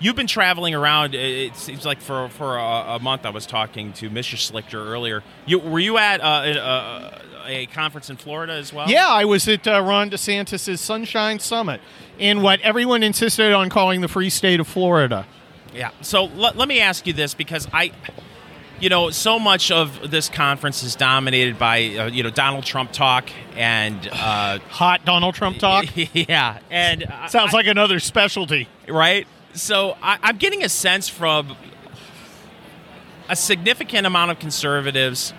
you've 0.00 0.16
been 0.16 0.26
traveling 0.26 0.74
around. 0.74 1.14
It 1.14 1.52
it 1.52 1.56
seems 1.56 1.84
like 1.84 2.00
for 2.00 2.30
for 2.30 2.56
a, 2.56 2.94
a 2.94 2.98
month. 2.98 3.26
I 3.26 3.30
was 3.30 3.44
talking 3.44 3.92
to 3.94 4.08
Mr. 4.08 4.36
Schlichter 4.36 4.76
earlier. 4.86 5.22
You 5.44 5.58
were 5.58 5.78
you 5.78 5.98
at 5.98 6.22
uh, 6.22 7.18
a, 7.46 7.66
conference 7.66 8.10
in 8.10 8.16
Florida 8.16 8.52
as 8.54 8.72
well? 8.72 8.88
Yeah, 8.88 9.08
I 9.08 9.24
was 9.24 9.46
at 9.48 9.66
uh, 9.66 9.80
Ron 9.82 10.10
DeSantis' 10.10 10.78
Sunshine 10.78 11.38
Summit 11.38 11.80
in 12.18 12.42
what 12.42 12.60
everyone 12.60 13.02
insisted 13.02 13.52
on 13.52 13.68
calling 13.70 14.00
the 14.00 14.08
free 14.08 14.30
state 14.30 14.60
of 14.60 14.66
Florida. 14.68 15.26
Yeah. 15.72 15.90
So 16.00 16.24
let, 16.24 16.56
let 16.56 16.68
me 16.68 16.80
ask 16.80 17.06
you 17.06 17.12
this 17.12 17.34
because 17.34 17.66
I, 17.72 17.92
you 18.80 18.88
know, 18.88 19.10
so 19.10 19.38
much 19.38 19.70
of 19.70 20.10
this 20.10 20.28
conference 20.28 20.82
is 20.82 20.94
dominated 20.94 21.58
by 21.58 21.84
uh, 21.96 22.06
you 22.06 22.22
know 22.22 22.30
Donald 22.30 22.64
Trump 22.64 22.92
talk 22.92 23.28
and 23.56 24.08
uh, 24.12 24.58
Hot 24.70 25.04
Donald 25.04 25.34
Trump 25.34 25.58
talk. 25.58 25.86
yeah, 26.14 26.58
and 26.70 27.04
I- 27.04 27.28
Sounds 27.28 27.52
like 27.52 27.66
another 27.66 27.98
specialty. 28.00 28.68
right? 28.88 29.26
So 29.54 29.96
I, 30.02 30.18
I'm 30.22 30.36
getting 30.36 30.64
a 30.64 30.68
sense 30.68 31.08
from 31.08 31.56
a 33.28 33.36
significant 33.36 34.06
amount 34.06 34.30
of 34.30 34.38
conservatives 34.38 35.32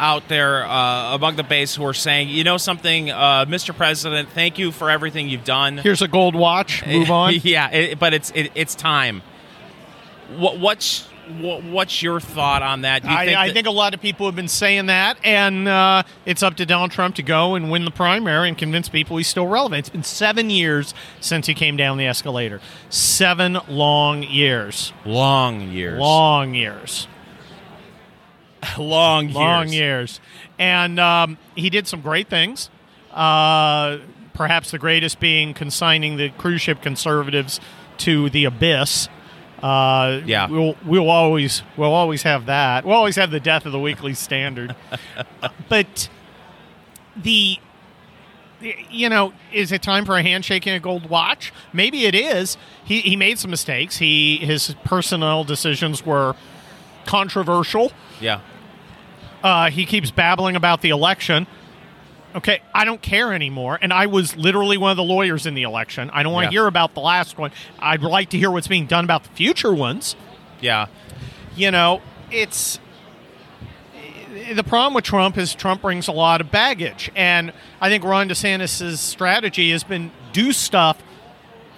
out 0.00 0.26
there 0.28 0.64
uh, 0.64 1.14
among 1.14 1.36
the 1.36 1.42
base 1.44 1.74
who 1.74 1.84
are 1.84 1.94
saying, 1.94 2.30
you 2.30 2.42
know, 2.42 2.56
something, 2.56 3.10
uh, 3.10 3.44
Mr. 3.46 3.76
President, 3.76 4.30
thank 4.30 4.58
you 4.58 4.72
for 4.72 4.90
everything 4.90 5.28
you've 5.28 5.44
done. 5.44 5.78
Here's 5.78 6.02
a 6.02 6.08
gold 6.08 6.34
watch. 6.34 6.84
Move 6.86 7.10
on. 7.10 7.34
yeah, 7.42 7.70
it, 7.70 7.98
but 7.98 8.14
it's 8.14 8.32
it, 8.34 8.50
it's 8.54 8.74
time. 8.74 9.22
What 10.36 10.58
what's 10.58 11.06
what, 11.38 11.62
what's 11.64 12.02
your 12.02 12.18
thought 12.18 12.62
on 12.62 12.82
that? 12.82 13.02
Do 13.02 13.08
you 13.08 13.14
I, 13.14 13.44
I 13.44 13.52
think 13.52 13.66
a 13.66 13.70
lot 13.70 13.94
of 13.94 14.00
people 14.00 14.26
have 14.26 14.34
been 14.34 14.48
saying 14.48 14.86
that, 14.86 15.18
and 15.22 15.68
uh, 15.68 16.02
it's 16.26 16.42
up 16.42 16.56
to 16.56 16.66
Donald 16.66 16.90
Trump 16.90 17.14
to 17.16 17.22
go 17.22 17.54
and 17.54 17.70
win 17.70 17.84
the 17.84 17.90
primary 17.90 18.48
and 18.48 18.56
convince 18.58 18.88
people 18.88 19.16
he's 19.16 19.28
still 19.28 19.46
relevant. 19.46 19.80
It's 19.80 19.90
been 19.90 20.02
seven 20.02 20.50
years 20.50 20.94
since 21.20 21.46
he 21.46 21.54
came 21.54 21.76
down 21.76 21.98
the 21.98 22.06
escalator. 22.06 22.60
Seven 22.88 23.58
long 23.68 24.22
years. 24.22 24.92
long 25.04 25.60
years, 25.60 26.00
Long 26.00 26.54
years. 26.54 27.06
long 28.78 29.26
years, 29.26 29.34
long 29.34 29.68
years. 29.68 30.20
And 30.58 30.98
um, 31.00 31.38
he 31.54 31.70
did 31.70 31.86
some 31.86 32.00
great 32.00 32.28
things. 32.28 32.70
Uh, 33.12 33.98
perhaps 34.34 34.70
the 34.70 34.78
greatest 34.78 35.20
being 35.20 35.52
consigning 35.54 36.16
the 36.16 36.30
cruise 36.30 36.60
ship 36.62 36.80
conservatives 36.82 37.60
to 37.98 38.30
the 38.30 38.44
abyss. 38.44 39.08
Uh, 39.62 40.20
Yeah. 40.24 40.48
we'll 40.48 40.74
we'll 40.86 41.10
always 41.10 41.62
we'll 41.76 41.92
always 41.92 42.22
have 42.22 42.46
that. 42.46 42.84
We'll 42.84 42.96
always 42.96 43.16
have 43.16 43.30
the 43.30 43.40
death 43.40 43.66
of 43.66 43.72
the 43.72 43.78
Weekly 43.80 44.14
Standard. 44.14 44.74
but 45.68 46.08
the 47.16 47.58
you 48.90 49.08
know, 49.08 49.32
is 49.52 49.72
it 49.72 49.80
time 49.82 50.04
for 50.04 50.16
a 50.18 50.22
handshake 50.22 50.66
and 50.66 50.76
a 50.76 50.80
gold 50.80 51.08
watch? 51.08 51.50
Maybe 51.72 52.04
it 52.04 52.14
is. 52.14 52.56
He 52.84 53.00
he 53.00 53.16
made 53.16 53.38
some 53.38 53.50
mistakes. 53.50 53.98
He 53.98 54.36
his 54.38 54.74
personnel 54.84 55.44
decisions 55.44 56.04
were 56.04 56.36
controversial. 57.10 57.90
Yeah, 58.20 58.40
Uh, 59.42 59.70
he 59.70 59.84
keeps 59.86 60.10
babbling 60.10 60.54
about 60.54 60.80
the 60.82 60.90
election. 60.90 61.46
Okay, 62.36 62.60
I 62.72 62.84
don't 62.84 63.02
care 63.02 63.32
anymore. 63.32 63.78
And 63.82 63.92
I 63.92 64.06
was 64.06 64.36
literally 64.36 64.76
one 64.76 64.92
of 64.92 64.96
the 64.96 65.02
lawyers 65.02 65.46
in 65.46 65.54
the 65.54 65.62
election. 65.64 66.10
I 66.12 66.22
don't 66.22 66.32
want 66.32 66.44
to 66.44 66.54
Yeah. 66.54 66.60
hear 66.60 66.66
about 66.68 66.94
the 66.94 67.00
last 67.00 67.36
one. 67.38 67.50
I'd 67.80 68.02
like 68.02 68.28
to 68.30 68.38
hear 68.38 68.50
what's 68.52 68.68
being 68.68 68.86
done 68.86 69.02
about 69.04 69.24
the 69.24 69.30
future 69.30 69.72
ones. 69.72 70.14
yeah, 70.60 70.86
You 71.56 71.70
know, 71.72 72.00
it's 72.30 72.78
the 74.54 74.62
problem 74.62 74.94
with 74.94 75.04
Trump 75.04 75.36
is 75.38 75.54
Trump 75.54 75.82
brings 75.82 76.06
a 76.06 76.12
lot 76.12 76.40
of 76.40 76.50
baggage, 76.52 77.10
and 77.16 77.52
I 77.80 77.88
think 77.88 78.04
Ron 78.04 78.28
DeSantis' 78.28 78.98
strategy 78.98 79.72
has 79.72 79.82
been 79.82 80.12
do 80.32 80.52
stuff 80.52 80.98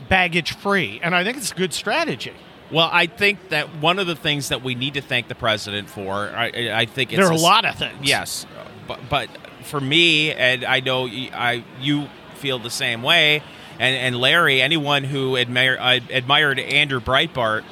baggage 0.09 0.53
free, 0.53 1.01
and 1.03 1.15
I 1.15 1.25
think 1.25 1.37
it's 1.39 1.53
a 1.53 1.55
good 1.55 1.73
strategy. 1.73 2.33
Well, 2.73 2.89
I 2.91 3.07
think 3.07 3.51
that 3.51 3.77
one 3.77 3.99
of 3.99 4.07
the 4.07 4.17
things 4.17 4.49
that 4.49 4.63
we 4.63 4.75
need 4.75 4.95
to 4.95 5.03
thank 5.03 5.29
the 5.29 5.35
president 5.35 5.89
for, 5.91 6.15
I, 6.15 6.47
I- 6.73 6.87
think 6.87 7.13
it's 7.13 7.19
there 7.19 7.29
are 7.29 7.33
a 7.33 7.37
s- 7.37 7.43
lot 7.43 7.65
of 7.65 7.77
things. 7.77 7.99
Yes, 8.03 8.47
but 8.89 8.99
but 9.11 9.29
for 9.65 9.81
me, 9.81 10.33
and 10.33 10.65
I 10.65 10.81
know 10.81 11.07
I 11.07 11.65
you 11.81 12.09
feel 12.37 12.59
the 12.59 12.71
same 12.71 13.03
way, 13.03 13.43
and 13.79 13.95
and 13.95 14.17
Larry, 14.17 14.61
anyone 14.63 15.05
who 15.05 15.37
admire, 15.37 15.77
uh, 15.79 16.01
admired 16.11 16.59
Andrew 16.59 17.01
Breitbart 17.01 17.63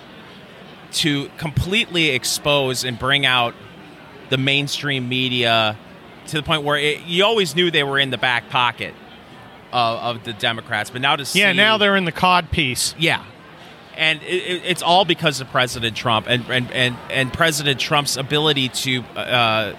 to 0.93 1.31
completely 1.39 2.11
expose 2.11 2.85
and 2.85 2.99
bring 2.99 3.25
out 3.25 3.55
the 4.29 4.37
mainstream 4.39 5.09
media 5.09 5.77
to 6.27 6.37
the 6.37 6.43
point 6.43 6.63
where 6.63 6.77
it, 6.77 7.03
you 7.07 7.25
always 7.25 7.55
knew 7.57 7.71
they 7.71 7.83
were 7.85 7.99
in 7.99 8.11
the 8.11 8.19
back 8.19 8.49
pocket 8.51 8.95
of, 9.73 10.17
of 10.19 10.25
the 10.25 10.33
Democrats, 10.33 10.91
but 10.91 11.01
now 11.01 11.17
to 11.17 11.25
see 11.25 11.41
Yeah, 11.41 11.53
now 11.53 11.79
they're 11.79 11.97
in 11.97 12.05
the 12.05 12.13
cod 12.13 12.51
piece. 12.51 12.95
yeah, 12.99 13.25
and 13.97 14.23
it, 14.23 14.27
it, 14.27 14.63
it's 14.65 14.83
all 14.83 15.05
because 15.05 15.41
of 15.41 15.49
President 15.51 15.97
Trump 15.97 16.27
and 16.29 16.45
and 16.51 16.71
and, 16.73 16.97
and 17.11 17.33
President 17.33 17.81
Trump's 17.81 18.17
ability 18.17 18.69
to 18.69 19.03
uh, 19.17 19.75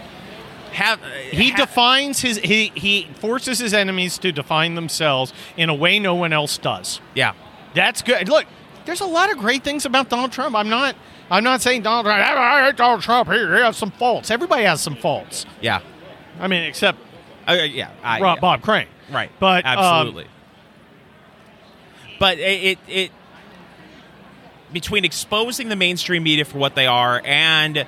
have 0.73 0.99
He 1.31 1.51
defines 1.51 2.19
his 2.21 2.37
he 2.39 2.71
he 2.75 3.07
forces 3.15 3.59
his 3.59 3.73
enemies 3.73 4.17
to 4.19 4.31
define 4.31 4.75
themselves 4.75 5.33
in 5.57 5.69
a 5.69 5.73
way 5.75 5.99
no 5.99 6.15
one 6.15 6.33
else 6.33 6.57
does. 6.57 6.99
yeah 7.15 7.33
That's 7.73 8.01
good. 8.01 8.29
Look, 8.29 8.45
there's 8.85 9.01
a 9.01 9.05
lot 9.05 9.31
of 9.31 9.37
great 9.37 9.63
things 9.63 9.85
about 9.85 10.09
Donald 10.09 10.31
Trump. 10.31 10.55
I'm 10.55 10.69
not 10.69 10.95
I'm 11.29 11.43
not 11.43 11.61
saying 11.61 11.83
Donald 11.83 12.05
Trump. 12.05 12.19
I 12.21 12.65
hate 12.65 12.75
Donald 12.75 13.01
Trump. 13.01 13.29
He, 13.29 13.37
he 13.37 13.45
has 13.45 13.77
some 13.77 13.91
faults. 13.91 14.29
Everybody 14.31 14.63
has 14.63 14.81
some 14.81 14.95
faults. 14.95 15.45
yeah 15.61 15.81
I 16.39 16.47
mean, 16.47 16.63
except 16.63 16.97
uh, 17.47 17.53
yeah 17.53 17.91
I, 18.03 18.19
Rob, 18.21 18.39
Bob 18.39 18.61
Crane. 18.61 18.87
right 19.11 19.31
But 19.39 19.65
um, 19.65 19.77
absolutely. 19.77 20.27
but 22.19 22.37
it, 22.37 22.77
it 22.77 22.79
it 22.87 23.11
between 24.73 25.05
exposing 25.05 25.69
the 25.69 25.75
mainstream 25.75 26.23
media 26.23 26.45
for 26.45 26.57
what 26.57 26.75
they 26.75 26.87
are 26.87 27.21
and 27.25 27.85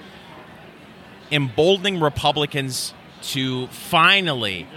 emboldening 1.31 1.99
Republicans 1.99 2.93
to 3.21 3.67
finally 3.67 4.67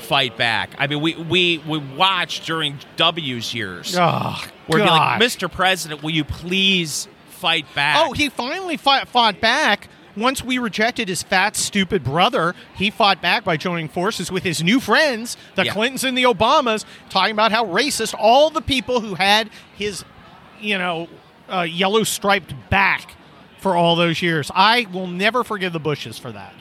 fight 0.00 0.36
back. 0.36 0.70
I 0.78 0.86
mean, 0.86 1.00
we 1.00 1.14
we 1.14 1.58
we 1.58 1.78
watched 1.78 2.46
during 2.46 2.78
W's 2.96 3.54
years. 3.54 3.94
Ah, 3.96 4.42
oh, 4.44 4.52
Where 4.66 4.80
it'd 4.80 4.88
be 4.88 4.90
like. 4.90 5.20
Mr. 5.22 5.50
President, 5.50 6.02
will 6.02 6.10
you 6.10 6.24
please 6.24 7.08
fight 7.28 7.66
back? 7.74 7.96
Oh, 8.00 8.12
he 8.12 8.28
finally 8.28 8.76
fought, 8.76 9.08
fought 9.08 9.40
back. 9.40 9.88
Once 10.14 10.44
we 10.44 10.58
rejected 10.58 11.08
his 11.08 11.22
fat, 11.22 11.56
stupid 11.56 12.04
brother, 12.04 12.54
he 12.74 12.90
fought 12.90 13.22
back 13.22 13.44
by 13.44 13.56
joining 13.56 13.88
forces 13.88 14.30
with 14.30 14.42
his 14.42 14.62
new 14.62 14.78
friends, 14.78 15.38
the 15.54 15.64
Yeah. 15.64 15.72
Clintons 15.72 16.04
and 16.04 16.18
the 16.18 16.24
Obamas, 16.24 16.84
talking 17.08 17.32
about 17.32 17.50
how 17.50 17.64
racist 17.64 18.14
all 18.18 18.50
the 18.50 18.60
people 18.60 19.00
who 19.00 19.14
had 19.14 19.48
his, 19.74 20.04
you 20.60 20.76
know, 20.76 21.08
uh, 21.52 21.62
yellow 21.62 22.02
striped 22.02 22.54
back 22.70 23.14
for 23.58 23.76
all 23.76 23.96
those 23.96 24.22
years. 24.22 24.50
I 24.54 24.86
will 24.92 25.06
never 25.06 25.44
forgive 25.44 25.72
the 25.72 25.80
Bushes 25.80 26.18
for 26.18 26.32
that. 26.32 26.54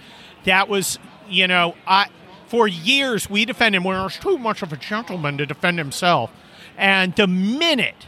That 0.46 0.68
was, 0.68 1.00
you 1.30 1.48
know, 1.48 1.76
I 1.88 2.08
for 2.48 2.68
years 2.68 3.30
we 3.30 3.46
defended 3.46 3.78
him. 3.78 3.84
Well, 3.86 4.08
he's 4.08 4.20
too 4.20 4.38
much 4.38 4.62
of 4.62 4.74
a 4.74 4.78
gentleman 4.78 5.38
to 5.38 5.46
defend 5.46 5.78
himself, 5.78 6.32
and 6.78 7.16
the 7.16 7.28
minute 7.28 8.08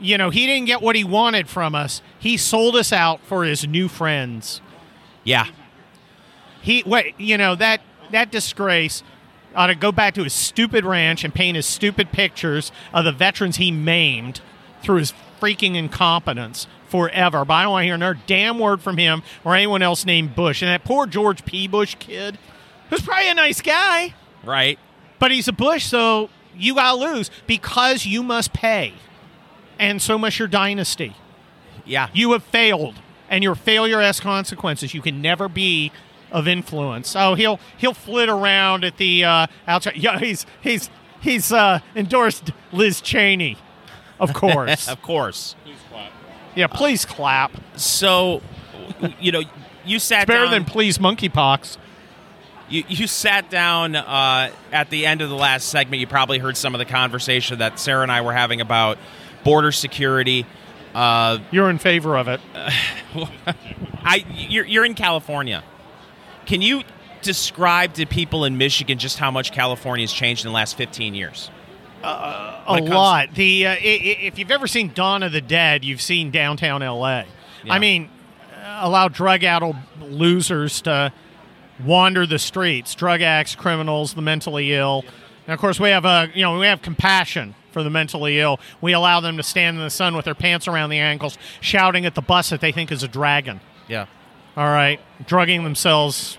you 0.00 0.16
know, 0.16 0.30
he 0.30 0.46
didn't 0.46 0.66
get 0.66 0.80
what 0.80 0.96
he 0.96 1.04
wanted 1.04 1.48
from 1.48 1.74
us. 1.74 2.02
He 2.18 2.36
sold 2.36 2.76
us 2.76 2.92
out 2.92 3.20
for 3.24 3.44
his 3.44 3.66
new 3.66 3.88
friends. 3.88 4.60
yeah, 5.24 5.46
He, 6.62 6.82
wait, 6.86 7.14
you 7.18 7.36
know 7.36 7.54
that 7.56 7.80
that 8.10 8.30
disgrace 8.30 9.02
ought 9.54 9.66
to 9.66 9.74
go 9.74 9.90
back 9.92 10.14
to 10.14 10.24
his 10.24 10.32
stupid 10.32 10.84
ranch 10.84 11.24
and 11.24 11.34
paint 11.34 11.56
his 11.56 11.66
stupid 11.66 12.12
pictures 12.12 12.70
of 12.92 13.04
the 13.04 13.12
veterans 13.12 13.56
he 13.56 13.70
maimed 13.70 14.40
through 14.82 14.98
his 14.98 15.12
freaking 15.40 15.76
incompetence 15.76 16.66
forever. 16.88 17.44
But 17.44 17.54
I 17.54 17.62
don't 17.62 17.72
want 17.72 17.82
to 17.82 17.86
hear 17.86 17.94
another 17.94 18.18
damn 18.26 18.58
word 18.58 18.80
from 18.80 18.96
him 18.96 19.22
or 19.44 19.54
anyone 19.54 19.82
else 19.82 20.04
named 20.04 20.34
Bush. 20.34 20.62
And 20.62 20.70
that 20.70 20.84
poor 20.84 21.06
George 21.06 21.44
P. 21.44 21.68
Bush 21.68 21.96
kid, 21.98 22.38
who's 22.90 23.02
probably 23.02 23.30
a 23.30 23.34
nice 23.34 23.60
guy, 23.60 24.14
right. 24.44 24.78
but 25.18 25.30
he's 25.30 25.48
a 25.48 25.52
Bush, 25.52 25.84
so 25.84 26.30
you 26.56 26.74
got 26.74 26.92
to 26.92 26.98
lose 26.98 27.30
because 27.46 28.06
you 28.06 28.22
must 28.22 28.52
pay. 28.52 28.94
And 29.78 30.02
so 30.02 30.18
must 30.18 30.38
your 30.38 30.48
dynasty. 30.48 31.14
Yeah, 31.84 32.08
You 32.12 32.32
have 32.32 32.42
failed, 32.44 32.96
and 33.30 33.42
your 33.42 33.54
failure 33.54 34.00
has 34.00 34.20
consequences. 34.20 34.92
You 34.92 35.00
can 35.00 35.22
never 35.22 35.48
be 35.48 35.90
of 36.30 36.46
influence. 36.46 37.16
Oh, 37.16 37.34
he'll 37.34 37.58
he'll 37.78 37.94
flit 37.94 38.28
around 38.28 38.84
at 38.84 38.98
the 38.98 39.24
uh, 39.24 39.46
outside. 39.66 39.96
Yeah, 39.96 40.18
he's 40.18 40.44
he's 40.60 40.90
he's 41.20 41.50
uh, 41.50 41.80
endorsed 41.96 42.50
Liz 42.72 43.00
Cheney, 43.00 43.56
of 44.20 44.34
course. 44.34 44.88
of 44.88 45.02
course. 45.02 45.54
yeah, 46.54 46.66
please 46.66 47.04
clap. 47.04 47.52
So, 47.76 48.42
you 49.20 49.32
know, 49.32 49.42
you 49.84 49.98
sat 49.98 50.26
Better 50.26 50.44
down. 50.44 50.50
than 50.52 50.64
please 50.64 50.98
monkeypox. 50.98 51.78
You, 52.68 52.84
you 52.88 53.06
sat 53.06 53.48
down 53.48 53.96
uh, 53.96 54.50
at 54.72 54.90
the 54.90 55.06
end 55.06 55.22
of 55.22 55.30
the 55.30 55.36
last 55.36 55.68
segment. 55.68 56.00
You 56.00 56.06
probably 56.06 56.38
heard 56.38 56.56
some 56.56 56.74
of 56.74 56.78
the 56.78 56.84
conversation 56.84 57.60
that 57.60 57.78
Sarah 57.78 58.02
and 58.02 58.12
I 58.12 58.20
were 58.20 58.34
having 58.34 58.60
about 58.60 58.98
border 59.44 59.72
security. 59.72 60.44
Uh, 60.94 61.38
You're 61.50 61.70
in 61.70 61.78
favor 61.78 62.16
of 62.18 62.28
it. 62.28 62.40
I 64.04 64.24
you're, 64.34 64.64
you're 64.66 64.84
in 64.84 64.94
California. 64.94 65.62
Can 66.46 66.60
you 66.62 66.82
describe 67.22 67.94
to 67.94 68.06
people 68.06 68.44
in 68.44 68.58
Michigan 68.58 68.98
just 68.98 69.18
how 69.18 69.30
much 69.30 69.52
California 69.52 70.02
has 70.04 70.12
changed 70.12 70.44
in 70.44 70.50
the 70.50 70.54
last 70.54 70.76
15 70.76 71.14
years? 71.14 71.50
A 72.06 72.62
When 72.66 72.78
it 72.78 72.86
comes- 72.86 72.94
lot. 72.94 73.34
The 73.34 73.66
uh, 73.66 73.76
if 73.80 74.38
you've 74.38 74.50
ever 74.50 74.66
seen 74.66 74.92
Dawn 74.94 75.22
of 75.22 75.32
the 75.32 75.40
Dead, 75.40 75.84
you've 75.84 76.02
seen 76.02 76.30
downtown 76.30 76.82
L.A. 76.82 77.26
Yeah. 77.64 77.72
I 77.72 77.78
mean, 77.78 78.08
uh, 78.54 78.78
allow 78.82 79.08
drug-addled 79.08 79.76
losers 80.00 80.80
to 80.82 81.12
wander 81.84 82.26
the 82.26 82.38
streets, 82.38 82.94
drug 82.94 83.20
addicts, 83.22 83.54
criminals, 83.54 84.14
the 84.14 84.22
mentally 84.22 84.72
ill, 84.74 85.04
and 85.46 85.54
of 85.54 85.60
course 85.60 85.78
we 85.80 85.88
have 85.90 86.04
a 86.04 86.28
you 86.34 86.42
know 86.42 86.58
we 86.58 86.66
have 86.66 86.82
compassion 86.82 87.54
for 87.72 87.82
the 87.82 87.90
mentally 87.90 88.40
ill. 88.40 88.58
We 88.80 88.92
allow 88.92 89.20
them 89.20 89.36
to 89.36 89.42
stand 89.42 89.76
in 89.76 89.82
the 89.82 89.90
sun 89.90 90.16
with 90.16 90.24
their 90.24 90.34
pants 90.34 90.66
around 90.68 90.90
the 90.90 90.98
ankles, 90.98 91.36
shouting 91.60 92.06
at 92.06 92.14
the 92.14 92.22
bus 92.22 92.50
that 92.50 92.60
they 92.60 92.72
think 92.72 92.90
is 92.90 93.02
a 93.02 93.08
dragon. 93.08 93.60
Yeah. 93.88 94.06
All 94.56 94.66
right, 94.66 95.00
drugging 95.26 95.62
themselves 95.64 96.36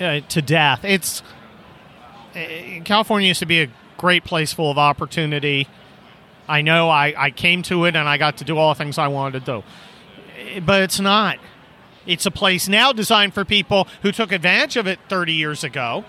uh, 0.00 0.20
to 0.28 0.42
death. 0.42 0.84
It's 0.84 1.22
uh, 2.36 2.80
California 2.84 3.26
used 3.28 3.40
to 3.40 3.46
be 3.46 3.62
a 3.62 3.68
great 4.00 4.24
place 4.24 4.50
full 4.52 4.70
of 4.70 4.78
opportunity. 4.78 5.68
I 6.48 6.62
know 6.62 6.88
I, 6.88 7.12
I 7.16 7.30
came 7.30 7.62
to 7.64 7.84
it 7.84 7.94
and 7.94 8.08
I 8.08 8.16
got 8.16 8.38
to 8.38 8.44
do 8.44 8.56
all 8.56 8.72
the 8.74 8.78
things 8.78 8.96
I 8.96 9.08
wanted 9.08 9.44
to 9.44 9.62
do, 10.54 10.60
but 10.62 10.82
it's 10.82 10.98
not. 10.98 11.36
It's 12.06 12.24
a 12.24 12.30
place 12.30 12.66
now 12.66 12.92
designed 12.92 13.34
for 13.34 13.44
people 13.44 13.86
who 14.00 14.10
took 14.10 14.32
advantage 14.32 14.76
of 14.78 14.86
it 14.86 14.98
30 15.10 15.34
years 15.34 15.62
ago. 15.62 16.04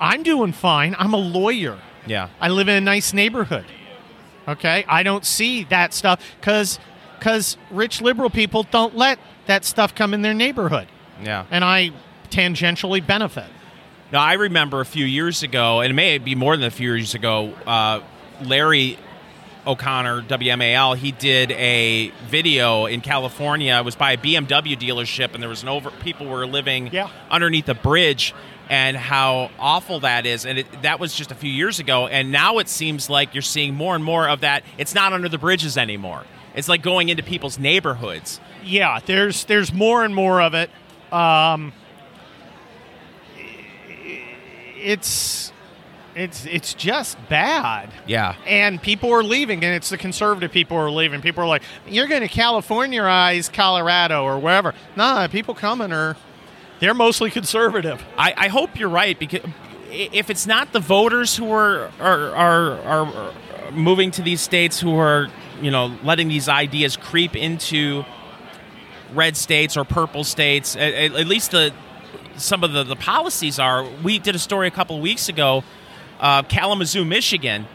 I'm 0.00 0.22
doing 0.22 0.52
fine. 0.52 0.94
I'm 0.98 1.12
a 1.12 1.18
lawyer. 1.18 1.78
Yeah. 2.06 2.28
I 2.40 2.48
live 2.48 2.68
in 2.68 2.76
a 2.76 2.80
nice 2.80 3.12
neighborhood. 3.12 3.66
Okay, 4.46 4.84
I 4.88 5.02
don't 5.02 5.26
see 5.26 5.64
that 5.64 5.92
stuff 5.92 6.22
because 6.40 6.78
because 7.18 7.58
rich 7.72 8.00
liberal 8.00 8.30
people 8.30 8.62
don't 8.62 8.96
let 8.96 9.18
that 9.46 9.64
stuff 9.64 9.94
come 9.94 10.14
in 10.14 10.22
their 10.22 10.32
neighborhood, 10.32 10.86
Yeah. 11.22 11.44
and 11.50 11.64
I 11.64 11.90
tangentially 12.30 13.04
benefit. 13.04 13.50
Now, 14.10 14.20
I 14.22 14.34
remember 14.34 14.80
a 14.80 14.86
few 14.86 15.04
years 15.04 15.42
ago, 15.42 15.80
and 15.80 15.90
it 15.90 15.94
may 15.94 16.16
be 16.18 16.34
more 16.34 16.56
than 16.56 16.66
a 16.66 16.70
few 16.70 16.94
years 16.94 17.14
ago, 17.14 17.52
uh, 17.66 18.00
Larry 18.42 18.98
O'Connor, 19.66 20.22
WMAL, 20.22 20.96
he 20.96 21.12
did 21.12 21.50
a 21.52 22.10
video 22.26 22.86
in 22.86 23.02
California. 23.02 23.76
It 23.76 23.84
was 23.84 23.96
by 23.96 24.12
a 24.12 24.16
BMW 24.16 24.76
dealership, 24.78 25.34
and 25.34 25.42
there 25.42 25.50
was 25.50 25.62
an 25.62 25.68
over 25.68 25.90
people 25.90 26.24
were 26.26 26.46
living 26.46 26.88
Yeah. 26.90 27.08
underneath 27.30 27.68
a 27.68 27.74
bridge, 27.74 28.34
and 28.70 28.96
how 28.96 29.50
awful 29.58 30.00
that 30.00 30.24
is. 30.24 30.46
And 30.46 30.58
it, 30.60 30.82
that 30.82 30.98
was 30.98 31.14
just 31.14 31.30
a 31.30 31.34
few 31.34 31.50
years 31.50 31.78
ago, 31.78 32.06
and 32.06 32.32
now 32.32 32.58
it 32.58 32.68
seems 32.70 33.10
like 33.10 33.34
you're 33.34 33.42
seeing 33.42 33.74
more 33.74 33.94
and 33.94 34.02
more 34.02 34.26
of 34.26 34.40
that. 34.40 34.62
It's 34.78 34.94
not 34.94 35.12
under 35.12 35.28
the 35.28 35.38
bridges 35.38 35.76
anymore. 35.76 36.24
It's 36.54 36.68
like 36.68 36.80
going 36.80 37.10
into 37.10 37.22
people's 37.22 37.58
neighborhoods. 37.58 38.40
Yeah, 38.64 39.00
there's 39.04 39.44
there's 39.44 39.70
more 39.72 40.02
and 40.02 40.14
more 40.14 40.40
of 40.40 40.54
it. 40.54 40.70
Um, 41.12 41.72
it's 44.82 45.52
it's 46.14 46.46
it's 46.46 46.74
just 46.74 47.16
bad. 47.28 47.90
Yeah. 48.06 48.34
and 48.46 48.82
people 48.82 49.12
are 49.12 49.22
leaving, 49.22 49.64
and 49.64 49.74
it's 49.74 49.90
the 49.90 49.98
conservative 49.98 50.50
people 50.50 50.76
who 50.76 50.82
are 50.82 50.90
leaving. 50.90 51.20
People 51.20 51.44
are 51.44 51.46
like, 51.46 51.62
"You're 51.86 52.08
going 52.08 52.22
to 52.22 52.28
Californiaize 52.28 53.52
Colorado 53.52 54.24
or 54.24 54.38
wherever." 54.38 54.74
Nah, 54.96 55.28
people 55.28 55.54
coming 55.54 55.92
are 55.92 56.16
they're 56.80 56.94
mostly 56.94 57.30
conservative. 57.30 58.04
I, 58.16 58.34
I 58.36 58.48
hope 58.48 58.78
you're 58.78 58.88
right 58.88 59.18
because 59.18 59.40
if 59.90 60.30
it's 60.30 60.46
not 60.46 60.72
the 60.72 60.80
voters 60.80 61.36
who 61.36 61.50
are 61.52 61.90
are, 62.00 62.30
are 62.34 62.80
are 62.80 63.32
moving 63.72 64.10
to 64.12 64.22
these 64.22 64.40
states 64.40 64.80
who 64.80 64.96
are 64.96 65.28
you 65.60 65.70
know 65.70 65.96
letting 66.02 66.28
these 66.28 66.48
ideas 66.48 66.96
creep 66.96 67.36
into 67.36 68.04
red 69.14 69.36
states 69.36 69.76
or 69.76 69.84
purple 69.84 70.24
states, 70.24 70.76
at, 70.76 70.92
at 70.94 71.14
at 71.14 71.26
least 71.26 71.52
the 71.52 71.72
some 72.38 72.64
of 72.64 72.72
the, 72.72 72.84
the 72.84 72.96
policies 72.96 73.58
are. 73.58 73.84
We 74.02 74.18
did 74.18 74.34
a 74.34 74.38
story 74.38 74.66
a 74.68 74.70
couple 74.70 74.96
of 74.96 75.02
weeks 75.02 75.28
ago, 75.28 75.64
uh, 76.20 76.42
Kalamazoo, 76.44 77.04
Michigan. 77.04 77.66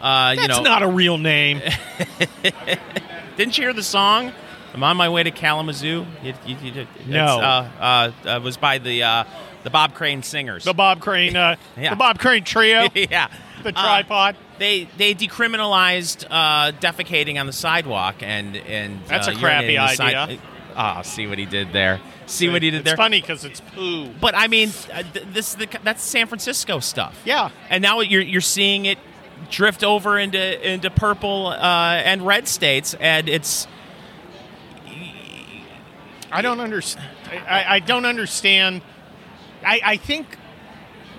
Uh, 0.00 0.34
you 0.36 0.46
That's 0.46 0.58
know, 0.58 0.62
not 0.64 0.82
a 0.82 0.88
real 0.88 1.18
name. 1.18 1.60
didn't 3.36 3.56
you 3.58 3.64
hear 3.64 3.72
the 3.72 3.82
song? 3.82 4.32
I'm 4.74 4.82
on 4.82 4.96
my 4.96 5.08
way 5.08 5.22
to 5.22 5.30
Kalamazoo. 5.30 6.04
You- 6.22 6.34
you- 6.46 6.56
you- 6.62 6.72
it's, 6.98 7.06
No. 7.06 7.24
uh, 7.24 8.10
uh, 8.26 8.40
was 8.42 8.56
by 8.56 8.78
the 8.78 9.02
uh, 9.02 9.24
the 9.62 9.70
Bob 9.70 9.94
Crane 9.94 10.22
Singers. 10.22 10.64
the 10.64 10.74
Bob 10.74 11.00
Crane, 11.00 11.34
uh, 11.36 11.56
Yeah. 11.76 11.90
the 11.90 11.96
Bob 11.96 12.18
Crane 12.18 12.44
trio, 12.44 12.88
yeah, 12.94 13.28
the 13.62 13.70
Uh, 13.70 13.82
tripod. 13.82 14.36
they 14.58 14.86
they 14.98 15.14
decriminalized 15.14 16.26
uh, 16.30 16.72
defecating 16.72 17.40
on 17.40 17.46
the 17.46 17.52
sidewalk 17.54 18.16
and 18.20 18.56
and 18.56 19.00
That's 19.06 19.28
a 19.28 19.34
crappy 19.34 19.74
urinating 19.76 19.90
in 19.90 19.96
side- 19.96 20.14
idea. 20.14 20.38
Ah, 20.78 21.00
see 21.02 21.26
what 21.26 21.38
he 21.38 21.46
did 21.46 21.72
there. 21.72 22.00
See 22.26 22.48
what 22.50 22.62
he 22.62 22.70
did 22.70 22.78
there. 22.78 22.80
it's 22.80 22.90
there. 22.90 22.96
funny 22.96 23.20
because 23.20 23.44
it's 23.44 23.60
poo. 23.60 24.10
But 24.20 24.34
I 24.34 24.46
mean, 24.46 24.68
uh, 24.92 25.02
th- 25.02 25.26
this 25.32 25.50
is 25.50 25.56
the, 25.56 25.68
that's 25.82 26.02
San 26.02 26.26
Francisco 26.26 26.80
stuff. 26.80 27.18
Yeah. 27.24 27.50
and 27.70 27.82
now 27.82 28.00
you're 28.00 28.20
you're 28.20 28.40
seeing 28.42 28.84
it 28.84 28.98
drift 29.50 29.82
over 29.82 30.18
into 30.18 30.70
into 30.70 30.90
purple 30.90 31.46
uh, 31.48 31.94
and 32.04 32.26
red 32.26 32.46
states, 32.46 32.94
and 33.00 33.28
it's 33.28 33.66
I 36.30 36.42
don't 36.42 36.60
understand. 36.60 37.06
I, 37.48 37.64
I 37.76 37.78
don't 37.80 38.04
understand. 38.04 38.82
I, 39.64 39.80
I 39.84 39.96
think 39.96 40.36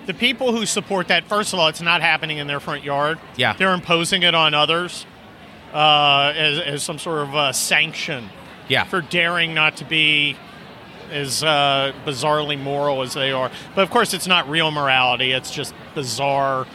the 0.05 0.13
people 0.13 0.51
who 0.51 0.65
support 0.65 1.07
that, 1.07 1.25
first 1.25 1.53
of 1.53 1.59
all, 1.59 1.67
it's 1.67 1.81
not 1.81 2.01
happening 2.01 2.37
in 2.37 2.47
their 2.47 2.59
front 2.59 2.83
yard. 2.83 3.19
Yeah. 3.35 3.53
They're 3.53 3.73
imposing 3.73 4.23
it 4.23 4.35
on 4.35 4.53
others 4.53 5.05
uh, 5.73 6.33
as, 6.35 6.59
as 6.59 6.83
some 6.83 6.99
sort 6.99 7.27
of 7.27 7.35
uh, 7.35 7.51
sanction 7.51 8.29
yeah 8.68 8.84
for 8.84 9.01
daring 9.01 9.53
not 9.53 9.78
to 9.78 9.86
be 9.86 10.36
as 11.11 11.41
uh, 11.43 11.93
bizarrely 12.05 12.59
moral 12.61 13.01
as 13.01 13.13
they 13.13 13.32
are. 13.32 13.49
But 13.76 13.84
of 13.84 13.89
course, 13.89 14.13
it's 14.13 14.28
not 14.28 14.49
real 14.49 14.72
morality, 14.72 15.32
it's 15.32 15.51
just 15.51 15.74
bizarre 15.95 16.68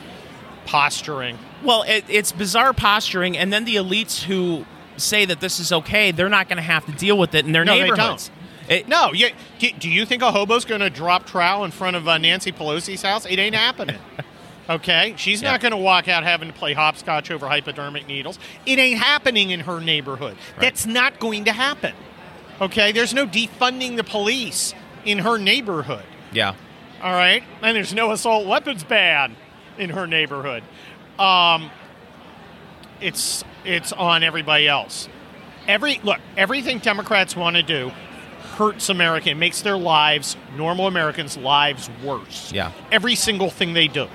posturing. 0.67 1.39
Well, 1.63 1.83
it, 1.87 2.05
it's 2.09 2.33
bizarre 2.33 2.73
posturing, 2.73 3.37
and 3.37 3.53
then 3.53 3.65
the 3.65 3.77
elites 3.77 4.23
who 4.23 4.65
say 4.97 5.25
that 5.25 5.41
this 5.41 5.61
is 5.61 5.73
okay, 5.73 6.11
they're 6.13 6.29
not 6.29 6.49
going 6.49 6.57
to 6.57 6.63
have 6.63 6.85
to 6.87 6.93
deal 6.93 7.17
with 7.19 7.35
it 7.35 7.45
in 7.47 7.53
their 7.53 7.65
No, 7.65 7.75
they 7.75 7.83
neighborhoods. 7.91 8.31
It- 8.69 8.89
No, 8.89 9.13
you, 9.13 9.31
do, 9.59 9.71
do 9.73 9.89
you 9.89 10.07
think 10.07 10.23
a 10.23 10.33
hobo's 10.33 10.65
going 10.65 10.81
to 10.81 10.91
drop 10.91 11.27
trowel 11.27 11.65
in 11.65 11.71
front 11.71 11.97
of 11.97 12.09
uh, 12.09 12.19
Nancy 12.19 12.53
Pelosi's 12.53 13.03
house? 13.03 13.27
It 13.27 13.39
ain't 13.39 13.55
happening. 13.55 13.99
Okay, 14.71 15.15
she's 15.17 15.43
Yeah. 15.43 15.51
not 15.53 15.61
going 15.61 15.73
to 15.73 15.77
walk 15.79 16.07
out 16.09 16.23
having 16.23 16.49
to 16.53 16.55
play 16.59 16.73
hopscotch 16.73 17.31
over 17.31 17.49
hypodermic 17.49 18.07
needles. 18.07 18.39
It 18.65 18.79
ain't 18.79 19.01
happening 19.01 19.51
in 19.51 19.61
her 19.61 19.81
neighborhood. 19.81 20.37
That's 20.61 20.87
not 20.87 21.19
going 21.19 21.45
to 21.47 21.53
happen. 21.53 21.95
Okay, 22.61 22.93
there's 22.93 23.13
no 23.13 23.27
defunding 23.27 23.97
the 23.97 24.05
police 24.05 24.73
in 25.05 25.19
her 25.19 25.37
neighborhood. 25.39 26.05
yeah. 26.33 26.55
All 27.03 27.13
right, 27.13 27.43
and 27.63 27.75
there's 27.77 27.93
no 27.93 28.13
assault 28.13 28.47
weapons 28.47 28.85
ban 28.85 29.35
in 29.77 29.91
her 29.91 30.07
neighborhood. 30.07 30.63
Um, 31.19 31.73
it's 33.01 33.43
it's 33.65 33.93
on 33.93 34.23
everybody 34.23 34.69
else. 34.69 35.09
Every 35.67 36.01
look, 36.05 36.21
everything 36.37 36.79
Democrats 36.79 37.35
want 37.35 37.57
to 37.57 37.63
do 37.65 37.91
hurts 38.57 38.89
America. 38.89 39.31
It 39.31 39.37
makes 39.37 39.63
their 39.63 39.77
lives, 39.77 40.37
normal 40.57 40.87
Americans' 40.87 41.37
lives, 41.37 41.91
worse. 42.05 42.53
Yeah. 42.53 42.71
Every 42.93 43.15
single 43.17 43.51
thing 43.51 43.73
they 43.73 43.89
do, 43.89 44.07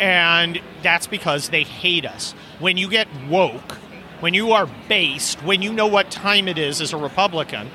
and 0.00 0.60
that's 0.82 1.06
because 1.06 1.50
they 1.50 1.62
hate 1.62 2.06
us. 2.06 2.32
When 2.58 2.78
you 2.78 2.88
get 2.88 3.06
woke, 3.28 3.72
when 4.20 4.34
you 4.34 4.52
are 4.52 4.68
based, 4.88 5.42
when 5.44 5.62
you 5.62 5.72
know 5.72 5.86
what 5.86 6.10
time 6.10 6.48
it 6.48 6.58
is 6.58 6.80
as 6.80 6.92
a 6.92 6.96
Republican, 6.96 7.70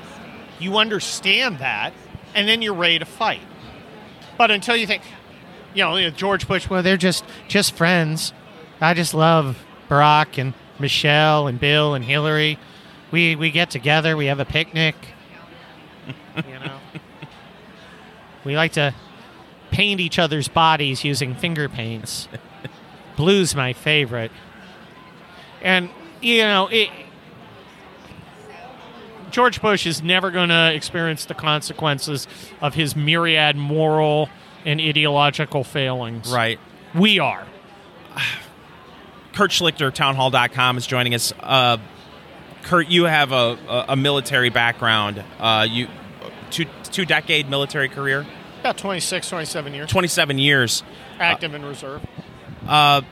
you 0.58 0.76
understand 0.76 1.60
that, 1.60 1.92
and 2.34 2.48
then 2.48 2.62
you're 2.62 2.74
ready 2.74 2.98
to 2.98 3.04
fight. 3.04 3.40
But 4.36 4.50
until 4.50 4.76
you 4.76 4.86
think, 4.86 5.02
you 5.72 5.84
know, 5.84 6.10
George 6.10 6.48
Bush, 6.48 6.68
well, 6.68 6.82
they're 6.82 6.96
just 6.96 7.24
just 7.48 7.74
friends. 7.74 8.32
I 8.80 8.92
just 8.92 9.14
love 9.14 9.64
Barack 9.88 10.36
and 10.36 10.52
Michelle 10.78 11.46
and 11.46 11.60
Bill 11.60 11.94
and 11.94 12.04
Hillary. 12.04 12.58
We 13.12 13.36
we 13.36 13.50
get 13.50 13.70
together, 13.70 14.16
we 14.16 14.26
have 14.26 14.40
a 14.40 14.44
picnic. 14.44 14.96
you 16.36 16.58
know, 16.58 16.78
we 18.44 18.56
like 18.56 18.72
to 18.72 18.94
paint 19.76 20.00
each 20.00 20.18
other's 20.18 20.48
bodies 20.48 21.04
using 21.04 21.34
finger 21.34 21.68
paints. 21.68 22.28
Blue's 23.16 23.54
my 23.54 23.74
favorite, 23.74 24.32
and 25.60 25.90
you 26.22 26.38
know 26.38 26.68
it. 26.68 26.88
George 29.30 29.60
Bush 29.60 29.86
is 29.86 30.02
never 30.02 30.30
going 30.30 30.48
to 30.48 30.72
experience 30.72 31.26
the 31.26 31.34
consequences 31.34 32.26
of 32.62 32.72
his 32.72 32.96
myriad 32.96 33.54
moral 33.54 34.30
and 34.64 34.80
ideological 34.80 35.62
failings. 35.62 36.32
Right. 36.32 36.58
We 36.94 37.18
are. 37.18 37.46
Kurt 39.34 39.50
Schlichter, 39.50 39.92
townhall.com, 39.92 40.78
is 40.78 40.86
joining 40.86 41.14
us. 41.14 41.34
Uh, 41.38 41.76
Kurt, 42.62 42.88
you 42.88 43.04
have 43.04 43.32
a, 43.32 43.58
a, 43.68 43.84
a 43.90 43.96
military 43.96 44.48
background. 44.48 45.22
Uh, 45.38 45.66
you 45.68 45.88
two 46.50 46.64
two 46.84 47.04
decade 47.04 47.50
military 47.50 47.90
career, 47.90 48.24
About 48.66 48.78
26, 48.78 49.28
27 49.28 49.74
years. 49.74 49.90
twenty 49.90 50.08
seven 50.08 50.38
years. 50.38 50.82
Active 51.20 51.54
in 51.54 51.64
reserve. 51.64 52.04
Uh, 52.66 53.02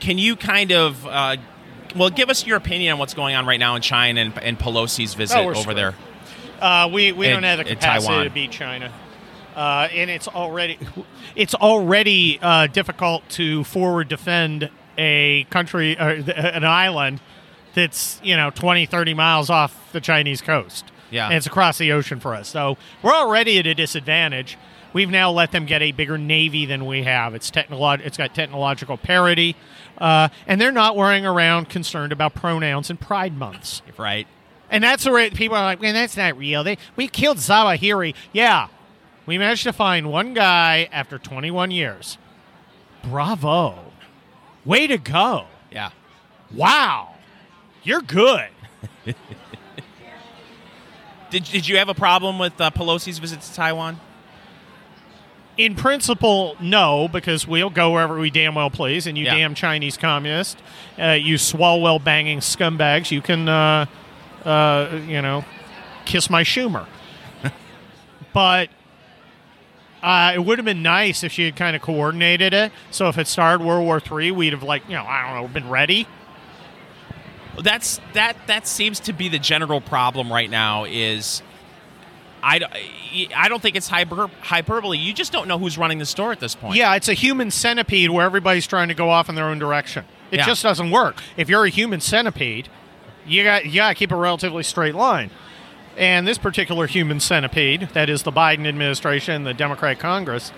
can 0.00 0.18
you 0.18 0.34
kind 0.34 0.72
of 0.72 1.06
uh, 1.06 1.36
well 1.94 2.10
give 2.10 2.28
us 2.28 2.44
your 2.44 2.56
opinion 2.56 2.94
on 2.94 2.98
what's 2.98 3.14
going 3.14 3.36
on 3.36 3.46
right 3.46 3.60
now 3.60 3.76
in 3.76 3.82
China 3.82 4.20
and, 4.20 4.36
and 4.42 4.58
Pelosi's 4.58 5.14
visit 5.14 5.36
Oh, 5.38 5.50
over 5.50 5.54
screwed. 5.54 5.76
there? 5.76 5.94
Uh, 6.60 6.90
we 6.92 7.12
we 7.12 7.26
In- 7.26 7.34
don't 7.34 7.42
have 7.44 7.58
the 7.58 7.64
capacity 7.66 8.24
to 8.24 8.30
beat 8.30 8.50
China, 8.50 8.92
uh, 9.54 9.86
and 9.92 10.10
it's 10.10 10.26
already 10.26 10.76
it's 11.36 11.54
already 11.54 12.40
uh, 12.42 12.66
difficult 12.66 13.28
to 13.30 13.62
forward 13.62 14.08
defend 14.08 14.70
a 14.98 15.44
country 15.50 15.96
or 16.00 16.20
th- 16.20 16.36
an 16.36 16.64
island 16.64 17.20
that's 17.74 18.18
you 18.24 18.36
know 18.36 18.50
20, 18.50 18.86
30 18.86 19.14
miles 19.14 19.50
off 19.50 19.92
the 19.92 20.00
Chinese 20.00 20.40
coast. 20.40 20.84
Yeah. 21.10 21.26
and 21.26 21.34
it's 21.34 21.46
across 21.46 21.78
the 21.78 21.92
ocean 21.92 22.20
for 22.20 22.34
us. 22.34 22.48
So 22.48 22.76
we're 23.02 23.14
already 23.14 23.58
at 23.58 23.66
a 23.66 23.74
disadvantage. 23.74 24.58
We've 24.92 25.10
now 25.10 25.30
let 25.30 25.52
them 25.52 25.66
get 25.66 25.82
a 25.82 25.92
bigger 25.92 26.16
navy 26.18 26.64
than 26.66 26.86
we 26.86 27.02
have. 27.02 27.34
It's 27.34 27.50
technolo- 27.50 28.00
It's 28.00 28.16
got 28.16 28.34
technological 28.34 28.96
parity, 28.96 29.54
uh, 29.98 30.28
and 30.46 30.60
they're 30.60 30.72
not 30.72 30.96
worrying 30.96 31.26
around 31.26 31.68
concerned 31.68 32.12
about 32.12 32.34
pronouns 32.34 32.88
and 32.90 32.98
pride 32.98 33.36
months. 33.36 33.82
Right. 33.98 34.26
And 34.70 34.82
that's 34.82 35.04
the 35.04 35.12
way 35.12 35.30
people 35.30 35.56
are 35.56 35.64
like, 35.64 35.80
man, 35.80 35.94
that's 35.94 36.16
not 36.16 36.36
real. 36.38 36.64
They 36.64 36.78
we 36.96 37.08
killed 37.08 37.38
Zawahiri. 37.38 38.14
Yeah. 38.32 38.68
We 39.26 39.38
managed 39.38 39.64
to 39.64 39.72
find 39.72 40.10
one 40.10 40.34
guy 40.34 40.88
after 40.92 41.18
21 41.18 41.70
years. 41.72 42.16
Bravo. 43.04 43.78
Way 44.64 44.86
to 44.86 44.98
go. 44.98 45.46
Yeah. 45.70 45.90
Wow. 46.52 47.14
You're 47.82 48.00
good. 48.02 48.48
Did, 51.30 51.44
did 51.44 51.68
you 51.68 51.76
have 51.78 51.88
a 51.88 51.94
problem 51.94 52.38
with 52.38 52.60
uh, 52.60 52.70
Pelosi's 52.70 53.18
visit 53.18 53.40
to 53.40 53.54
Taiwan? 53.54 53.98
In 55.56 55.74
principle, 55.74 56.54
no, 56.60 57.08
because 57.08 57.46
we'll 57.46 57.70
go 57.70 57.92
wherever 57.92 58.18
we 58.18 58.30
damn 58.30 58.54
well 58.54 58.70
please. 58.70 59.06
And 59.06 59.16
you 59.16 59.24
Yeah. 59.24 59.34
damn 59.34 59.54
Chinese 59.54 59.96
communist, 59.96 60.58
uh, 61.00 61.12
you 61.12 61.36
Swalwell 61.36 62.02
banging 62.02 62.40
scumbags, 62.40 63.10
you 63.10 63.22
can, 63.22 63.48
uh, 63.48 63.86
uh, 64.44 65.00
you 65.06 65.22
know, 65.22 65.44
kiss 66.04 66.28
my 66.28 66.42
Schumer. 66.44 66.86
but 68.34 68.68
uh, 70.02 70.32
it 70.34 70.44
would 70.44 70.58
have 70.58 70.66
been 70.66 70.82
nice 70.82 71.24
if 71.24 71.32
she 71.32 71.46
had 71.46 71.56
kind 71.56 71.74
of 71.74 71.80
coordinated 71.82 72.52
it. 72.52 72.70
So 72.90 73.08
if 73.08 73.16
it 73.18 73.26
started 73.26 73.64
World 73.64 73.84
War 73.84 74.00
III, 74.20 74.30
we'd 74.32 74.52
have 74.52 74.62
like, 74.62 74.84
you 74.88 74.94
know, 74.94 75.04
I 75.04 75.22
don't 75.32 75.42
know, 75.42 75.48
been 75.48 75.70
ready. 75.70 76.06
That's 77.62 78.00
that 78.14 78.36
that 78.46 78.66
seems 78.66 79.00
to 79.00 79.12
be 79.12 79.28
the 79.28 79.38
general 79.38 79.80
problem 79.80 80.32
right 80.32 80.50
now 80.50 80.84
is 80.84 81.42
I 82.42 82.58
don't 83.48 83.60
think 83.60 83.74
it's 83.76 83.88
hyper, 83.88 84.28
hyperbole. 84.40 84.98
You 84.98 85.12
just 85.12 85.32
don't 85.32 85.48
know 85.48 85.58
who's 85.58 85.76
running 85.76 85.98
the 85.98 86.06
store 86.06 86.30
at 86.32 86.38
this 86.38 86.54
point. 86.54 86.76
Yeah, 86.76 86.94
it's 86.94 87.08
a 87.08 87.14
human 87.14 87.50
centipede 87.50 88.10
where 88.10 88.24
everybody's 88.24 88.66
trying 88.66 88.88
to 88.88 88.94
go 88.94 89.10
off 89.10 89.28
in 89.28 89.34
their 89.34 89.46
own 89.46 89.58
direction. 89.58 90.04
It 90.30 90.38
Yeah. 90.38 90.46
just 90.46 90.62
doesn't 90.62 90.90
work. 90.90 91.22
If 91.36 91.48
you're 91.48 91.64
a 91.64 91.68
human 91.70 92.00
centipede, 92.00 92.68
you 93.26 93.42
got 93.42 93.66
you 93.66 93.74
got 93.76 93.88
to 93.88 93.94
keep 93.94 94.12
a 94.12 94.16
relatively 94.16 94.62
straight 94.62 94.94
line. 94.94 95.30
And 95.96 96.26
this 96.28 96.38
particular 96.38 96.86
human 96.86 97.20
centipede, 97.20 97.88
that 97.94 98.08
is 98.10 98.22
the 98.22 98.30
Biden 98.32 98.66
administration, 98.66 99.44
the 99.44 99.54
Democratic 99.54 99.98
Congress, 99.98 100.52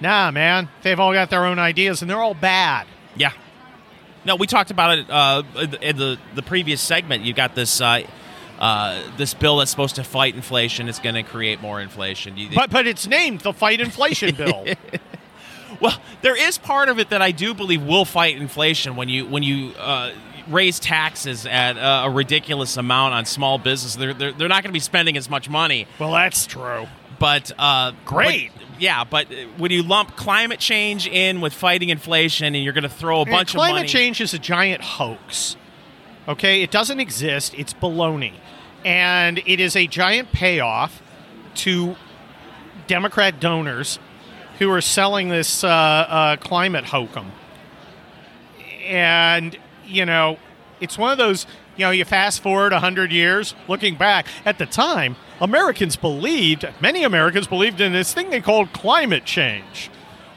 nah, 0.00 0.30
man, 0.30 0.70
they've 0.82 0.98
all 0.98 1.12
got 1.12 1.28
their 1.30 1.44
own 1.44 1.58
ideas 1.58 2.00
and 2.00 2.10
they're 2.10 2.20
all 2.22 2.34
bad. 2.34 2.86
Yeah. 3.16 3.32
No, 4.24 4.36
we 4.36 4.46
talked 4.46 4.70
about 4.70 4.98
it 4.98 5.06
uh, 5.10 5.42
in 5.80 5.96
the 5.96 6.18
the 6.34 6.42
previous 6.42 6.80
segment. 6.80 7.24
You 7.24 7.32
got 7.32 7.54
this 7.54 7.80
uh, 7.80 8.02
uh, 8.58 9.02
this 9.16 9.32
bill 9.34 9.56
that's 9.58 9.70
supposed 9.70 9.96
to 9.96 10.04
fight 10.04 10.34
inflation. 10.34 10.88
It's 10.88 10.98
going 10.98 11.14
to 11.14 11.22
create 11.22 11.60
more 11.62 11.80
inflation. 11.80 12.36
You- 12.36 12.50
But 12.54 12.70
but 12.70 12.86
it's 12.86 13.06
named 13.06 13.40
the 13.40 13.52
Fight 13.54 13.80
Inflation 13.80 14.34
Bill. 14.34 14.66
well, 15.80 15.98
there 16.22 16.36
is 16.36 16.58
part 16.58 16.88
of 16.90 16.98
it 16.98 17.10
that 17.10 17.22
I 17.22 17.30
do 17.30 17.54
believe 17.54 17.82
will 17.82 18.04
fight 18.04 18.36
inflation 18.36 18.96
when 18.96 19.08
you 19.08 19.24
when 19.26 19.42
you 19.42 19.72
uh, 19.78 20.12
raise 20.48 20.78
taxes 20.78 21.46
at 21.46 21.78
uh, 21.78 22.02
a 22.06 22.10
ridiculous 22.10 22.76
amount 22.76 23.14
on 23.14 23.24
small 23.24 23.56
business. 23.58 23.94
They're 23.96 24.12
they're, 24.12 24.32
they're 24.32 24.48
not 24.48 24.62
going 24.62 24.70
to 24.70 24.74
be 24.74 24.80
spending 24.80 25.16
as 25.16 25.30
much 25.30 25.48
money. 25.48 25.86
well, 25.98 26.12
that's 26.12 26.46
true. 26.46 26.86
But 27.20 27.52
uh, 27.58 27.92
Great. 28.06 28.50
yeah, 28.78 29.04
but 29.04 29.28
when 29.58 29.70
you 29.70 29.82
lump 29.82 30.16
climate 30.16 30.58
change 30.58 31.06
in 31.06 31.40
with 31.42 31.52
fighting 31.52 31.90
inflation, 31.90 32.54
and 32.54 32.64
you're 32.64 32.72
going 32.72 32.82
to 32.82 32.88
throw 32.88 33.18
a 33.18 33.20
And 33.20 33.30
bunch 33.30 33.50
of 33.50 33.58
money, 33.58 33.72
climate 33.74 33.88
change 33.88 34.20
is 34.22 34.34
a 34.34 34.38
giant 34.38 34.82
hoax. 34.82 35.54
Okay, 36.26 36.62
it 36.62 36.70
doesn't 36.70 36.98
exist. 36.98 37.54
It's 37.56 37.74
baloney, 37.74 38.32
and 38.84 39.38
it 39.46 39.60
is 39.60 39.76
a 39.76 39.86
giant 39.86 40.32
payoff 40.32 41.02
to 41.56 41.94
Democrat 42.86 43.38
donors 43.38 43.98
who 44.58 44.70
are 44.70 44.80
selling 44.80 45.28
this 45.28 45.62
uh, 45.62 45.68
uh, 45.68 46.36
climate 46.36 46.86
hokum. 46.86 47.32
And 48.86 49.58
you 49.86 50.06
know, 50.06 50.38
it's 50.80 50.96
one 50.96 51.12
of 51.12 51.18
those. 51.18 51.46
You 51.76 51.86
know, 51.86 51.90
you 51.92 52.04
fast 52.04 52.42
forward 52.42 52.72
hundred 52.72 53.12
years, 53.12 53.54
looking 53.68 53.96
back 53.96 54.26
at 54.44 54.58
the 54.58 54.66
time, 54.66 55.16
Americans 55.40 55.96
believed, 55.96 56.66
many 56.80 57.02
Americans 57.02 57.46
believed 57.46 57.80
in 57.80 57.92
this 57.92 58.12
thing 58.12 58.30
they 58.30 58.40
called 58.40 58.72
climate 58.72 59.24
change. 59.24 59.90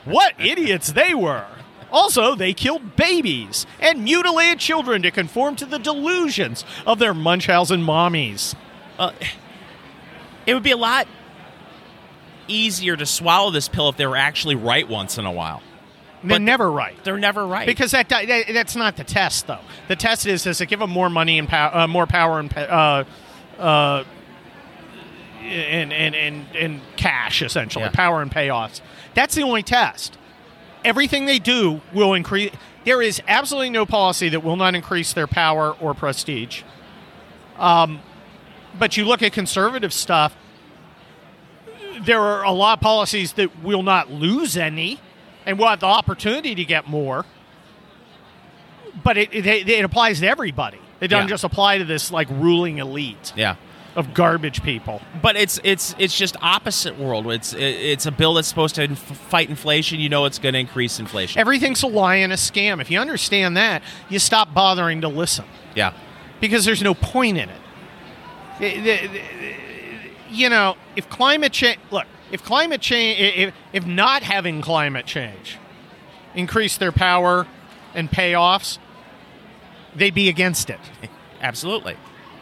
What 0.06 0.34
idiots 0.40 0.92
they 0.94 1.14
were! 1.14 1.46
Also, 1.92 2.34
they 2.34 2.54
killed 2.54 2.96
babies 2.96 3.68
and 3.80 4.04
mutilated 4.04 4.58
children 4.60 5.04
to 5.04 5.12
conform 5.12 5.56
to 5.58 5.66
the 5.66 5.78
delusions 5.78 6.66
of 6.88 6.98
their 6.98 7.14
Munchausen 7.14 7.82
mommies. 7.84 8.56
it 10.48 10.54
would 10.56 10.64
be 10.64 10.72
a 10.72 10.78
lot 10.78 11.08
easier 12.48 12.98
to 12.98 13.06
swallow 13.06 13.52
this 13.52 13.68
pill 13.70 13.90
if 13.90 13.98
they 13.98 14.08
were 14.08 14.18
actually 14.18 14.56
right 14.56 14.88
once 14.90 15.18
in 15.20 15.26
a 15.26 15.32
while. 15.32 15.62
They're 16.24 16.36
But- 16.40 16.42
never 16.42 16.72
right. 16.72 16.96
They're 17.04 17.18
never 17.20 17.46
right. 17.46 17.68
Because 17.68 17.92
that, 17.92 18.10
that 18.10 18.26
that's 18.52 18.76
not 18.76 18.96
the 18.96 19.04
test, 19.04 19.46
though. 19.48 19.60
The 19.88 19.96
test 19.96 20.26
is 20.26 20.44
does 20.44 20.62
it 20.62 20.68
give 20.68 20.80
them 20.80 20.90
more 20.90 21.10
money 21.10 21.38
and 21.38 21.48
pow- 21.48 21.72
uh, 21.84 21.88
more 21.88 22.08
power 22.08 22.40
and 22.40 22.52
uh, 22.58 23.04
uh, 23.60 24.04
and, 25.44 25.92
and 25.94 26.16
and 26.16 26.46
and 26.56 26.82
cash 26.96 27.42
essentially 27.42 27.86
Yeah. 27.86 27.92
power 27.92 28.22
and 28.22 28.32
payoffs. 28.32 28.82
That's 29.14 29.36
the 29.36 29.44
only 29.44 29.64
test. 29.64 30.18
Everything 30.86 31.26
they 31.26 31.40
do 31.40 31.82
will 31.94 32.14
increase. 32.14 32.52
There 32.86 33.02
is 33.02 33.22
absolutely 33.28 33.70
no 33.70 33.86
policy 33.86 34.30
that 34.30 34.42
will 34.44 34.56
not 34.58 34.76
increase 34.76 35.14
their 35.14 35.28
power 35.28 35.72
or 35.80 35.94
prestige. 35.94 36.64
Um, 37.58 38.00
but 38.78 38.98
you 38.98 39.06
look 39.06 39.22
at 39.24 39.32
conservative 39.32 39.94
stuff. 39.94 40.36
There 42.02 42.20
are 42.22 42.44
a 42.44 42.52
lot 42.52 42.80
of 42.80 42.82
policies 42.82 43.34
that 43.34 43.64
will 43.64 43.84
not 43.84 44.12
lose 44.12 44.58
any, 44.58 45.00
and 45.46 45.58
will 45.60 45.68
have 45.68 45.80
the 45.80 45.86
opportunity 45.86 46.56
to 46.56 46.66
get 46.66 46.88
more 46.88 47.26
but 49.04 49.18
it, 49.18 49.34
it, 49.34 49.68
it 49.68 49.84
applies 49.84 50.20
to 50.20 50.28
everybody. 50.28 50.78
It 51.02 51.08
doesn't 51.08 51.28
Yeah. 51.28 51.34
just 51.34 51.44
apply 51.44 51.80
to 51.80 51.84
this 51.84 52.12
like 52.12 52.30
ruling 52.30 52.78
elite 52.78 53.34
yeah. 53.36 53.56
Of 53.96 54.14
garbage 54.14 54.64
people. 54.64 55.02
But 55.22 55.36
it's 55.36 55.60
it's 55.64 55.96
it's 56.00 56.18
just 56.18 56.36
opposite 56.42 56.98
world. 56.98 57.28
It's 57.32 57.54
it's 57.54 58.06
a 58.06 58.12
bill 58.12 58.34
that's 58.34 58.48
supposed 58.48 58.76
to 58.76 58.84
inf- 58.84 59.00
fight 59.00 59.50
inflation. 59.50 60.00
You 60.00 60.10
know, 60.10 60.26
it's 60.26 60.40
going 60.40 60.54
to 60.54 60.60
increase 60.60 61.00
inflation. 61.00 61.40
Everything's 61.40 61.84
a 61.84 61.88
lie 61.88 62.16
and 62.16 62.34
a 62.34 62.38
scam. 62.38 62.82
If 62.82 62.90
you 62.90 63.00
understand 63.00 63.56
that, 63.58 63.84
you 64.10 64.20
stop 64.20 64.54
bothering 64.54 65.02
to 65.02 65.08
listen 65.08 65.46
yeah, 65.76 65.94
because 66.40 66.66
there's 66.66 66.82
no 66.82 66.94
point 66.94 67.38
in 67.38 67.50
it. 67.50 67.60
You 70.30 70.50
know, 70.50 70.76
if 70.96 71.10
climate 71.10 71.52
change, 71.52 71.80
look, 71.92 72.06
if 72.32 72.44
climate 72.44 72.82
change, 72.82 73.20
if, 73.20 73.54
if 73.72 73.86
not 73.86 74.24
having 74.24 74.62
climate 74.62 75.06
change 75.06 75.58
increase 76.36 76.78
their 76.78 76.92
power 76.92 77.46
and 77.94 78.10
payoffs, 78.10 78.80
they'd 79.96 80.16
be 80.16 80.30
against 80.30 80.70
it. 80.70 80.80
absolutely. 81.42 81.96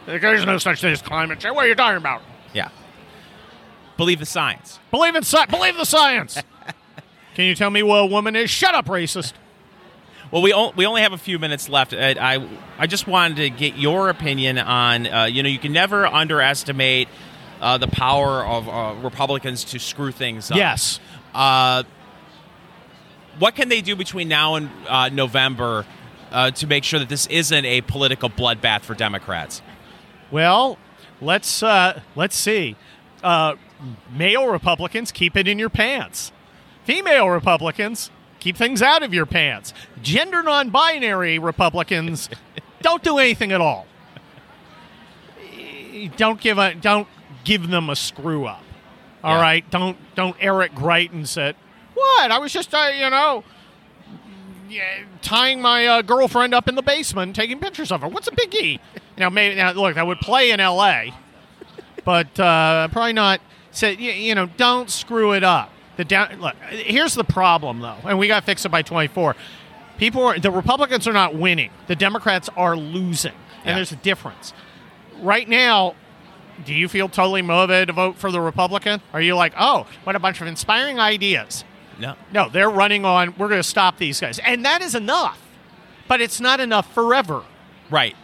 There's 0.06 0.44
no 0.44 0.58
such 0.58 0.80
thing 0.80 0.92
as 0.92 1.02
climate 1.02 1.38
change. 1.40 1.54
What 1.54 1.64
are 1.64 1.68
you 1.68 1.74
talking 1.74 1.96
about? 1.96 2.22
Yeah. 2.52 2.68
Believe 3.96 4.18
the 4.18 4.26
science. 4.26 4.78
Believe 4.90 5.14
in 5.14 5.22
sci- 5.22 5.46
believe 5.46 5.76
the 5.76 5.84
science. 5.84 6.42
Can 7.34 7.44
you 7.46 7.54
tell 7.54 7.70
me 7.70 7.82
what 7.82 7.98
a 7.98 8.06
woman 8.06 8.36
is? 8.36 8.50
Shut 8.50 8.74
up, 8.74 8.86
racist. 8.86 9.32
Well, 10.30 10.42
we 10.42 10.52
o- 10.52 10.72
we 10.74 10.86
only 10.86 11.02
have 11.02 11.12
a 11.12 11.18
few 11.18 11.38
minutes 11.38 11.68
left. 11.68 11.92
I 11.94 12.12
I, 12.18 12.48
I 12.78 12.86
just 12.86 13.06
wanted 13.06 13.36
to 13.36 13.50
get 13.50 13.76
your 13.76 14.08
opinion 14.08 14.58
on. 14.58 15.06
Uh, 15.06 15.24
you 15.24 15.42
know, 15.42 15.48
you 15.48 15.58
can 15.58 15.72
never 15.72 16.06
underestimate 16.06 17.08
uh, 17.60 17.78
the 17.78 17.86
power 17.88 18.44
of 18.44 18.68
uh, 18.68 18.94
Republicans 19.02 19.64
to 19.64 19.78
screw 19.78 20.10
things 20.10 20.50
up. 20.50 20.56
Yes. 20.56 20.98
Uh, 21.34 21.84
what 23.38 23.54
can 23.54 23.68
they 23.68 23.80
do 23.80 23.94
between 23.96 24.28
now 24.28 24.56
and 24.56 24.68
uh, 24.88 25.08
November 25.10 25.86
uh, 26.30 26.50
to 26.50 26.66
make 26.66 26.84
sure 26.84 26.98
that 26.98 27.08
this 27.08 27.26
isn't 27.28 27.64
a 27.64 27.80
political 27.82 28.28
bloodbath 28.28 28.82
for 28.82 28.94
Democrats? 28.94 29.62
Well, 30.32 30.78
let's 31.20 31.62
uh, 31.62 32.00
let's 32.16 32.34
see. 32.34 32.74
Uh, 33.22 33.54
male 34.12 34.48
Republicans 34.48 35.12
keep 35.12 35.36
it 35.36 35.46
in 35.46 35.58
your 35.60 35.68
pants. 35.70 36.32
Female 36.84 37.28
Republicans 37.28 38.10
keep 38.40 38.56
things 38.56 38.82
out 38.82 39.04
of 39.04 39.14
your 39.14 39.26
pants. 39.26 39.72
Gender 40.02 40.42
non-binary 40.42 41.38
Republicans 41.38 42.28
don't 42.82 43.04
do 43.04 43.18
anything 43.18 43.52
at 43.52 43.60
all. 43.60 43.86
Don't 46.16 46.40
give 46.40 46.58
a 46.58 46.74
don't 46.74 47.06
give 47.44 47.68
them 47.68 47.90
a 47.90 47.94
screw 47.96 48.46
up. 48.46 48.62
All 49.22 49.36
Yeah. 49.36 49.42
right, 49.42 49.70
don't 49.70 49.96
don't 50.16 50.36
Eric 50.40 50.72
Greitens 50.74 51.28
said 51.28 51.54
what? 51.94 52.30
I 52.30 52.38
was 52.38 52.52
just 52.52 52.74
uh, 52.74 52.90
you 52.98 53.10
know 53.10 53.44
tying 55.20 55.60
my 55.60 55.86
uh, 55.86 56.02
girlfriend 56.02 56.54
up 56.54 56.66
in 56.66 56.74
the 56.74 56.82
basement, 56.82 57.36
taking 57.36 57.58
pictures 57.60 57.92
of 57.92 58.00
her. 58.00 58.08
What's 58.08 58.26
a 58.26 58.30
biggie? 58.30 58.80
Know, 59.20 59.30
maybe 59.30 59.54
now 59.56 59.72
look, 59.72 59.96
I 59.96 60.02
would 60.02 60.18
play 60.20 60.50
in 60.50 60.60
L.A., 60.60 61.12
but 62.04 62.38
uh, 62.40 62.88
probably 62.88 63.12
not. 63.12 63.40
Say, 63.70 63.94
you, 63.94 64.10
you 64.12 64.34
know, 64.34 64.46
don't 64.46 64.90
screw 64.90 65.32
it 65.32 65.44
up. 65.44 65.70
The 65.96 66.04
down. 66.04 66.40
Look, 66.40 66.56
here's 66.70 67.14
the 67.14 67.24
problem 67.24 67.80
though, 67.80 67.96
and 68.04 68.18
we 68.18 68.26
got 68.28 68.40
to 68.40 68.46
fix 68.46 68.64
it 68.64 68.70
by 68.70 68.82
24. 68.82 69.36
People 69.98 70.24
are 70.24 70.38
the 70.38 70.50
Republicans 70.50 71.06
are 71.06 71.12
not 71.12 71.34
winning. 71.34 71.70
The 71.86 71.96
Democrats 71.96 72.48
are 72.56 72.76
losing, 72.76 73.32
and 73.58 73.66
Yeah. 73.66 73.74
there's 73.76 73.92
a 73.92 73.96
difference. 73.96 74.52
Right 75.20 75.48
now, 75.48 75.94
do 76.64 76.74
you 76.74 76.88
feel 76.88 77.08
totally 77.08 77.42
motivated 77.42 77.88
to 77.88 77.92
vote 77.92 78.16
for 78.16 78.32
the 78.32 78.40
Republican? 78.40 79.00
Are 79.12 79.20
you 79.20 79.36
like, 79.36 79.52
oh, 79.58 79.86
what 80.04 80.16
a 80.16 80.18
bunch 80.18 80.40
of 80.40 80.46
inspiring 80.46 80.98
ideas? 80.98 81.64
No. 81.98 82.14
No, 82.32 82.48
they're 82.48 82.70
running 82.70 83.04
on, 83.04 83.34
we're 83.38 83.48
going 83.48 83.60
to 83.60 83.68
stop 83.68 83.98
these 83.98 84.18
guys. 84.20 84.38
And 84.40 84.64
that 84.64 84.82
is 84.82 84.94
enough. 84.94 85.38
But 86.08 86.20
it's 86.20 86.40
not 86.40 86.58
enough 86.58 86.92
forever. 86.92 87.42
Right. 87.90 88.16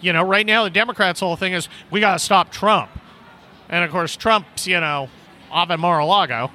You 0.00 0.12
know, 0.12 0.22
right 0.22 0.46
now, 0.46 0.64
the 0.64 0.70
Democrats' 0.70 1.20
whole 1.20 1.36
thing 1.36 1.52
is 1.52 1.68
we 1.90 2.00
got 2.00 2.14
to 2.14 2.18
stop 2.18 2.50
Trump. 2.50 2.90
And 3.68 3.84
of 3.84 3.90
course, 3.90 4.16
Trump's, 4.16 4.66
you 4.66 4.80
know, 4.80 5.08
off 5.50 5.70
at 5.70 5.78
Mar 5.78 5.98
a 6.00 6.06
Lago. 6.06 6.50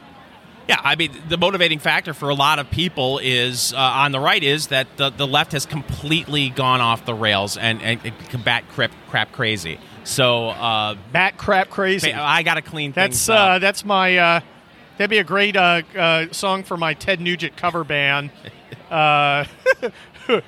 Yeah, 0.67 0.81
I 0.83 0.95
mean, 0.95 1.11
the 1.29 1.37
motivating 1.37 1.77
factor 1.77 2.13
for 2.13 2.29
a 2.29 2.33
lot 2.33 2.57
of 2.57 2.71
people 2.71 3.19
is 3.21 3.71
uh, 3.73 3.77
on 3.77 4.11
the 4.11 4.19
right 4.19 4.43
is 4.43 4.67
that 4.67 4.87
the, 4.97 5.11
the 5.11 5.27
left 5.27 5.51
has 5.51 5.65
completely 5.67 6.49
gone 6.49 6.81
off 6.81 7.05
the 7.05 7.13
rails 7.13 7.55
and, 7.55 7.81
and, 7.83 8.01
and 8.03 8.43
bat 8.43 8.63
crap, 8.69 8.91
crap 9.09 9.31
crazy. 9.31 9.79
So 10.05 10.49
uh, 10.49 10.95
Bat 11.11 11.37
crap 11.37 11.69
crazy. 11.69 12.13
I 12.13 12.41
got 12.43 12.55
to 12.55 12.61
clean 12.63 12.91
That's 12.93 13.17
things 13.17 13.29
uh, 13.29 13.33
up. 13.33 13.61
that's 13.61 13.83
my 13.85 14.17
uh, 14.17 14.39
that'd 14.97 15.09
be 15.09 15.17
a 15.17 15.23
great 15.23 15.55
uh, 15.55 15.81
uh, 15.95 16.25
song 16.31 16.63
for 16.63 16.77
my 16.77 16.93
Ted 16.93 17.19
Nugent 17.19 17.57
cover 17.57 17.83
band. 17.83 18.31
Uh, 18.89 19.45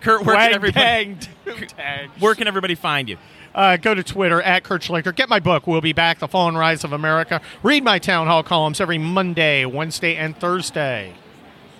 Kurt, 0.00 0.24
where 0.24 0.36
can 0.36 0.36
Wag 0.36 0.52
everybody, 0.52 1.18
Doom 1.56 2.10
where 2.18 2.34
can 2.34 2.46
everybody 2.46 2.74
find 2.74 3.08
you? 3.08 3.16
Uh, 3.54 3.76
go 3.76 3.94
to 3.94 4.02
Twitter 4.02 4.40
at 4.42 4.62
Kurt 4.62 4.82
Schlichter. 4.82 5.14
Get 5.14 5.28
my 5.28 5.40
book. 5.40 5.66
We'll 5.66 5.80
be 5.80 5.92
back. 5.92 6.18
The 6.18 6.28
Fall 6.28 6.48
and 6.48 6.58
Rise 6.58 6.84
of 6.84 6.92
America. 6.92 7.40
Read 7.62 7.82
my 7.82 7.98
Townhall 7.98 8.42
columns 8.42 8.80
every 8.80 8.98
Monday, 8.98 9.64
Wednesday, 9.64 10.16
and 10.16 10.36
Thursday. 10.36 11.14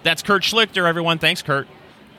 That's 0.02 0.22
Kurt 0.22 0.42
Schlichter, 0.42 0.88
everyone. 0.88 1.18
Thanks, 1.18 1.42
Kurt. 1.42 1.68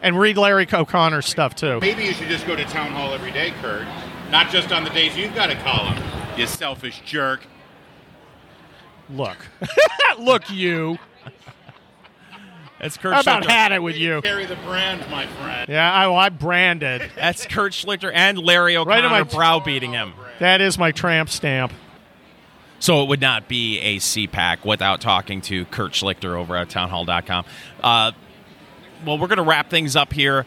And 0.01 0.17
read 0.17 0.37
Larry 0.37 0.67
O'Connor's 0.71 1.25
stuff 1.25 1.55
too. 1.55 1.79
Maybe 1.81 2.05
you 2.05 2.13
should 2.13 2.29
just 2.29 2.47
go 2.47 2.55
to 2.55 2.63
Townhall 2.65 3.13
every 3.13 3.31
day, 3.31 3.51
Kurt. 3.61 3.85
Not 4.31 4.49
just 4.49 4.71
on 4.71 4.83
the 4.83 4.89
days 4.91 5.17
you've 5.17 5.35
got 5.35 5.49
a 5.49 5.55
column. 5.55 6.01
You 6.37 6.47
selfish 6.47 7.01
jerk. 7.05 7.41
Look, 9.09 9.37
look, 10.19 10.49
you. 10.49 10.99
That's 12.81 12.97
Kurt 12.97 13.13
How 13.13 13.19
about 13.21 13.43
Schlichter. 13.43 13.49
had 13.49 13.71
it 13.73 13.83
with 13.83 13.97
you? 13.97 14.21
Carry 14.21 14.45
the 14.45 14.55
brand, 14.57 15.01
my 15.11 15.27
friend. 15.27 15.67
Yeah, 15.69 15.91
I, 15.91 16.07
well, 16.07 16.15
I 16.15 16.29
branded. 16.29 17.11
That's 17.15 17.45
Kurt 17.45 17.73
Schlichter 17.73 18.11
and 18.13 18.37
Larry 18.37 18.75
Right 18.77 18.81
O'Connor 19.03 19.05
on 19.07 19.11
my- 19.11 19.23
browbeating 19.23 19.91
him. 19.91 20.13
That 20.39 20.61
is 20.61 20.77
my 20.77 20.91
tramp 20.91 21.29
stamp. 21.29 21.73
So 22.79 23.03
it 23.03 23.09
would 23.09 23.19
not 23.19 23.49
be 23.49 23.79
a 23.79 23.97
CPAC 23.97 24.63
without 24.63 25.01
talking 25.01 25.41
to 25.41 25.65
Kurt 25.65 25.91
Schlichter 25.91 26.35
over 26.37 26.55
at 26.55 26.69
townhall.com. 26.69 27.43
Uh, 27.83 28.13
well, 29.05 29.17
we're 29.17 29.27
going 29.27 29.37
to 29.37 29.43
wrap 29.43 29.69
things 29.69 29.97
up 29.97 30.13
here 30.13 30.45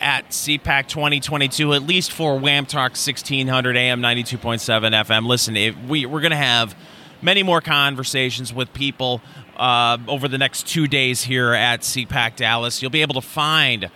at 0.00 0.28
CPAC 0.30 0.86
2022, 0.86 1.74
at 1.74 1.82
least 1.82 2.12
for 2.12 2.38
Wham 2.38 2.66
Talk 2.66 2.92
1600 2.92 3.76
AM 3.76 4.00
92.7 4.00 4.92
FM. 5.04 5.26
Listen, 5.26 5.56
if 5.56 5.76
we, 5.88 6.06
we're 6.06 6.20
going 6.20 6.30
to 6.30 6.36
have 6.36 6.76
many 7.20 7.42
more 7.42 7.60
conversations 7.60 8.52
with 8.54 8.72
people 8.72 9.20
uh, 9.56 9.98
over 10.08 10.28
the 10.28 10.38
next 10.38 10.66
two 10.66 10.86
days 10.86 11.22
here 11.22 11.52
at 11.52 11.80
CPAC 11.80 12.36
Dallas. 12.36 12.82
You'll 12.82 12.90
be 12.90 13.02
able 13.02 13.14
to 13.14 13.20
find 13.20 13.90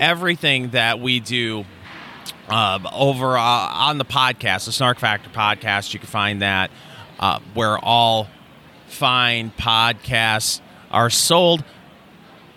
everything 0.00 0.70
that 0.70 1.00
we 1.00 1.20
do 1.20 1.64
um, 2.48 2.86
over 2.92 3.36
uh, 3.36 3.40
on 3.40 3.98
the 3.98 4.04
podcast, 4.04 4.66
the 4.66 4.72
Snark 4.72 4.98
Factor 4.98 5.30
podcast. 5.30 5.92
You 5.92 6.00
can 6.00 6.08
find 6.08 6.42
that 6.42 6.70
uh, 7.18 7.40
where 7.54 7.78
all 7.78 8.28
fine 8.86 9.50
podcasts 9.58 10.60
are 10.90 11.10
sold. 11.10 11.64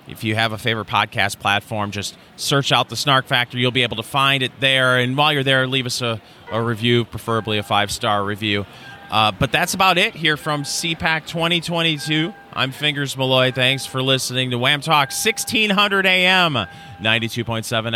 If 0.08 0.24
you 0.24 0.36
have 0.36 0.54
a 0.54 0.58
favorite 0.58 0.88
podcast 0.88 1.40
platform, 1.40 1.92
just 1.92 2.18
search 2.38 2.72
out 2.72 2.88
the 2.90 2.96
Snark 2.96 3.26
Factor. 3.26 3.58
You'll 3.58 3.72
be 3.72 3.84
able 3.84 3.98
to 3.98 4.04
find 4.04 4.42
it 4.42 4.54
there. 4.60 4.98
And 4.98 5.18
while 5.18 5.34
you're 5.34 5.44
there, 5.44 5.68
leave 5.68 5.86
us 5.86 6.02
a, 6.02 6.22
a 6.52 6.62
review, 6.62 7.04
preferably 7.04 7.58
a 7.58 7.64
five 7.64 7.92
star 7.92 8.24
review. 8.24 8.66
Uh, 9.10 9.32
but 9.32 9.52
that's 9.52 9.74
about 9.74 9.98
it 9.98 10.16
here 10.16 10.38
from 10.38 10.64
CPAC 10.64 11.28
2022. 11.28 12.34
I'm 12.54 12.72
Fingers 12.72 13.16
Malloy. 13.16 13.52
Thanks 13.52 13.86
for 13.86 14.02
listening 14.02 14.52
to 14.52 14.58
Wham 14.58 14.82
Talk 14.82 15.10
1600 15.10 16.06
AM, 16.06 16.54
92.7 16.54 16.68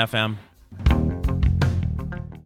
FM. 0.07 0.37